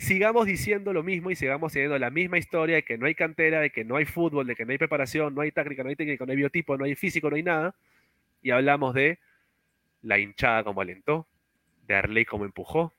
[0.00, 3.60] sigamos diciendo lo mismo y sigamos teniendo la misma historia de que no hay cantera,
[3.60, 5.96] de que no hay fútbol, de que no hay preparación, no hay táctica, no hay
[5.96, 7.74] técnica, no hay biotipo, no hay físico, no hay nada.
[8.42, 9.18] Y hablamos de
[10.02, 11.26] la hinchada como alentó,
[11.86, 12.94] de Arley como empujó,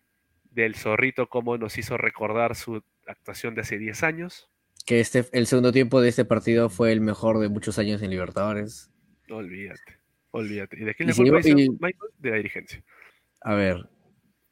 [0.51, 4.49] del zorrito como nos hizo recordar su actuación de hace 10 años.
[4.85, 8.11] Que este, el segundo tiempo de este partido fue el mejor de muchos años en
[8.11, 8.91] Libertadores.
[9.29, 9.97] Olvídate,
[10.31, 10.77] olvídate.
[10.79, 12.11] ¿Y de quién le culpa y- Michael?
[12.19, 12.83] De la dirigencia.
[13.41, 13.87] A ver,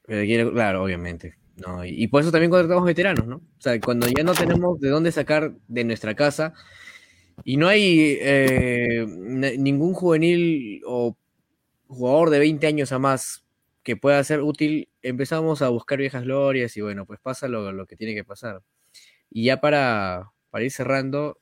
[0.07, 1.35] claro, obviamente.
[1.65, 3.37] No, y, y por eso también contratamos veteranos, ¿no?
[3.37, 6.53] O sea, cuando ya no tenemos de dónde sacar de nuestra casa
[7.43, 11.17] y no hay eh, ningún juvenil o
[11.87, 13.45] jugador de 20 años a más
[13.83, 17.85] que pueda ser útil, empezamos a buscar viejas glorias y bueno, pues pasa lo, lo
[17.87, 18.61] que tiene que pasar.
[19.31, 21.39] Y ya para, para ir cerrando,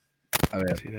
[0.51, 0.89] a ver, Sí.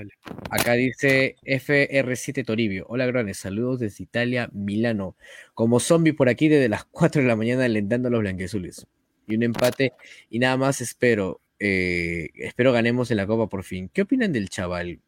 [0.51, 2.85] Acá dice FR7 Toribio.
[2.89, 3.37] Hola, Grones.
[3.37, 5.15] Saludos desde Italia, Milano.
[5.53, 8.87] Como zombie por aquí desde las 4 de la mañana alentando a los blanqueazules.
[9.29, 9.93] Y un empate.
[10.29, 11.39] Y nada más espero.
[11.59, 13.89] eh, espero ganemos en la Copa por fin.
[13.93, 14.99] ¿Qué opinan del chaval?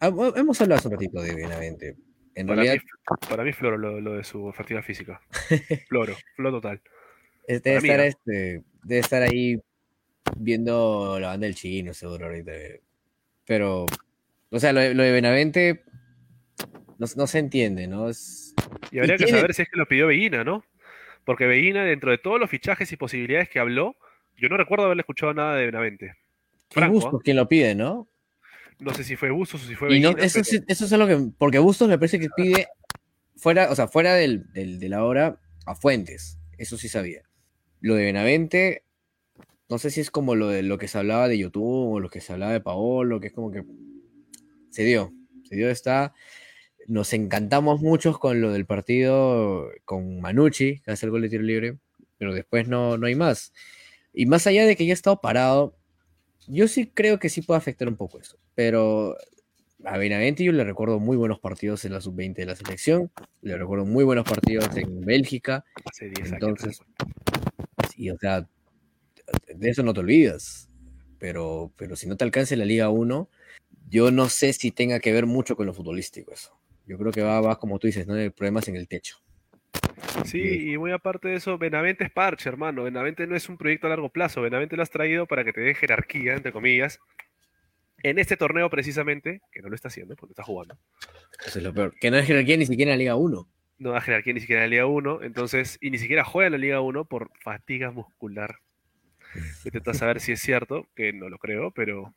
[0.00, 1.96] Ah, Hemos hablado hace un ratito de Benavente.
[2.34, 5.20] En Para, realidad, mí, para mí floro lo, lo de su fatiga física.
[5.88, 6.80] Floro, floro total.
[7.46, 9.60] este, debe estar ahí
[10.38, 12.52] viendo la banda del chino, seguro ahorita.
[13.44, 13.84] Pero,
[14.50, 15.82] o sea, lo de, lo de Benavente
[16.98, 18.08] no, no se entiende, ¿no?
[18.08, 18.54] Es,
[18.90, 20.64] Y habría que tiene- saber si es que lo pidió Veguina, ¿no?
[21.24, 23.96] Porque Veguina, dentro de todos los fichajes y posibilidades que habló,
[24.36, 26.14] yo no recuerdo haberle escuchado nada de Benavente.
[26.70, 27.22] Franco, Bustos ¿ah?
[27.24, 28.08] quien lo pide, ¿no?
[28.80, 30.10] No sé si fue Bustos o si fue Y Veguina.
[30.12, 31.30] no, eso, pero- sí- eso es algo que.
[31.38, 32.66] Porque Bustos me parece que pide
[33.36, 36.38] fuera, o sea, fuera del, del- de la hora a Fuentes.
[36.58, 37.22] Eso sí sabía.
[37.80, 38.84] Lo de Benavente,
[39.68, 42.08] no sé si es como lo de lo que se hablaba de YouTube o lo
[42.10, 43.62] que se hablaba de Paolo, que es como que
[44.70, 45.12] se dio.
[45.44, 46.14] Se dio esta.
[46.86, 51.42] Nos encantamos muchos con lo del partido con Manucci, que hace el gol de tiro
[51.42, 51.78] libre,
[52.18, 53.52] pero después no, no hay más.
[54.12, 55.76] Y más allá de que ya ha estado parado,
[56.48, 58.36] yo sí creo que sí puede afectar un poco eso.
[58.54, 59.16] Pero
[59.84, 63.10] a Benavente yo le recuerdo muy buenos partidos en la sub-20 de la selección,
[63.42, 67.94] le recuerdo muy buenos partidos en Bélgica, hace 10 entonces- años.
[67.96, 68.46] y o sea,
[69.54, 70.68] de eso no te olvidas.
[71.18, 73.28] Pero, pero si no te alcanza la Liga 1,
[73.88, 76.52] yo no sé si tenga que ver mucho con lo futbolístico eso.
[76.86, 78.16] Yo creo que va, va como tú dices, ¿no?
[78.16, 79.16] El problema es en el techo.
[80.24, 82.84] Sí, y muy aparte de eso, Benavente es parche, hermano.
[82.84, 84.42] Benavente no es un proyecto a largo plazo.
[84.42, 87.00] Benavente lo has traído para que te dé jerarquía, entre comillas.
[88.02, 90.76] En este torneo precisamente, que no lo está haciendo porque está jugando,
[91.46, 91.94] Eso es lo peor.
[92.00, 93.48] Que no es jerarquía ni siquiera en la Liga 1.
[93.78, 96.52] no da jerarquía ni siquiera en la Liga 1, entonces, y ni siquiera juega en
[96.52, 98.56] la Liga 1 por fatiga muscular.
[99.64, 102.14] Intenta saber si es cierto, que no lo creo, pero.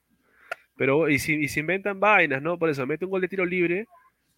[0.76, 2.60] Pero, y si, y se inventan vainas, ¿no?
[2.60, 3.88] Por eso, mete un gol de tiro libre,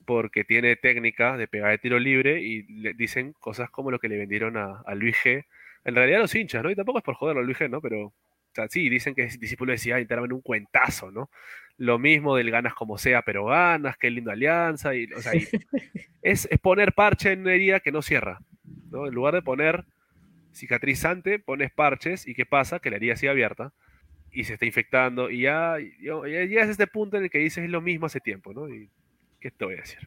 [0.08, 4.08] porque tiene técnica de pegar de tiro libre, y le dicen cosas como lo que
[4.08, 5.46] le vendieron a, a Luis G.
[5.86, 6.72] En realidad, los hinchas, ¿no?
[6.72, 7.82] Y tampoco es por joderlo a Luis G, ¿no?
[7.82, 8.14] Pero, o
[8.56, 11.30] sea, sí, dicen que es discípulo de Zidane y un cuentazo, ¿no?
[11.78, 15.46] Lo mismo del ganas como sea, pero ganas, qué linda alianza, y, o sea, y-
[16.22, 18.40] es, es poner parche en una herida que no cierra,
[18.90, 19.08] ¿no?
[19.08, 19.84] En lugar de poner
[20.54, 22.80] cicatrizante, pones parches y ¿qué pasa?
[22.80, 23.74] Que la herida sigue abierta
[24.32, 27.64] y se está infectando y ya, ya, ya es este punto en el que dices
[27.66, 28.68] es lo mismo hace tiempo, ¿no?
[28.70, 28.90] Y
[29.40, 30.00] ¿qué te voy a decir?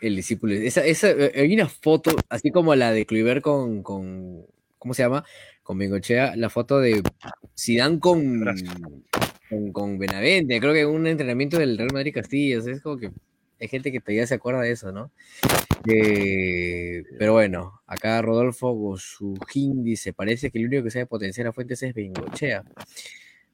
[0.00, 0.54] el discípulo.
[0.54, 4.46] Esa, esa, eh, hay una foto, así como la de Kluivert con, con,
[4.78, 5.24] ¿cómo se llama?
[5.62, 7.02] Con Bengochea, la foto de
[7.58, 8.44] Zidane con,
[9.48, 13.10] con, con, Benavente, creo que un entrenamiento del Real Madrid Castilla, es como que
[13.60, 15.12] hay gente que todavía se acuerda de eso, ¿no?
[15.86, 21.52] Eh, pero bueno, acá Rodolfo Gosujín dice, parece que el único que sabe potenciar a
[21.52, 22.64] Fuentes es Bengochea.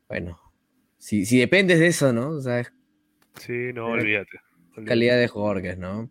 [0.08, 0.40] Bueno,
[0.96, 2.30] si, si dependes de eso, ¿no?
[2.30, 2.62] O sea,
[3.40, 4.38] sí, no, olvídate,
[4.84, 6.10] Calidad de jugadores, ¿no?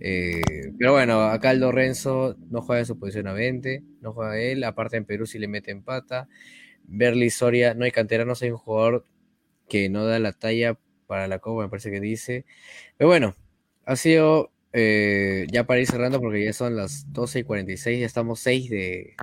[0.00, 0.40] Eh,
[0.78, 4.64] pero bueno, acá el Lorenzo no juega en su posición a 20, no juega él,
[4.64, 6.28] aparte en Perú si le mete empata.
[6.84, 9.04] Berly Soria, no hay no hay un jugador
[9.68, 12.46] que no da la talla para la Copa, me parece que dice.
[12.96, 13.36] Pero bueno,
[13.84, 18.06] ha sido eh, ya para ir cerrando porque ya son las 12 y 46, ya
[18.06, 19.14] estamos 6 de,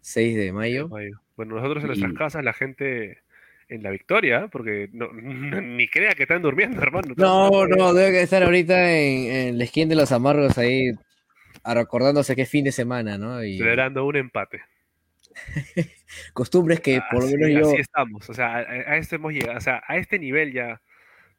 [0.00, 0.88] 6 de mayo.
[0.88, 3.18] Bueno, nosotros en nuestras casas la gente
[3.68, 7.14] en la victoria, porque no, ni crea que están durmiendo, hermano.
[7.16, 10.92] No, no, debe estar ahorita en, la esquina de los amargos ahí,
[11.64, 13.42] recordándose que es fin de semana, ¿no?
[13.44, 13.58] Y...
[13.58, 14.62] Celebrando un empate.
[16.32, 17.72] Costumbres que por lo menos yo.
[17.72, 20.80] Así estamos, o sea, a, este hemos llegado, o sea, a este nivel ya.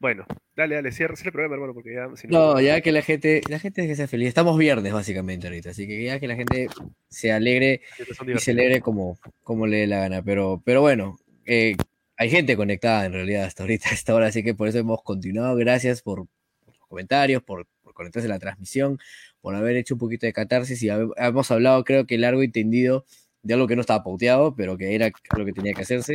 [0.01, 0.25] Bueno,
[0.55, 2.07] dale, dale, cierra, el programa, hermano, porque ya.
[2.29, 4.29] no, ya que la gente, la gente es que sea feliz.
[4.29, 6.69] Estamos viernes, básicamente, ahorita, así que ya que la gente
[7.09, 7.81] se alegre
[8.25, 10.21] y se alegre como, como le dé la gana.
[10.21, 11.75] Pero, pero bueno, eh,
[12.19, 15.55] hay gente conectada en realidad hasta ahorita, hasta ahora, así que por eso hemos continuado.
[15.55, 16.27] Gracias por,
[16.67, 18.99] los comentarios, por, conectarse a la transmisión,
[19.41, 23.05] por haber hecho un poquito de catarsis y hemos hablado, creo que largo y tendido
[23.41, 26.13] de algo que no estaba pauteado, pero que era lo que tenía que hacerse.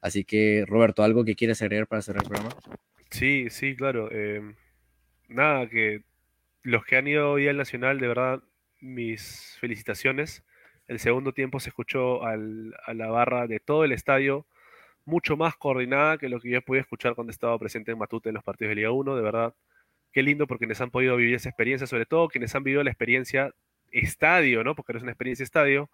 [0.00, 2.54] Así que, Roberto, ¿algo que quieras agregar para cerrar el programa?
[3.10, 4.08] Sí, sí, claro.
[4.12, 4.42] Eh,
[5.28, 6.02] nada, que
[6.62, 8.42] los que han ido hoy al Nacional, de verdad,
[8.80, 10.44] mis felicitaciones.
[10.88, 14.46] El segundo tiempo se escuchó a la barra de todo el estadio
[15.04, 18.34] mucho más coordinada que lo que yo pude escuchar cuando estaba presente en Matute en
[18.36, 19.54] los partidos de Liga 1, de verdad.
[20.12, 22.90] Qué lindo porque quienes han podido vivir esa experiencia, sobre todo quienes han vivido la
[22.90, 23.52] experiencia
[23.90, 24.74] estadio, ¿no?
[24.74, 25.90] Porque no es una experiencia estadio,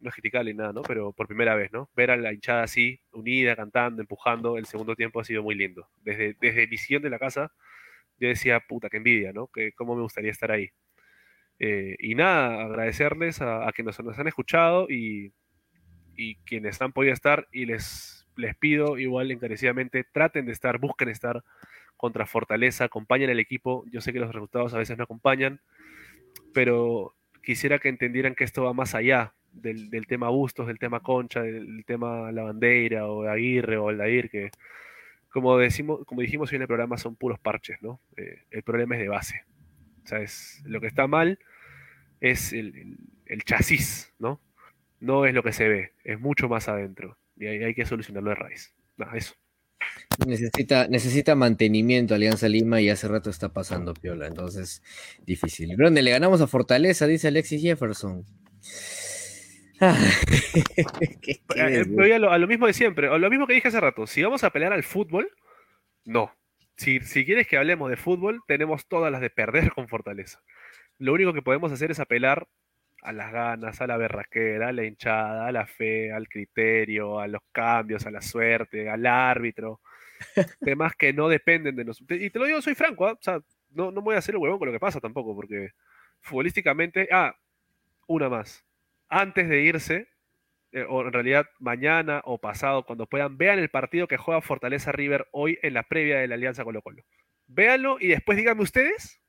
[0.00, 0.82] no es critical ni nada, ¿no?
[0.82, 1.90] Pero por primera vez, ¿no?
[1.94, 5.88] Ver a la hinchada así, unida, cantando, empujando, el segundo tiempo ha sido muy lindo.
[6.02, 7.52] Desde, desde visión de la casa,
[8.18, 9.48] yo decía, puta, qué envidia, ¿no?
[9.48, 10.70] Que cómo me gustaría estar ahí.
[11.58, 15.32] Eh, y nada, agradecerles a, a quienes nos han escuchado y,
[16.16, 21.08] y quienes han podido estar y les les pido igual encarecidamente, traten de estar, busquen
[21.08, 21.44] estar
[21.96, 23.84] contra Fortaleza, acompañen al equipo.
[23.90, 25.60] Yo sé que los resultados a veces no acompañan,
[26.52, 31.42] pero quisiera que entendieran que esto va más allá del, tema Bustos, del tema Concha,
[31.42, 34.50] del, tema La Bandera o Aguirre o Aldair, que
[35.28, 38.00] como, decimos, como dijimos hoy en el programa son puros parches, ¿no?
[38.16, 39.44] Eh, el problema es de base.
[40.04, 41.38] O sea, es, lo que está mal
[42.20, 42.96] es el,
[43.26, 44.40] el chasis, ¿no?
[44.98, 48.36] No es lo que se ve, es mucho más adentro y hay, que solucionarlo de
[48.36, 48.74] raíz.
[49.14, 49.34] eso.
[50.26, 54.82] Necesita, necesita mantenimiento Alianza Lima y hace rato está pasando piola, entonces
[55.22, 55.74] difícil.
[55.76, 57.06] ¿Dónde le ganamos a Fortaleza?
[57.06, 58.26] Dice Alexis Jefferson.
[59.80, 59.96] Ah,
[61.56, 64.06] eh, voy a lo, mismo de siempre, o lo mismo que dije hace rato.
[64.06, 65.30] Si vamos a pelear al fútbol,
[66.04, 66.30] no.
[66.76, 70.42] Si, si quieres que hablemos de fútbol, tenemos todas las de perder con Fortaleza.
[70.98, 72.46] Lo único que podemos hacer es apelar
[73.02, 77.28] a las ganas, a la berraquera, a la hinchada, a la fe, al criterio, a
[77.28, 79.80] los cambios, a la suerte, al árbitro.
[80.60, 82.20] temas que no dependen de nosotros.
[82.20, 83.12] Y te lo digo, soy franco, ¿ah?
[83.12, 83.40] o sea,
[83.70, 85.70] no, no voy a hacer el huevón con lo que pasa tampoco, porque
[86.20, 87.34] futbolísticamente, ah,
[88.06, 88.64] una más.
[89.08, 90.08] Antes de irse,
[90.72, 94.92] eh, o en realidad mañana o pasado, cuando puedan, vean el partido que juega Fortaleza
[94.92, 97.04] River hoy en la previa de la Alianza Colo Colo.
[97.46, 99.20] Véanlo y después díganme ustedes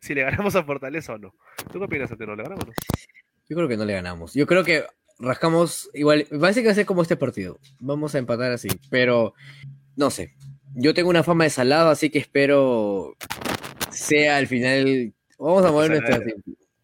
[0.00, 1.34] si le ganamos a Fortaleza o no.
[1.72, 2.72] ¿Tú qué opinas, ¿No ¿Le ganamos o no?
[3.50, 4.32] Yo creo que no le ganamos.
[4.32, 4.84] Yo creo que
[5.18, 6.24] rascamos igual.
[6.40, 7.58] Parece que va a ser como este partido.
[7.80, 8.68] Vamos a empatar así.
[8.90, 9.34] Pero
[9.96, 10.34] no sé.
[10.76, 13.16] Yo tengo una fama de salado, así que espero
[13.90, 15.12] sea al final.
[15.36, 16.20] Vamos a mover nuestras.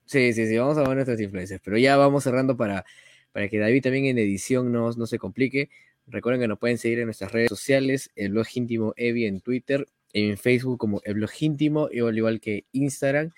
[0.06, 1.60] Sí, sí, sí, vamos a mover nuestras influencias.
[1.64, 2.84] Pero ya vamos cerrando para,
[3.30, 5.70] para que David también en edición no, no se complique.
[6.08, 9.86] Recuerden que nos pueden seguir en nuestras redes sociales, el blog íntimo Evi en Twitter,
[10.12, 13.30] en Facebook como el blog íntimo, y al igual que Instagram.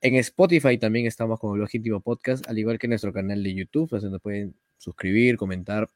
[0.00, 3.54] En Spotify también estamos con el Blog Íntimo Podcast, al igual que nuestro canal de
[3.54, 5.88] YouTube, donde pueden suscribir, comentar,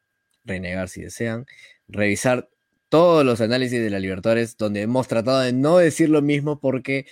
[0.44, 1.46] renegar si desean,
[1.86, 2.48] revisar
[2.88, 7.06] todos los análisis de la Libertadores, donde hemos tratado de no decir lo mismo porque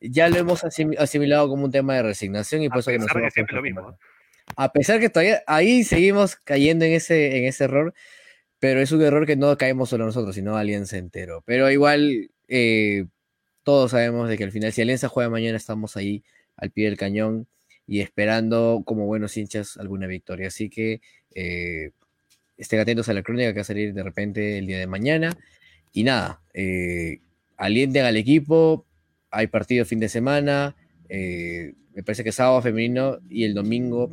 [0.00, 3.62] ya lo hemos asimilado como un tema de resignación y por eso que nosotros lo
[3.62, 3.96] mismo.
[4.56, 7.94] A pesar que todavía ahí seguimos cayendo en ese, en ese error,
[8.58, 11.42] pero es un error que no caemos solo nosotros, sino Alianza entero.
[11.46, 13.06] Pero igual, eh,
[13.64, 16.22] todos sabemos de que al final, si Alianza juega mañana, estamos ahí
[16.56, 17.48] al pie del cañón
[17.86, 20.48] y esperando como buenos hinchas alguna victoria.
[20.48, 21.00] Así que
[21.34, 21.90] eh,
[22.56, 25.36] estén atentos a la crónica que va a salir de repente el día de mañana.
[25.92, 27.20] Y nada, eh,
[27.56, 28.86] alienten al equipo,
[29.30, 30.76] hay partido fin de semana,
[31.08, 34.10] Eh, me parece que sábado femenino y el domingo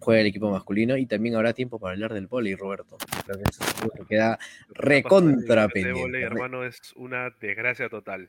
[0.00, 2.98] juega el equipo masculino y también habrá tiempo para hablar del vóley, Roberto.
[3.24, 4.38] Creo que eso es algo que queda
[4.68, 6.00] recontra El pendiente.
[6.00, 8.28] vóley, hermano, es una desgracia total.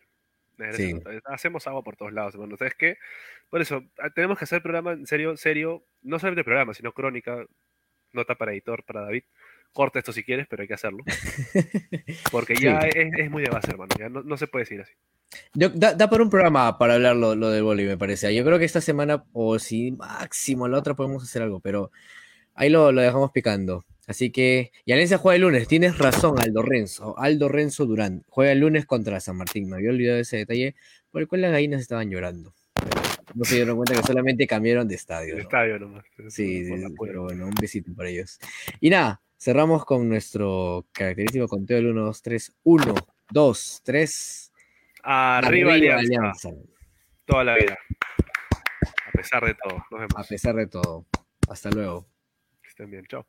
[0.74, 0.94] Sí.
[1.26, 2.58] Hacemos agua por todos lados, hermano.
[2.58, 2.98] ¿Sabes qué?
[3.50, 7.46] Por eso, ah, tenemos que hacer programa en serio, serio, no solamente programa, sino crónica,
[8.14, 9.24] nota para editor, para David.
[9.74, 11.04] Corta esto si quieres, pero hay que hacerlo.
[12.32, 12.90] Porque ya Sí.
[12.96, 13.90] es, es muy de base, hermano.
[14.00, 14.94] Ya no, no se puede decir así.
[15.54, 18.34] Yo- da, da para un programa para hablar lo, lo del vóley, me parece.
[18.34, 21.92] Yo creo que esta semana, o si máximo la otra, podemos hacer algo, pero
[22.56, 23.86] ahí lo, lo dejamos picando.
[24.08, 25.68] Así que, y Alianza juega el lunes.
[25.68, 27.20] Tienes razón, Aldo Renzo.
[27.20, 28.24] Aldo Renzo Durán.
[28.30, 29.70] Juega el lunes contra San Martín.
[29.70, 30.76] Me había olvidado ese detalle,
[31.12, 32.54] por el cual las gallinas estaban llorando.
[33.36, 35.36] No se dieron cuenta que solamente cambiaron de estadio.
[35.36, 35.42] ¿no?
[35.42, 36.06] estadio nomás.
[36.30, 36.66] Sí,
[37.00, 38.40] pero bueno, un besito para ellos.
[38.80, 42.96] Y nada, cerramos con nuestro característico conteo del 1, 2, 3, 1,
[43.30, 44.54] 2, 3.
[45.04, 46.00] Arriba, Alianza.
[46.00, 46.50] Alianza.
[47.26, 47.78] Toda la vida.
[49.06, 49.84] A pesar de todo.
[49.92, 50.16] Nos vemos.
[50.16, 51.06] A pesar de todo.
[51.50, 52.08] Hasta luego.
[52.62, 53.06] Que estén bien.
[53.06, 53.28] Chao.